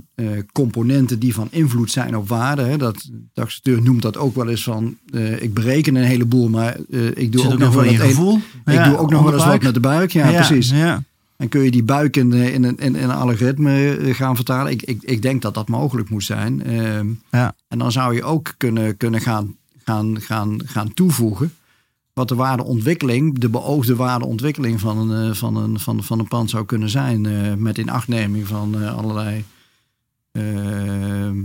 componenten 0.51 1.19
die 1.19 1.33
van 1.33 1.47
invloed 1.51 1.91
zijn 1.91 2.17
op 2.17 2.27
waarde. 2.27 2.61
Hè. 2.61 2.77
Dat, 2.77 2.95
de 2.95 3.21
taxateur 3.33 3.81
noemt 3.81 4.01
dat 4.01 4.17
ook 4.17 4.35
wel 4.35 4.49
eens 4.49 4.63
van, 4.63 4.97
eh, 5.13 5.41
ik 5.41 5.53
bereken 5.53 5.95
een 5.95 6.03
heleboel, 6.03 6.49
maar 6.49 6.77
ik 7.13 7.31
doe 7.31 7.41
Zit 7.41 7.51
ook 7.53 7.59
nog 7.59 7.73
wel 7.73 7.85
een, 7.85 7.97
gevoel. 7.97 8.35
ik 8.65 8.73
Ja, 8.73 8.89
doe 8.89 8.97
ook 8.97 9.09
nog 9.11 9.23
wel 9.23 9.33
eens 9.33 9.45
wat 9.45 9.61
met 9.61 9.73
de 9.73 9.79
buik. 9.79 10.11
Ja, 10.11 10.31
precies. 10.31 10.69
Ja. 10.69 11.03
En 11.37 11.49
kun 11.49 11.61
je 11.63 11.71
die 11.71 11.83
buik 11.83 12.17
in, 12.17 12.33
in, 12.33 12.63
een- 12.63 12.77
in, 12.77 12.95
in 12.95 13.03
een 13.03 13.11
algoritme 13.11 13.97
gaan 14.13 14.35
vertalen? 14.35 14.71
Ik, 14.71 14.81
ik, 14.81 15.01
ik 15.01 15.21
denk 15.21 15.41
dat 15.41 15.53
dat 15.53 15.67
mogelijk 15.69 16.09
moet 16.09 16.23
zijn. 16.23 16.63
Ehm, 16.63 17.07
Ja. 17.31 17.55
En 17.67 17.77
dan 17.79 17.91
zou 17.91 18.15
je 18.15 18.23
ook 18.23 18.53
kunnen, 18.57 18.97
kunnen 18.97 19.21
gaan, 19.21 19.55
gaan, 19.83 20.21
gaan, 20.21 20.61
gaan 20.65 20.93
toevoegen. 20.93 21.53
Wat 22.13 22.27
de 22.27 22.35
waardeontwikkeling, 22.35 23.39
de 23.39 23.49
beoogde 23.49 23.95
waardeontwikkeling 23.95 24.79
van 24.79 24.97
een, 25.09 25.29
eh, 25.29 25.35
van 25.35 25.55
een, 25.55 25.79
van, 25.79 26.03
van 26.03 26.19
een 26.19 26.27
pand 26.27 26.49
zou 26.49 26.65
kunnen 26.65 26.89
zijn. 26.89 27.25
eh, 27.25 27.53
met 27.53 27.77
inachtneming 27.77 28.47
van 28.47 28.81
eh, 28.81 28.97
allerlei 28.97 29.45
ehm, 30.31 31.43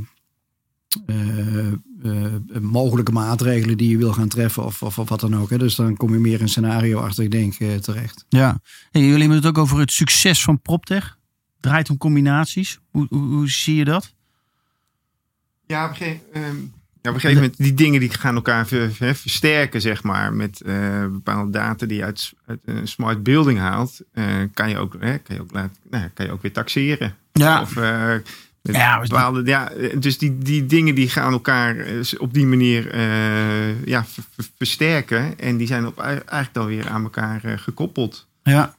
eh, 1.07 1.66
eh, 1.66 2.33
mogelijke 2.61 3.12
maatregelen 3.12 3.76
die 3.76 3.88
je 3.90 3.96
wil 3.96 4.12
gaan 4.12 4.28
treffen 4.28 4.64
of, 4.64 4.83
of, 4.83 4.98
of 4.98 5.09
wat 5.09 5.20
dan 5.20 5.37
ook. 5.37 5.50
Hè. 5.50 5.59
Dus 5.59 5.74
dan 5.74 5.96
kom 5.96 6.12
je 6.12 6.18
meer 6.18 6.40
in 6.40 6.48
scenario 6.48 6.98
achter, 7.00 7.24
ik 7.24 7.31
denk, 7.31 7.54
eh, 7.54 7.74
terecht. 7.74 8.24
Ja. 8.28 8.61
Hey, 8.90 9.02
jullie 9.02 9.18
hebben 9.18 9.37
het 9.37 9.46
ook 9.46 9.59
over 9.59 9.78
het 9.78 9.92
succes 9.92 10.42
van 10.42 10.61
PropTech. 10.61 11.16
Draait 11.61 11.90
om 11.90 11.96
combinaties. 11.98 12.78
Hoe, 12.90 13.07
hoe, 13.11 13.22
hoe 13.28 13.50
zie 13.50 13.74
je 13.74 13.85
dat? 13.85 14.14
Ja, 15.66 15.85
op 15.85 15.90
een 15.90 15.96
gegeven, 15.96 16.20
ehm, 16.33 16.57
ja, 17.09 17.14
op 17.14 17.14
een 17.14 17.21
gegeven 17.21 17.42
moment, 17.42 17.59
die 17.59 17.75
dingen 17.75 18.01
die 18.01 18.11
gaan 18.11 18.35
elkaar 18.35 18.66
ver- 18.66 18.92
ver- 18.92 19.14
versterken, 19.14 19.81
zeg 19.81 20.03
maar, 20.03 20.33
met 20.33 20.61
eh, 20.61 21.01
bepaalde 21.03 21.51
data 21.51 21.87
die 21.87 21.97
je 21.97 22.05
uit, 22.05 22.33
uit 22.47 22.61
een 22.64 22.88
smart 22.88 23.23
building 23.23 23.59
haalt, 23.59 24.01
eh, 24.12 24.25
kan, 24.55 24.68
je 24.71 24.79
ook, 24.79 24.97
hè, 25.01 25.18
kan, 25.18 25.37
je 25.37 25.42
ook 25.42 25.53
laten, 25.53 25.77
nou, 25.90 26.09
kan 26.14 26.27
je 26.27 26.33
ook 26.33 26.42
weer 26.42 26.53
taxeren. 26.53 27.14
Ja. 27.33 27.61
Of, 27.61 27.77
eh, 27.77 28.14
Ja, 28.62 29.01
bepaalde, 29.01 29.42
ja, 29.44 29.73
dus 29.99 30.18
die, 30.18 30.38
die 30.38 30.66
dingen 30.66 30.94
die 30.94 31.09
gaan 31.09 31.33
elkaar 31.33 31.77
op 32.18 32.35
die 32.35 32.47
manier 32.47 32.99
ja, 33.88 34.05
ver- 34.05 34.25
ver- 34.35 34.49
versterken. 34.57 35.38
En 35.38 35.57
die 35.57 35.66
zijn 35.66 35.87
op, 35.87 35.99
eigenlijk 36.01 36.49
dan 36.53 36.66
weer 36.66 36.88
aan 36.88 37.03
elkaar 37.03 37.40
gekoppeld. 37.59 38.27
Ja. 38.42 38.77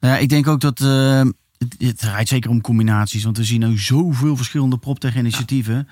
Nou 0.00 0.14
ja, 0.14 0.20
ik 0.20 0.28
denk 0.28 0.46
ook 0.46 0.60
dat 0.60 0.78
het, 0.78 1.78
het 1.78 1.98
draait 1.98 2.28
zeker 2.28 2.50
om 2.50 2.60
combinaties. 2.60 3.24
Want 3.24 3.36
we 3.36 3.44
zien 3.44 3.60
nu 3.68 3.78
zoveel 3.78 4.36
verschillende 4.36 4.78
PropTech-initiatieven. 4.78 5.88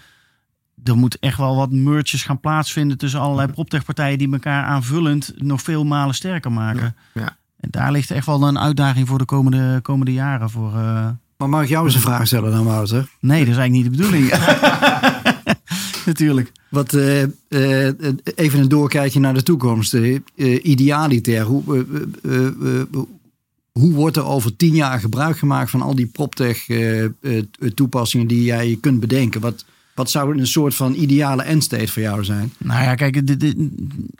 Er 0.84 0.96
moet 0.96 1.18
echt 1.18 1.38
wel 1.38 1.56
wat 1.56 1.70
merges 1.70 2.22
gaan 2.22 2.40
plaatsvinden 2.40 2.98
tussen 2.98 3.20
allerlei 3.20 3.48
PropTech-partijen 3.48 4.18
die 4.18 4.32
elkaar 4.32 4.64
aanvullend 4.64 5.32
nog 5.36 5.62
veel 5.62 5.84
malen 5.84 6.14
sterker 6.14 6.52
maken. 6.52 6.94
Ja. 7.14 7.36
En 7.60 7.70
daar 7.70 7.92
ligt 7.92 8.10
echt 8.10 8.26
wel 8.26 8.42
een 8.42 8.58
uitdaging 8.58 9.08
voor 9.08 9.18
de 9.18 9.24
komende, 9.24 9.80
komende 9.82 10.12
jaren. 10.12 10.50
Voor, 10.50 10.74
eh, 10.74 11.08
Maar 11.36 11.48
mag 11.48 11.62
ik 11.62 11.68
jou 11.68 11.84
eens 11.84 11.94
een 11.94 12.00
vraag 12.00 12.26
stellen 12.26 12.50
dan, 12.50 12.64
Wouter? 12.64 13.08
Nee, 13.20 13.44
dat 13.44 13.48
is 13.48 13.56
eigenlijk 13.56 13.72
niet 13.72 13.84
de 13.84 13.90
bedoeling. 13.90 14.30
Natuurlijk. 16.06 16.52
Wat, 16.68 16.94
eh, 16.94 17.22
eh, 17.22 17.94
even 18.34 18.60
een 18.60 18.68
doorkijkje 18.68 19.20
naar 19.20 19.34
de 19.34 19.42
toekomst. 19.42 19.96
Idealiter, 20.62 21.42
hoe, 21.42 21.86
hoe 23.72 23.92
wordt 23.92 24.16
er 24.16 24.24
over 24.24 24.56
tien 24.56 24.74
jaar 24.74 25.00
gebruik 25.00 25.38
gemaakt 25.38 25.70
van 25.70 25.82
al 25.82 25.94
die 25.94 26.06
proptech 26.06 26.66
toepassingen 27.74 28.26
die 28.26 28.42
jij 28.42 28.78
kunt 28.80 29.00
bedenken? 29.00 29.40
Wat, 29.40 29.64
wat 29.98 30.10
zou 30.10 30.38
een 30.38 30.46
soort 30.46 30.74
van 30.74 30.94
ideale 30.94 31.42
endstate 31.42 31.88
voor 31.88 32.02
jou 32.02 32.24
zijn? 32.24 32.52
Nou 32.58 32.82
ja, 32.82 32.94
kijk, 32.94 33.26
de, 33.26 33.36
de 33.36 33.70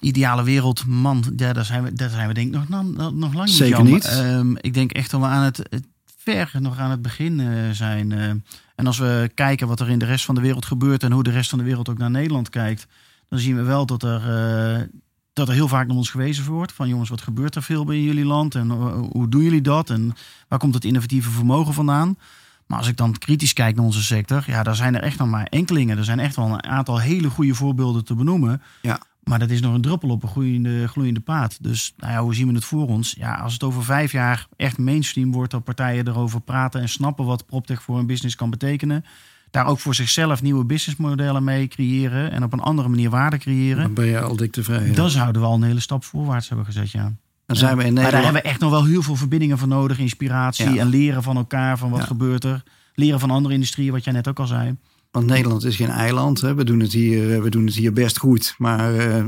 ideale 0.01 0.43
wereld, 0.43 0.87
man, 0.87 1.25
ja, 1.37 1.53
daar, 1.53 1.65
zijn 1.65 1.83
we, 1.83 1.93
daar 1.93 2.11
zijn 2.11 2.29
we 2.29 2.35
denk 2.35 2.55
ik 2.55 2.69
nog, 2.69 2.69
nog, 2.69 3.15
nog 3.15 3.35
lang 3.35 3.47
niet. 3.47 3.57
Zeker 3.57 3.85
niet. 3.85 4.05
Ehm, 4.05 4.57
ik 4.57 4.75
denk 4.75 4.93
echt 4.93 5.11
dat 5.11 5.21
we 5.21 5.27
aan 5.27 5.45
het, 5.45 5.57
het 5.57 5.85
ver 6.17 6.51
nog 6.61 6.79
aan 6.79 6.91
het 6.91 7.03
begin 7.03 7.41
eh, 7.41 7.71
zijn. 7.73 8.13
eh. 8.13 8.29
en 8.75 8.87
als 8.87 8.99
we 8.99 9.31
kijken 9.35 9.69
wat 9.69 9.81
er 9.81 9.89
in 9.91 9.99
de 9.99 10.05
rest 10.05 10.25
van 10.25 10.35
de 10.35 10.41
wereld 10.41 10.65
gebeurt 10.67 11.03
en 11.03 11.13
hoe 11.13 11.23
de 11.23 11.31
rest 11.31 11.51
van 11.51 11.59
de 11.59 11.65
wereld 11.65 11.89
ook 11.89 11.99
naar 11.99 12.11
Nederland 12.11 12.49
kijkt, 12.49 12.87
dan 13.29 13.39
zien 13.39 13.57
we 13.57 13.63
wel 13.63 13.87
dat 13.87 14.03
er, 14.03 14.21
eh, 14.21 14.83
dat 15.33 15.49
er 15.49 15.55
heel 15.55 15.69
vaak 15.69 15.87
naar 15.87 15.97
ons 15.97 16.11
gewezen 16.11 16.45
wordt. 16.45 16.73
Van 16.73 16.89
jongens, 16.89 17.11
wat 17.11 17.23
gebeurt 17.23 17.55
er 17.55 17.63
veel 17.63 17.85
bij 17.85 18.01
jullie 18.01 18.25
land 18.25 18.55
en 18.55 18.71
hoe 19.13 19.29
doen 19.29 19.43
jullie 19.43 19.61
dat 19.61 19.91
en 19.91 20.15
waar 20.49 20.59
komt 20.59 20.75
het 20.75 20.85
innovatieve 20.85 21.31
vermogen 21.31 21.75
vandaan? 21.75 22.17
Maar 22.69 22.79
als 22.79 22.89
ik 22.89 22.97
dan 22.97 23.19
kritisch 23.19 23.53
kijk 23.53 23.77
naar 23.77 23.85
onze 23.85 24.03
sector, 24.03 24.43
ja, 24.47 24.63
daar 24.63 24.77
zijn 24.77 24.95
er 24.95 25.03
echt 25.03 25.19
nog 25.19 25.29
maar 25.29 25.47
enkelingen. 25.47 25.99
Er 25.99 26.05
zijn 26.05 26.21
echt 26.21 26.37
wel 26.37 26.47
een 26.47 26.65
aantal 26.65 27.01
hele 27.01 27.31
goede 27.31 27.55
voorbeelden 27.55 28.05
te 28.05 28.15
benoemen. 28.15 28.63
Ja. 28.83 29.01
Maar 29.25 29.39
dat 29.39 29.51
is 29.51 29.61
nog 29.61 29.75
een 29.75 29.81
druppel 29.81 30.09
op 30.09 30.23
een 30.23 30.29
gloeiende, 30.29 30.89
gloeiende 30.89 31.21
paad. 31.21 31.59
Dus 31.61 31.95
nou 31.97 32.13
ja, 32.13 32.23
hoe 32.23 32.35
zien 32.35 32.49
we 32.49 32.55
het 32.55 32.65
voor 32.65 32.89
ons? 32.89 33.15
Ja, 33.19 33.35
als 33.35 33.53
het 33.53 33.63
over 33.63 33.85
vijf 33.85 34.13
jaar 34.13 34.47
echt 34.57 34.79
mainstream 34.79 35.33
wordt, 35.33 35.51
dat 35.51 35.65
partijen 35.65 36.09
erover 36.09 36.41
praten 36.41 36.81
en 36.81 36.89
snappen 36.89 37.25
wat 37.25 37.47
PropTech 37.47 37.83
voor 37.83 37.99
een 37.99 38.07
business 38.07 38.35
kan 38.37 38.51
betekenen. 38.51 39.05
Daar 39.51 39.67
ook 39.67 39.79
voor 39.79 39.95
zichzelf 39.95 40.43
nieuwe 40.43 40.65
businessmodellen 40.65 41.45
mee 41.45 41.69
creëren 41.69 42.31
en 42.31 42.43
op 42.43 42.53
een 42.53 42.61
andere 42.61 42.89
manier 42.89 43.11
waarde 43.11 43.39
creëren. 43.39 43.83
Dan 43.83 43.95
ben 43.95 44.07
je 44.07 44.21
al 44.21 44.37
dik 44.37 44.53
tevreden. 44.53 44.95
Dan 44.95 45.11
zouden 45.11 45.43
we 45.43 45.49
al 45.49 45.55
een 45.55 45.63
hele 45.63 45.81
stap 45.81 46.05
voorwaarts 46.05 46.49
hebben 46.49 46.67
gezet, 46.67 46.91
ja. 46.91 47.13
Dan 47.49 47.57
zijn 47.57 47.77
we 47.77 47.85
in 47.85 47.93
Maar 47.93 48.11
daar 48.11 48.23
hebben 48.23 48.43
we 48.43 48.49
echt 48.49 48.61
nog 48.61 48.71
wel 48.71 48.85
heel 48.85 49.03
veel 49.03 49.17
verbindingen 49.17 49.59
voor 49.59 49.69
nodig. 49.69 49.99
Inspiratie 49.99 50.79
en 50.79 50.89
leren 50.89 51.23
van 51.23 51.37
elkaar, 51.37 51.79
van 51.79 51.91
wat 51.91 52.05
gebeurt 52.05 52.45
er. 52.45 52.63
Leren 52.95 53.21
van 53.21 53.31
andere 53.31 53.55
industrieën, 53.55 53.93
wat 53.93 54.05
jij 54.05 54.13
net 54.13 54.29
ook 54.29 54.39
al 54.39 54.47
zei. 54.47 54.77
Want 55.11 55.27
Nederland 55.27 55.65
is 55.65 55.77
geen 55.77 55.91
eiland. 55.91 56.41
Hè. 56.41 56.55
We, 56.55 56.65
doen 56.65 56.81
het 56.81 56.93
hier, 56.93 57.35
eh, 57.35 57.43
we 57.43 57.51
doen 57.51 57.67
het 57.67 57.75
hier 57.75 57.93
best 57.93 58.19
goed. 58.19 58.55
Maar 58.59 58.95
eh, 58.95 59.19
eh, 59.19 59.27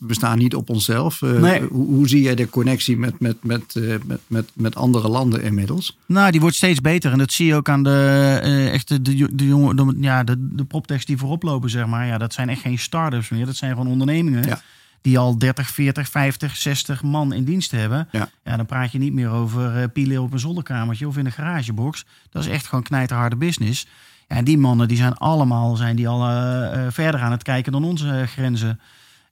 we 0.00 0.14
staan 0.14 0.38
niet 0.38 0.54
op 0.54 0.70
onszelf. 0.70 1.20
Nee. 1.20 1.62
hoe, 1.62 1.86
hoe 1.86 2.08
zie 2.08 2.22
jij 2.22 2.34
de 2.34 2.48
connectie 2.48 2.96
met, 2.98 3.20
met, 3.20 3.36
met, 3.42 3.74
met, 4.06 4.20
met, 4.26 4.50
met 4.54 4.76
andere 4.76 5.08
landen 5.08 5.42
inmiddels? 5.42 5.98
Nou, 6.06 6.30
die 6.30 6.40
wordt 6.40 6.56
steeds 6.56 6.80
beter. 6.80 7.12
En 7.12 7.18
dat 7.18 7.32
zie 7.32 7.46
je 7.46 7.54
ook 7.54 7.68
aan 7.68 7.82
de 7.82 8.68
echte 8.72 9.02
de, 9.02 9.28
de 9.34 9.46
jonge, 9.46 9.74
de, 9.74 9.96
ja, 10.00 10.24
de, 10.24 10.36
de 10.38 10.64
proptechs 10.64 11.04
die 11.04 11.16
voorop 11.16 11.42
lopen, 11.42 11.70
zeg 11.70 11.86
maar. 11.86 12.06
Ja, 12.06 12.18
dat 12.18 12.32
zijn 12.32 12.48
echt 12.48 12.60
geen 12.60 12.78
start-ups 12.78 13.28
meer. 13.28 13.46
Dat 13.46 13.56
zijn 13.56 13.70
gewoon 13.70 13.92
ondernemingen. 13.92 14.44
Ja. 14.44 14.60
Die 15.00 15.18
al 15.18 15.38
30, 15.38 15.70
40, 15.70 16.08
50, 16.08 16.56
60 16.56 17.02
man 17.02 17.32
in 17.32 17.44
dienst 17.44 17.70
hebben. 17.70 18.08
Ja. 18.12 18.28
ja 18.44 18.56
dan 18.56 18.66
praat 18.66 18.92
je 18.92 18.98
niet 18.98 19.12
meer 19.12 19.30
over 19.30 19.80
uh, 19.80 19.84
pielen 19.92 20.22
op 20.22 20.32
een 20.32 20.38
zolderkamertje 20.38 21.08
of 21.08 21.16
in 21.16 21.26
een 21.26 21.32
garagebox. 21.32 22.04
Dat 22.30 22.42
is 22.44 22.48
echt 22.48 22.66
gewoon 22.66 22.84
knijterharde 22.84 23.36
business. 23.36 23.86
Ja, 24.28 24.42
die 24.42 24.58
mannen 24.58 24.88
die 24.88 24.96
zijn 24.96 25.14
allemaal 25.14 25.76
zijn 25.76 25.96
die 25.96 26.08
al 26.08 26.30
uh, 26.30 26.86
verder 26.90 27.20
aan 27.20 27.30
het 27.30 27.42
kijken 27.42 27.72
dan 27.72 27.84
onze 27.84 28.24
grenzen. 28.26 28.80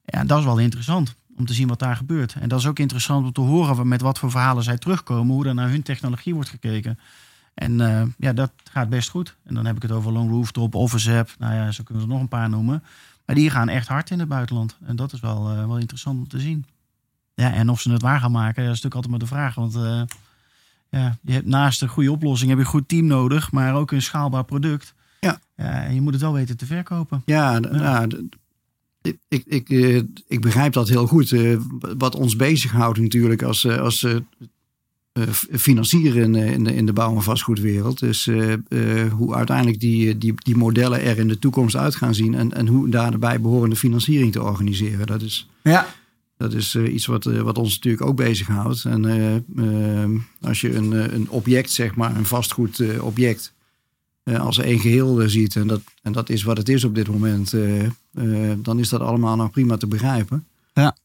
Ja, 0.05 0.25
dat 0.25 0.39
is 0.39 0.45
wel 0.45 0.59
interessant 0.59 1.15
om 1.39 1.47
te 1.47 1.55
zien 1.55 1.69
wat 1.69 1.79
daar 1.79 1.97
gebeurt. 1.97 2.35
En 2.41 2.49
dat 2.49 2.59
is 2.59 2.67
ook 2.67 2.79
interessant 2.79 3.27
om 3.27 3.33
te 3.33 3.41
horen 3.41 3.89
met 3.89 4.01
wat 4.01 4.19
voor 4.19 4.31
verhalen 4.31 4.63
zij 4.63 4.79
terugkomen, 4.79 5.35
hoe 5.35 5.47
er 5.47 5.55
naar 5.55 5.69
hun 5.69 5.83
technologie 5.83 6.35
wordt 6.35 6.49
gekeken. 6.49 6.99
En 7.55 7.81
uh, 7.81 8.03
ja, 8.19 8.33
dat 8.33 8.51
gaat 8.71 8.89
best 8.89 9.09
goed. 9.09 9.37
En 9.45 9.55
dan 9.55 9.67
heb 9.67 9.77
ik 9.77 9.83
het 9.83 9.91
over 9.91 10.13
Long 10.13 10.31
Rooftop, 10.31 10.75
Officep, 10.75 11.35
nou 11.39 11.55
ja, 11.55 11.71
zo 11.71 11.83
kunnen 11.83 12.03
we 12.03 12.09
er 12.09 12.15
nog 12.15 12.23
een 12.23 12.39
paar 12.39 12.49
noemen. 12.49 12.83
Maar 13.29 13.37
die 13.37 13.51
gaan 13.51 13.69
echt 13.69 13.89
hard 13.89 14.11
in 14.11 14.19
het 14.19 14.29
buitenland. 14.29 14.77
En 14.85 14.97
dat 14.97 15.13
is 15.13 15.21
wel, 15.21 15.53
uh, 15.53 15.67
wel 15.67 15.79
interessant 15.79 16.19
om 16.19 16.29
te 16.29 16.41
zien. 16.41 16.67
Ja, 17.35 17.53
en 17.53 17.69
of 17.69 17.81
ze 17.81 17.93
het 17.93 18.03
waar 18.03 18.21
gaan 18.21 18.31
maken, 18.31 18.65
dat 18.65 18.75
is 18.75 18.83
natuurlijk 18.83 18.95
altijd 18.95 19.11
maar 19.11 19.21
de 19.21 19.35
vraag. 19.35 19.55
Want 19.55 19.77
uh, 19.77 20.03
ja, 20.91 21.19
je 21.23 21.33
hebt 21.33 21.47
naast 21.47 21.83
een 21.83 21.89
goede 21.89 22.13
oplossing 22.13 22.51
heb 22.51 22.59
je 22.59 22.65
een 22.65 22.71
goed 22.71 22.89
team 22.89 23.07
nodig, 23.07 23.53
maar 23.53 23.75
ook 23.75 23.91
een 23.91 24.03
schaalbaar 24.03 24.45
product. 24.45 24.95
Ja. 25.21 25.41
ja 25.57 25.85
en 25.85 25.95
je 25.95 26.01
moet 26.01 26.13
het 26.13 26.23
wel 26.23 26.33
weten 26.33 26.57
te 26.57 26.67
verkopen. 26.67 27.23
Ja, 27.25 27.53
ja. 27.53 27.59
Nou, 27.59 28.29
ik, 29.03 29.19
ik, 29.29 29.45
ik, 29.47 29.69
ik, 30.29 30.41
begrijp 30.41 30.73
dat 30.73 30.89
heel 30.89 31.07
goed. 31.07 31.35
wat 31.81 32.15
ons 32.15 32.37
bezighoudt 32.37 32.99
natuurlijk 32.99 33.43
als, 33.43 33.67
als 33.67 34.07
financieren 35.53 36.35
in, 36.35 36.53
in, 36.53 36.65
de, 36.65 36.75
in 36.75 36.87
de 36.87 36.93
bouw- 36.93 37.15
en 37.15 37.23
vastgoedwereld. 37.23 37.99
Dus 37.99 38.27
uh, 38.27 38.53
uh, 38.69 39.13
hoe 39.13 39.35
uiteindelijk 39.35 39.81
die, 39.81 40.19
die, 40.19 40.35
die 40.37 40.57
modellen 40.57 41.03
er 41.03 41.19
in 41.19 41.29
de 41.29 41.39
toekomst 41.39 41.77
uit 41.77 41.95
gaan 41.95 42.15
zien. 42.15 42.35
En, 42.35 42.53
en 42.53 42.67
hoe 42.67 42.89
daarbij 42.89 43.41
behorende 43.41 43.77
financiering 43.77 44.33
te 44.33 44.43
organiseren. 44.43 45.07
Dat 45.07 45.23
is, 45.23 45.49
ja. 45.63 45.87
dat 46.37 46.53
is 46.53 46.75
uh, 46.75 46.95
iets 46.95 47.07
wat, 47.07 47.25
wat 47.25 47.59
ons 47.59 47.75
natuurlijk 47.75 48.05
ook 48.05 48.17
bezighoudt. 48.17 48.85
En 48.85 49.05
als 50.41 50.61
je 50.61 50.75
een, 50.75 51.15
een 51.15 51.29
object, 51.31 51.71
zeg 51.71 51.95
maar, 51.95 52.17
een 52.17 52.27
vastgoedobject. 52.27 53.53
als 54.39 54.59
één 54.59 54.81
geheel 54.81 55.29
ziet, 55.29 55.57
en 55.57 55.67
dat, 55.67 55.81
en 56.03 56.13
dat 56.13 56.29
is 56.29 56.43
wat 56.43 56.57
het 56.57 56.69
is 56.69 56.85
op 56.85 56.95
dit 56.95 57.09
moment, 57.09 57.55
dan 58.57 58.79
is 58.79 58.89
dat 58.89 59.01
allemaal 59.01 59.37
nog 59.37 59.51
prima 59.51 59.77
te 59.77 59.87
begrijpen. 59.87 60.47
Ja. 60.73 60.97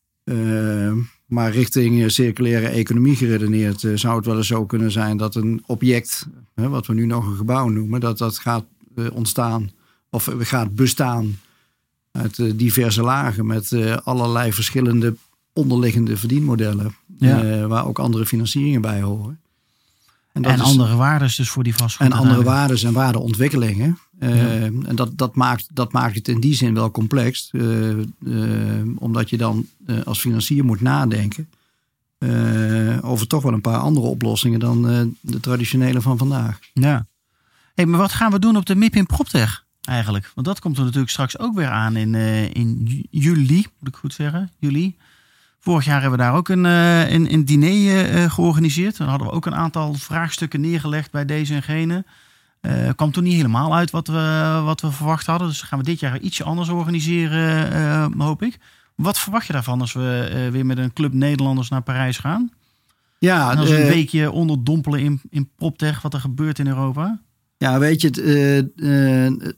Maar 1.33 1.51
richting 1.51 2.11
circulaire 2.11 2.67
economie 2.67 3.15
geredeneerd 3.15 3.83
uh, 3.83 3.97
zou 3.97 4.15
het 4.15 4.25
wel 4.25 4.37
eens 4.37 4.47
zo 4.47 4.65
kunnen 4.65 4.91
zijn 4.91 5.17
dat 5.17 5.35
een 5.35 5.63
object, 5.65 6.27
hè, 6.55 6.69
wat 6.69 6.85
we 6.85 6.93
nu 6.93 7.05
nog 7.05 7.25
een 7.25 7.35
gebouw 7.35 7.67
noemen, 7.67 7.99
dat 7.99 8.17
dat 8.17 8.37
gaat 8.37 8.65
uh, 8.95 9.05
ontstaan 9.13 9.71
of 10.09 10.29
gaat 10.39 10.75
bestaan 10.75 11.39
uit 12.11 12.59
diverse 12.59 13.01
lagen 13.01 13.45
met 13.45 13.71
allerlei 14.03 14.53
verschillende 14.53 15.15
onderliggende 15.53 16.17
verdienmodellen, 16.17 16.95
ja. 17.17 17.67
waar 17.67 17.87
ook 17.87 17.99
andere 17.99 18.25
financieringen 18.25 18.81
bij 18.81 19.01
horen. 19.01 19.39
En, 20.33 20.43
en 20.43 20.53
is, 20.53 20.61
andere 20.61 20.95
waarden 20.95 21.31
dus 21.37 21.49
voor 21.49 21.63
die 21.63 21.75
vastgoed. 21.75 22.05
En 22.05 22.13
andere 22.13 22.43
waarden 22.43 22.77
en 22.87 22.93
waardeontwikkelingen. 22.93 23.97
Ja. 24.27 24.69
En 24.85 24.95
dat, 24.95 25.17
dat, 25.17 25.35
maakt, 25.35 25.67
dat 25.73 25.91
maakt 25.91 26.15
het 26.15 26.27
in 26.27 26.39
die 26.39 26.53
zin 26.55 26.73
wel 26.73 26.91
complex. 26.91 27.49
Uh, 27.51 27.97
uh, 28.23 28.87
omdat 28.95 29.29
je 29.29 29.37
dan 29.37 29.65
uh, 29.87 30.01
als 30.03 30.19
financier 30.19 30.65
moet 30.65 30.81
nadenken 30.81 31.49
over 33.01 33.27
toch 33.27 33.43
wel 33.43 33.53
een 33.53 33.61
paar 33.61 33.77
andere 33.77 34.07
oplossingen 34.07 34.59
dan 34.59 34.81
de 35.21 35.39
traditionele 35.39 36.01
van 36.01 36.17
vandaag. 36.17 36.59
Ja. 36.73 37.05
Hey, 37.73 37.85
maar 37.85 37.99
wat 37.99 38.11
gaan 38.11 38.31
we 38.31 38.39
doen 38.39 38.55
op 38.55 38.65
de 38.65 38.75
MIP 38.75 38.95
in 38.95 39.05
PropTech 39.05 39.65
eigenlijk? 39.81 40.31
Want 40.35 40.47
dat 40.47 40.59
komt 40.59 40.77
er 40.77 40.83
natuurlijk 40.83 41.11
straks 41.11 41.39
ook 41.39 41.55
weer 41.55 41.69
aan 41.69 41.95
in, 41.95 42.15
in 42.53 43.05
juli, 43.09 43.65
moet 43.79 43.89
ik 43.89 43.95
goed 43.95 44.13
zeggen. 44.13 44.51
Juli. 44.59 44.95
Vorig 45.59 45.85
jaar 45.85 46.01
hebben 46.01 46.19
we 46.19 46.25
daar 46.25 46.35
ook 46.35 46.49
een, 46.49 46.63
een, 46.63 47.33
een 47.33 47.45
diner 47.45 48.31
georganiseerd. 48.31 48.97
Dan 48.97 49.07
hadden 49.07 49.27
we 49.27 49.33
ook 49.33 49.45
een 49.45 49.55
aantal 49.55 49.93
vraagstukken 49.93 50.61
neergelegd 50.61 51.11
bij 51.11 51.25
deze 51.25 51.53
en 51.53 51.63
gene. 51.63 52.05
Uh, 52.67 52.89
kwam 52.95 53.11
toen 53.11 53.23
niet 53.23 53.35
helemaal 53.35 53.75
uit 53.75 53.91
wat 53.91 54.07
we, 54.07 54.61
wat 54.63 54.81
we 54.81 54.91
verwacht 54.91 55.25
hadden. 55.25 55.47
Dus 55.47 55.61
gaan 55.61 55.79
we 55.79 55.85
dit 55.85 55.99
jaar 55.99 56.19
ietsje 56.19 56.43
anders 56.43 56.69
organiseren, 56.69 57.73
uh, 57.73 58.05
hoop 58.17 58.43
ik. 58.43 58.57
Wat 58.95 59.19
verwacht 59.19 59.47
je 59.47 59.53
daarvan 59.53 59.81
als 59.81 59.93
we 59.93 60.49
weer 60.51 60.65
met 60.65 60.77
een 60.77 60.93
club 60.93 61.13
Nederlanders 61.13 61.69
naar 61.69 61.81
Parijs 61.81 62.17
gaan? 62.17 62.51
Ja, 63.19 63.51
en 63.51 63.57
als 63.57 63.69
een 63.69 63.87
weekje 63.87 64.31
onderdompelen 64.31 64.99
in, 64.99 65.21
in 65.29 65.49
PropTech, 65.55 66.01
wat 66.01 66.13
er 66.13 66.19
gebeurt 66.19 66.59
in 66.59 66.67
Europa? 66.67 67.19
Ja, 67.57 67.79
weet 67.79 68.01
je, 68.01 68.07
het, 68.07 69.55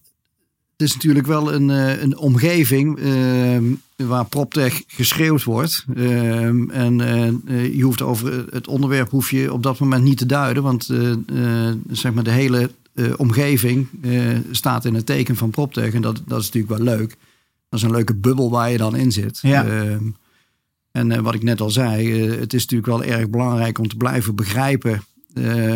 het 0.78 0.88
is 0.88 0.94
natuurlijk 0.94 1.28
wel 1.28 1.54
een, 1.54 1.70
een 2.04 2.18
omgeving 2.18 3.00
uh, 3.00 4.08
waar 4.08 4.26
PropTech 4.26 4.84
geschreeuwd 4.88 5.44
wordt. 5.44 5.86
Uh, 5.96 6.46
en 6.76 7.00
uh, 7.48 7.76
je 7.76 7.82
hoeft 7.82 8.02
over 8.02 8.46
het 8.50 8.68
onderwerp 8.68 9.10
hoef 9.10 9.32
je 9.32 9.54
op 9.54 9.64
dat 9.64 9.80
moment 9.80 10.04
niet 10.04 10.18
te 10.18 10.26
duiden. 10.26 10.64
Want 10.64 10.90
zeg 11.92 12.14
maar 12.14 12.24
de 12.24 12.32
hele 12.32 12.72
omgeving 13.18 13.88
staat 14.52 14.86
in 14.86 14.94
het 14.94 15.06
teken 15.06 15.36
van 15.36 15.50
PropTech. 15.50 15.94
En 15.94 16.02
dat, 16.02 16.22
dat 16.26 16.40
is 16.40 16.46
natuurlijk 16.46 16.78
wel 16.78 16.96
leuk. 16.98 17.18
Dat 17.70 17.80
is 17.80 17.82
een 17.82 17.92
leuke 17.92 18.14
bubbel 18.14 18.50
waar 18.50 18.72
je 18.72 18.78
dan 18.78 18.96
in 18.96 19.12
zit. 19.12 19.40
Ja. 19.42 19.66
Ehm, 19.66 20.04
en 20.92 21.24
wat 21.24 21.34
ik 21.34 21.44
net 21.44 21.62
al 21.62 21.70
zei, 21.70 22.22
het 22.30 22.54
is 22.54 22.62
natuurlijk 22.62 22.90
wel 22.90 23.04
erg 23.04 23.30
belangrijk 23.30 23.78
om 23.80 23.88
te 23.88 23.98
blijven 23.98 24.36
begrijpen 24.36 25.04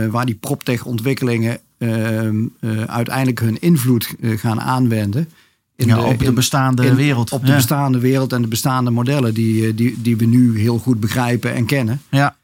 waar 0.10 0.26
die 0.26 0.36
PropTech 0.36 0.86
ontwikkelingen 0.86 1.60
uh, 1.80 2.24
uh, 2.24 2.84
uiteindelijk 2.86 3.40
hun 3.40 3.60
invloed 3.60 4.16
gaan 4.22 4.62
aanwenden. 4.62 5.30
In 5.76 5.88
ja, 5.88 5.96
de, 5.96 6.02
op 6.02 6.20
de 6.20 6.26
in, 6.26 6.34
bestaande 6.34 6.86
in, 6.86 6.96
wereld. 6.96 7.32
Op 7.32 7.42
de 7.42 7.48
ja. 7.48 7.56
bestaande 7.56 8.00
wereld 8.00 8.34
en 8.34 8.42
de 8.42 8.48
bestaande 8.48 8.90
modellen 8.90 9.34
die, 9.34 9.74
die, 9.74 10.02
die 10.02 10.18
we 10.18 10.26
nu 10.26 10.60
heel 10.60 10.78
goed 10.78 11.00
begrijpen 11.00 11.54
en 11.54 11.66
kennen. 11.66 12.02
Ja. 12.10 12.38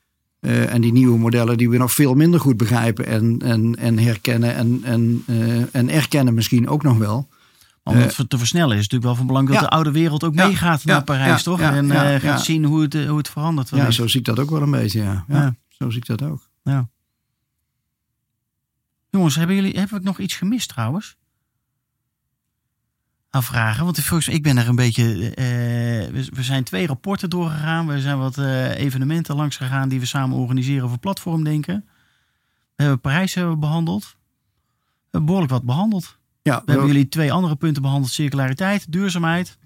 En 0.46 0.82
die 0.82 0.91
nieuwe 0.91 1.18
modellen 1.20 1.58
die 1.58 1.70
we 1.70 1.78
nog 1.78 1.91
veel 1.91 2.14
minder 2.14 2.39
goed 2.39 2.58
begrijpen 2.58 3.06
en, 3.06 3.39
en, 3.41 3.76
en 3.76 4.00
herkennen 4.00 4.56
en, 4.56 4.80
en, 4.84 5.24
en 5.72 5.89
erkennen 5.89 6.34
misschien 6.34 6.68
ook 6.68 6.84
nog 6.84 6.98
wel. 6.98 7.28
Om 7.84 7.96
het 7.96 8.26
te 8.28 8.38
versnellen 8.38 8.72
is 8.78 8.82
natuurlijk 8.89 9.04
wel 9.04 9.16
van 9.16 9.28
belang 9.28 9.48
dat 9.48 9.56
ja. 9.56 9.62
de 9.62 9.70
oude 9.70 9.91
wereld 9.91 10.24
ook 10.24 10.36
Ja. 10.36 10.48
meegaat 10.48 10.82
Ja. 10.82 10.91
naar 10.93 11.04
Parijs, 11.04 11.43
toch? 11.43 11.60
En 11.60 11.91
eh, 11.91 12.20
gaat 12.20 12.41
zien 12.41 12.66
hoe 12.66 12.82
het, 12.82 12.96
eh, 12.96 13.08
hoe 13.08 13.18
het 13.18 13.30
verandert. 13.30 13.70
Ja, 13.70 13.91
zo 13.91 14.08
zie 14.08 14.20
ik 14.20 14.26
dat 14.26 14.39
ook 14.39 14.50
wel 14.50 14.62
een 14.62 14.72
beetje. 14.72 15.02
Ja. 15.02 15.26
Ja, 15.28 15.36
Ja. 15.36 15.56
Zo 15.70 15.89
zie 15.89 16.00
ik 16.00 16.06
dat 16.06 16.22
ook. 16.22 16.50
Jongens, 19.10 19.36
hebben 19.36 19.56
jullie 19.56 19.80
hebben 19.80 19.98
we 20.00 20.04
nog 20.06 20.20
iets 20.20 20.36
gemist 20.36 20.70
trouwens? 20.70 21.18
Vragen, 23.44 23.84
want 23.84 23.96
mij, 23.98 24.28
ik 24.28 24.44
ben 24.44 24.58
er 24.58 24.68
een 24.68 24.76
beetje. 24.76 25.30
eh, 25.30 25.46
we, 26.12 26.28
we 26.34 26.44
zijn 26.44 26.64
twee 26.64 26.88
rapporten 26.88 27.30
doorgegaan. 27.30 27.88
We 27.88 28.02
zijn 28.02 28.18
wat 28.18 28.38
eh, 28.38 28.78
evenementen 28.78 29.36
langs 29.36 29.58
gegaan 29.58 29.90
die 29.90 30.00
we 30.00 30.06
samen 30.06 30.38
organiseren 30.38 30.90
voor 30.90 30.98
platformdenken. 30.98 31.86
We 32.76 32.84
hebben 32.84 33.02
Parijs 33.02 33.34
hebben 33.34 33.60
behandeld. 33.60 34.04
We 34.04 35.12
hebben 35.12 35.26
behoorlijk 35.26 35.52
wat 35.54 35.64
behandeld. 35.64 36.18
Ja, 36.42 36.62
We 36.66 36.72
hebben 36.72 36.90
jullie 36.90 37.10
twee 37.10 37.32
andere 37.32 37.56
punten 37.56 37.82
behandeld: 37.82 38.12
circulariteit, 38.12 38.92
duurzaamheid. 38.92 39.58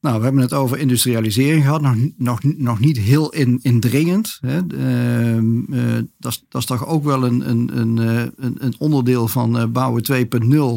Nou, 0.00 0.18
we 0.18 0.24
hebben 0.24 0.42
het 0.42 0.52
over 0.52 0.78
industrialisering 0.78 1.62
gehad, 1.64 1.80
nog, 1.80 1.96
nog, 2.16 2.42
nog 2.42 2.78
niet 2.80 2.98
heel 2.98 3.30
in, 3.32 3.58
indringend. 3.62 4.38
Hè. 4.40 4.56
Eh, 4.56 6.02
dat, 6.18 6.32
is, 6.32 6.44
dat 6.48 6.60
is 6.60 6.66
toch 6.66 6.86
ook 6.86 7.04
wel 7.04 7.24
een, 7.24 7.48
een, 7.50 7.78
een, 7.78 7.96
een, 8.36 8.56
een 8.58 8.74
onderdeel 8.78 9.28
van 9.28 9.72
bouwen 9.72 10.02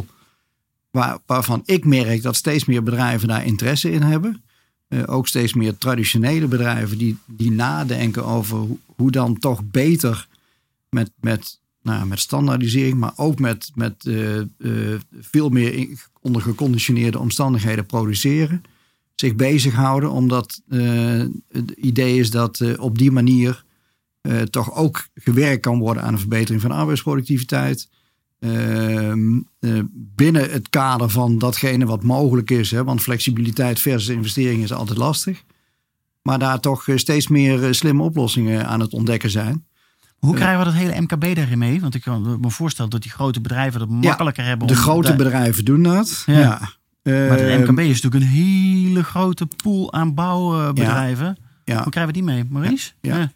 2.0, 0.06 0.15
waar, 0.96 1.18
waarvan 1.26 1.62
ik 1.66 1.86
merk 1.86 2.22
dat 2.22 2.36
steeds 2.36 2.66
meer 2.66 2.84
bedrijven 2.84 3.28
daar 3.28 3.46
interesse 3.46 3.92
in 3.92 4.02
hebben. 4.02 4.44
Eh, 4.88 5.04
ook 5.06 5.28
steeds 5.28 5.54
meer 5.54 5.78
traditionele 5.78 6.48
bedrijven 6.48 6.98
die, 6.98 7.18
die 7.26 7.52
nadenken 7.52 8.26
over 8.26 8.68
hoe, 8.86 9.12
dan 9.12 9.38
toch 9.38 9.64
beter 9.64 10.28
met, 10.90 11.12
met, 11.20 11.60
nou, 11.82 12.06
met 12.06 12.20
standaardisering, 12.20 12.98
maar 12.98 13.14
ook 13.16 13.40
met, 13.40 13.72
met 13.74 14.06
eh, 14.06 14.40
eh, 14.40 14.48
veel 15.20 15.50
meer 15.50 15.88
onder 16.22 16.42
geconditioneerde 16.42 17.20
omstandigheden 17.20 17.86
produceren 17.86 18.62
zich 19.16 19.36
bezighouden. 19.36 20.12
Omdat 20.12 20.62
het 21.50 21.72
idee 21.76 22.20
is 22.20 22.32
dat 22.32 22.78
op 22.78 22.98
die 22.98 23.12
manier 23.12 23.64
toch 24.50 24.76
ook 24.76 25.08
gewerkt 25.14 25.62
kan 25.62 25.80
worden 25.80 26.04
aan 26.04 26.14
een 26.14 26.20
verbetering 26.20 26.62
van 26.62 26.72
arbeidsproductiviteit. 26.72 27.90
Ehm, 28.40 29.38
eh, 29.60 29.80
binnen 29.92 30.52
het 30.52 30.70
kader 30.70 31.10
van 31.10 31.38
datgene 31.38 31.86
wat 31.86 32.04
mogelijk 32.04 32.52
is. 32.52 32.72
Hè, 32.72 32.84
want 32.84 33.02
flexibiliteit 33.02 33.80
versus 33.80 34.16
investering 34.16 34.64
is 34.64 34.74
altijd 34.74 34.98
lastig. 34.98 35.44
Maar 36.22 36.40
daar 36.40 36.60
toch 36.60 36.88
eh, 36.88 36.98
steeds 36.98 37.28
meer 37.28 37.64
eh, 37.64 37.72
slimme 37.72 38.04
oplossingen 38.04 38.68
aan 38.68 38.80
het 38.80 38.94
ontdekken 38.94 39.30
zijn. 39.30 39.66
Hoe 40.20 40.32
Ja. 40.32 40.36
krijgen 40.40 40.60
we 40.60 40.66
dat 40.66 40.74
hele 40.74 41.02
MKB 41.02 41.36
daarin 41.36 41.58
mee? 41.58 41.82
Want 41.82 41.96
ik 41.96 42.02
kan 42.02 42.40
me 42.42 42.50
voorstellen 42.50 42.92
dat 42.92 43.02
die 43.02 43.12
grote 43.12 43.42
bedrijven 43.42 43.82
het 43.82 43.90
makkelijker 43.90 44.44
hebben. 44.46 44.68
De 44.68 44.76
grote 44.76 45.16
bedrijven 45.16 45.66
doen 45.66 45.84
dat. 45.84 46.24
Ja. 46.26 46.40
Ja. 46.40 46.60
Maar 47.28 47.38
de 47.38 47.44
Ehm, 47.44 47.62
MKB 47.62 47.80
is 47.80 48.02
natuurlijk 48.02 48.24
een 48.24 48.30
hele 48.40 49.04
grote 49.04 49.48
pool 49.64 49.94
aan 49.94 50.14
bouwbedrijven. 50.14 51.38
ja. 51.64 51.82
Hoe 51.82 51.92
krijgen 51.92 52.14
we 52.14 52.20
die 52.20 52.24
mee, 52.24 52.46
Maurice? 52.50 52.92
Ja. 53.02 53.32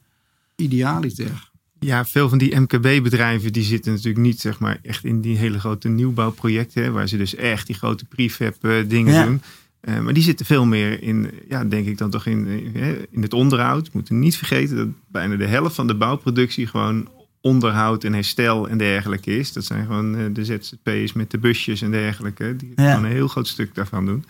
Idealiter. 0.56 1.49
Ja, 1.80 2.06
veel 2.06 2.30
van 2.30 2.38
die 2.38 2.60
MKB-bedrijven 2.60 3.54
die 3.54 3.64
zitten 3.64 3.92
natuurlijk 3.92 4.26
niet 4.26 4.40
zeg 4.40 4.60
maar, 4.60 4.80
echt 4.82 5.04
in 5.06 5.22
die 5.22 5.38
hele 5.38 5.60
grote 5.60 5.88
nieuwbouwprojecten. 5.88 6.94
Waar 6.94 7.08
ze 7.08 7.18
dus 7.18 7.36
echt 7.36 7.68
die 7.68 7.76
grote 7.76 8.06
prefab 8.06 8.56
eh, 8.64 8.76
dingen 8.88 9.14
Ja. 9.14 9.26
doen. 9.26 9.42
Eh, 9.80 10.00
maar 10.00 10.14
die 10.14 10.24
zitten 10.24 10.46
veel 10.46 10.66
meer 10.66 11.02
in, 11.04 11.32
ja, 11.50 11.66
denk 11.66 11.88
ik 11.88 11.98
dan 11.98 12.10
toch 12.10 12.26
in, 12.26 12.72
eh, 12.76 12.88
in 13.12 13.22
het 13.22 13.34
onderhoud. 13.34 13.86
We 13.86 13.92
moeten 13.94 14.20
niet 14.20 14.38
vergeten 14.38 14.76
dat 14.76 14.88
bijna 15.08 15.36
de 15.36 15.46
helft 15.48 15.76
van 15.76 15.88
de 15.88 15.96
bouwproductie 15.96 16.68
gewoon 16.68 17.10
onderhoud 17.42 18.04
en 18.04 18.14
herstel 18.14 18.70
en 18.70 18.78
dergelijke 18.78 19.38
is. 19.38 19.54
Dat 19.54 19.66
zijn 19.66 19.86
gewoon 19.86 20.34
de 20.34 20.46
ZZP'ers 20.46 21.14
met 21.14 21.32
de 21.32 21.38
busjes 21.38 21.82
en 21.82 21.92
dergelijke. 21.92 22.56
Die 22.56 22.72
Ja. 22.76 22.90
gewoon 22.94 23.06
een 23.06 23.12
heel 23.16 23.28
groot 23.28 23.48
stuk 23.48 23.76
daarvan 23.76 24.06
doen. 24.06 24.26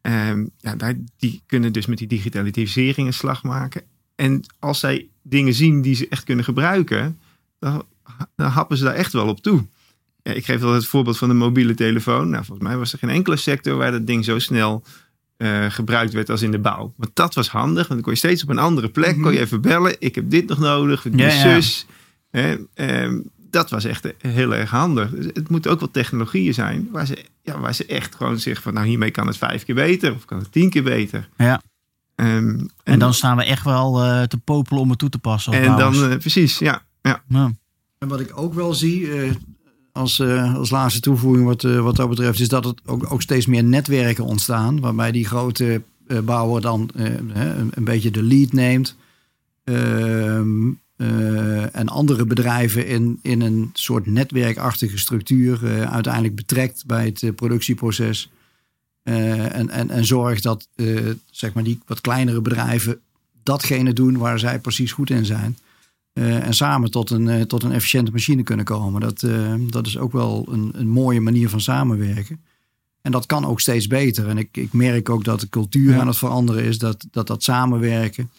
Ehm, 0.00 0.46
ja, 0.58 0.76
daar, 0.76 0.94
die 1.18 1.42
kunnen 1.46 1.72
dus 1.72 1.86
met 1.86 1.98
die 1.98 2.06
digitalisering 2.06 3.06
een 3.06 3.12
slag 3.12 3.42
maken. 3.42 3.82
En 4.22 4.42
als 4.58 4.80
zij 4.80 5.08
dingen 5.22 5.54
zien 5.54 5.82
die 5.82 5.94
ze 5.94 6.08
echt 6.08 6.24
kunnen 6.24 6.44
gebruiken, 6.44 7.18
dan, 7.58 7.84
dan 8.36 8.50
happen 8.50 8.76
ze 8.76 8.84
daar 8.84 8.94
echt 8.94 9.12
wel 9.12 9.28
op 9.28 9.40
toe. 9.40 9.66
Ja, 10.22 10.32
ik 10.32 10.44
geef 10.44 10.60
wel 10.60 10.72
het 10.72 10.86
voorbeeld 10.86 11.18
van 11.18 11.28
de 11.28 11.34
mobiele 11.34 11.74
telefoon. 11.74 12.30
Nou, 12.30 12.44
volgens 12.44 12.68
mij 12.68 12.76
was 12.76 12.92
er 12.92 12.98
geen 12.98 13.10
enkele 13.10 13.36
sector 13.36 13.76
waar 13.76 13.90
dat 13.90 14.06
ding 14.06 14.24
zo 14.24 14.38
snel 14.38 14.82
eh, 15.36 15.66
gebruikt 15.70 16.12
werd 16.12 16.30
als 16.30 16.42
in 16.42 16.50
de 16.50 16.58
bouw. 16.58 16.92
Want 16.96 17.10
dat 17.14 17.34
was 17.34 17.48
handig, 17.48 17.88
want 17.88 17.88
dan 17.88 18.00
kon 18.00 18.12
je 18.12 18.18
steeds 18.18 18.42
op 18.42 18.48
een 18.48 18.58
andere 18.58 18.88
plek, 18.88 19.22
kon 19.22 19.32
je 19.32 19.40
even 19.40 19.60
bellen. 19.60 19.96
Ik 19.98 20.14
heb 20.14 20.30
dit 20.30 20.48
nog 20.48 20.58
nodig, 20.58 21.04
mijn 21.04 21.16
Ja, 21.16 21.26
ja. 21.26 21.60
zus. 21.60 21.86
Ehm, 22.30 23.20
dat 23.50 23.70
was 23.70 23.84
echt 23.84 24.12
heel 24.18 24.54
erg 24.54 24.70
handig. 24.70 25.10
Dus 25.10 25.24
het 25.24 25.48
moeten 25.48 25.70
ook 25.70 25.80
wel 25.80 25.90
technologieën 25.90 26.54
zijn 26.54 26.88
waar 26.90 27.06
ze, 27.06 27.24
ja, 27.42 27.58
waar 27.58 27.74
ze 27.74 27.86
echt 27.86 28.14
gewoon 28.14 28.38
zeggen 28.38 28.62
van 28.62 28.74
nou 28.74 28.86
hiermee 28.86 29.10
kan 29.10 29.26
het 29.26 29.36
vijf 29.36 29.64
keer 29.64 29.74
beter 29.74 30.14
of 30.14 30.24
kan 30.24 30.38
het 30.38 30.52
tien 30.52 30.70
keer 30.70 30.82
beter. 30.82 31.28
Ja. 31.36 31.62
Ehm, 32.22 32.66
En 32.82 32.98
dan 32.98 33.14
staan 33.14 33.36
we 33.36 33.44
echt 33.44 33.64
wel 33.64 34.02
eh, 34.02 34.22
te 34.22 34.38
popelen 34.38 34.82
om 34.82 34.90
het 34.90 34.98
toe 34.98 35.08
te 35.08 35.18
passen. 35.18 35.52
en 35.52 35.76
dan 35.76 35.94
eh, 36.10 36.16
precies, 36.16 36.58
ja. 36.58 36.82
ja. 37.02 37.22
Ja. 37.28 37.52
En 37.98 38.08
wat 38.08 38.20
ik 38.20 38.32
ook 38.38 38.54
wel 38.54 38.74
zie, 38.74 39.12
eh, 39.12 39.30
als, 39.92 40.18
eh, 40.18 40.54
als 40.54 40.70
laatste 40.70 41.00
toevoeging 41.00 41.46
wat, 41.46 41.64
eh, 41.64 41.80
wat 41.80 41.96
dat 41.96 42.08
betreft, 42.08 42.40
is 42.40 42.48
dat 42.48 42.64
er 42.64 42.74
ook, 42.86 43.12
ook 43.12 43.22
steeds 43.22 43.46
meer 43.46 43.64
netwerken 43.64 44.24
ontstaan. 44.24 44.80
Waarbij 44.80 45.12
die 45.12 45.26
grote 45.26 45.82
eh, 46.06 46.18
bouwer 46.18 46.60
dan 46.60 46.90
eh, 46.94 47.06
hè, 47.32 47.54
een, 47.54 47.70
een 47.74 47.84
beetje 47.84 48.10
de 48.10 48.22
lead 48.22 48.52
neemt. 48.52 48.96
Ehm, 49.64 50.68
eh, 50.96 51.76
en 51.76 51.88
andere 51.88 52.24
bedrijven 52.26 52.86
in, 52.86 53.18
in 53.22 53.40
een 53.40 53.70
soort 53.72 54.06
netwerkachtige 54.06 54.98
structuur 54.98 55.60
eh, 55.66 55.92
uiteindelijk 55.92 56.34
betrekt 56.34 56.86
bij 56.86 57.04
het 57.04 57.36
productieproces. 57.36 58.30
Eh, 59.02 59.56
en, 59.56 59.68
en, 59.70 59.90
en 59.90 60.04
zorgt 60.04 60.42
dat 60.42 60.68
eh, 60.74 60.96
zeg 61.30 61.52
maar 61.52 61.62
die 61.64 61.78
wat 61.86 62.00
kleinere 62.00 62.40
bedrijven 62.40 63.00
datgene 63.42 63.92
doen 63.92 64.16
waar 64.18 64.38
zij 64.38 64.58
precies 64.58 64.92
goed 64.92 65.10
in 65.10 65.24
zijn. 65.24 65.58
Eh, 66.12 66.46
en 66.46 66.54
samen 66.54 66.90
tot 66.90 67.10
een, 67.10 67.46
tot 67.46 67.62
een 67.62 67.72
efficiënte 67.72 68.10
machine 68.12 68.42
kunnen 68.42 68.64
komen. 68.64 69.00
Dat, 69.00 69.24
dat 69.70 69.86
is 69.86 69.98
ook 69.98 70.12
wel 70.12 70.46
een, 70.50 70.70
een 70.74 70.88
mooie 70.88 71.20
manier 71.20 71.48
van 71.48 71.60
samenwerken. 71.60 72.40
En 73.00 73.12
dat 73.12 73.26
kan 73.26 73.44
ook 73.44 73.60
steeds 73.60 73.86
beter. 73.86 74.28
En 74.28 74.38
ik, 74.38 74.56
ik 74.56 74.72
merk 74.72 75.08
ook 75.08 75.24
dat 75.24 75.40
de 75.40 75.48
cultuur 75.48 75.92
Ja. 75.92 76.00
aan 76.00 76.06
het 76.06 76.16
veranderen 76.16 76.64
is. 76.64 76.78
Dat 76.78 77.04
dat, 77.10 77.26
dat 77.26 77.42
samenwerken 77.42 78.30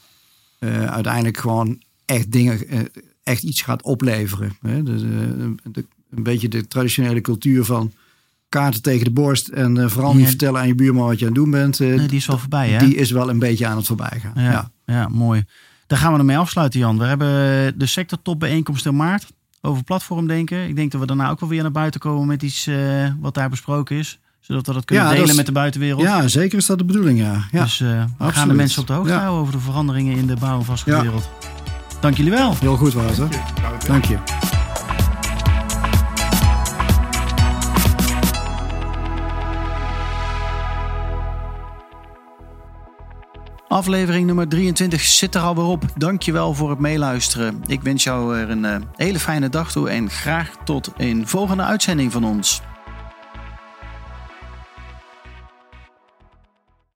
uiteindelijk 0.90 1.38
gewoon 1.38 1.82
echt 2.06 2.32
dingen, 2.32 2.90
echt 3.24 3.44
iets 3.44 3.62
gaat 3.62 3.82
opleveren. 3.84 4.56
Hè? 4.62 4.84
De- 4.84 5.86
een 6.10 6.24
beetje 6.24 6.48
de 6.50 6.68
traditionele 6.68 7.22
cultuur 7.22 7.64
van 7.64 7.92
kaarten 8.54 8.82
tegen 8.82 9.04
de 9.04 9.12
borst. 9.12 9.48
En 9.48 9.78
eh, 9.78 9.88
vooral 9.90 10.12
niet 10.14 10.22
Ja. 10.24 10.28
vertellen 10.28 10.60
aan 10.62 10.68
je 10.68 10.76
buurman 10.76 11.06
wat 11.08 11.20
je 11.20 11.26
aan 11.26 11.32
het 11.32 11.42
doen 11.42 11.52
bent. 11.52 11.80
eh, 11.80 11.88
Nee, 11.88 12.08
die 12.08 12.18
is 12.18 12.26
wel 12.26 12.38
voorbij, 12.38 12.70
hè? 12.70 12.78
die 12.86 12.96
is 12.96 13.12
wel 13.12 13.30
een 13.30 13.40
beetje 13.40 13.68
aan 13.68 13.78
het 13.78 13.86
voorbijgaan. 13.88 14.32
Ja, 14.36 14.42
ja. 14.52 14.70
ja. 14.86 15.08
mooi. 15.08 15.44
Daar 15.88 16.00
gaan 16.00 16.14
we 16.14 16.20
ermee 16.20 16.38
afsluiten, 16.38 16.80
Jan. 16.80 16.98
We 16.98 17.06
hebben 17.06 17.28
de 17.80 17.86
sectortopbijeenkomst 17.86 18.86
in 18.86 18.96
maart 18.96 19.28
over 19.62 19.84
platformdenken. 19.84 20.68
Ik 20.68 20.76
denk 20.76 20.92
dat 20.92 21.02
we 21.02 21.08
daarna 21.08 21.30
ook 21.30 21.40
wel 21.40 21.50
weer 21.50 21.62
naar 21.62 21.72
buiten 21.72 22.00
komen 22.00 22.28
met 22.28 22.44
iets 22.44 22.68
eh, 22.68 22.76
wat 23.20 23.34
daar 23.34 23.50
besproken 23.50 23.98
is. 23.98 24.20
Zodat 24.40 24.68
we 24.68 24.74
dat 24.74 24.86
kunnen 24.86 25.04
Ja, 25.04 25.10
dat 25.10 25.18
delen 25.20 25.32
is- 25.32 25.38
met 25.38 25.46
de 25.46 25.60
buitenwereld. 25.60 26.02
Ja, 26.02 26.28
zeker 26.28 26.58
is 26.58 26.66
dat 26.66 26.78
de 26.78 26.86
bedoeling, 26.86 27.20
ja. 27.20 27.44
ja. 27.52 27.64
dus 27.64 27.82
eh, 27.82 28.04
we 28.18 28.32
gaan 28.34 28.48
de 28.48 28.54
mensen 28.54 28.82
op 28.82 28.88
de 28.88 28.94
hoogte 28.94 29.12
Ja. 29.14 29.20
houden 29.20 29.40
over 29.42 29.54
de 29.54 29.60
veranderingen 29.60 30.18
in 30.18 30.28
de 30.28 30.36
bouw- 30.40 30.58
en 30.60 30.66
vastgoedwereld. 30.66 31.30
Dank 32.00 32.18
jullie 32.18 32.32
wel. 32.32 32.56
Heel 32.60 32.76
goed, 32.78 32.94
Wouter. 32.94 33.28
Dank 33.88 34.06
je. 34.06 34.18
Aflevering 43.74 44.26
nummer 44.26 44.48
23 44.48 45.02
zit 45.02 45.36
er 45.36 45.42
alweer 45.42 45.64
op. 45.66 45.84
Dankjewel 45.96 46.54
voor 46.54 46.70
het 46.70 46.80
meeluisteren. 46.80 47.64
Ik 47.68 47.82
wens 47.82 48.04
jou 48.04 48.38
er 48.38 48.50
een 48.50 48.66
eh, 48.66 48.76
hele 48.96 49.20
fijne 49.20 49.50
dag 49.50 49.72
toe 49.72 49.90
en 49.90 50.10
graag 50.10 50.52
tot 50.64 50.92
een 50.98 51.28
volgende 51.28 51.64
uitzending 51.64 52.12
van 52.12 52.24
ons. 52.24 52.62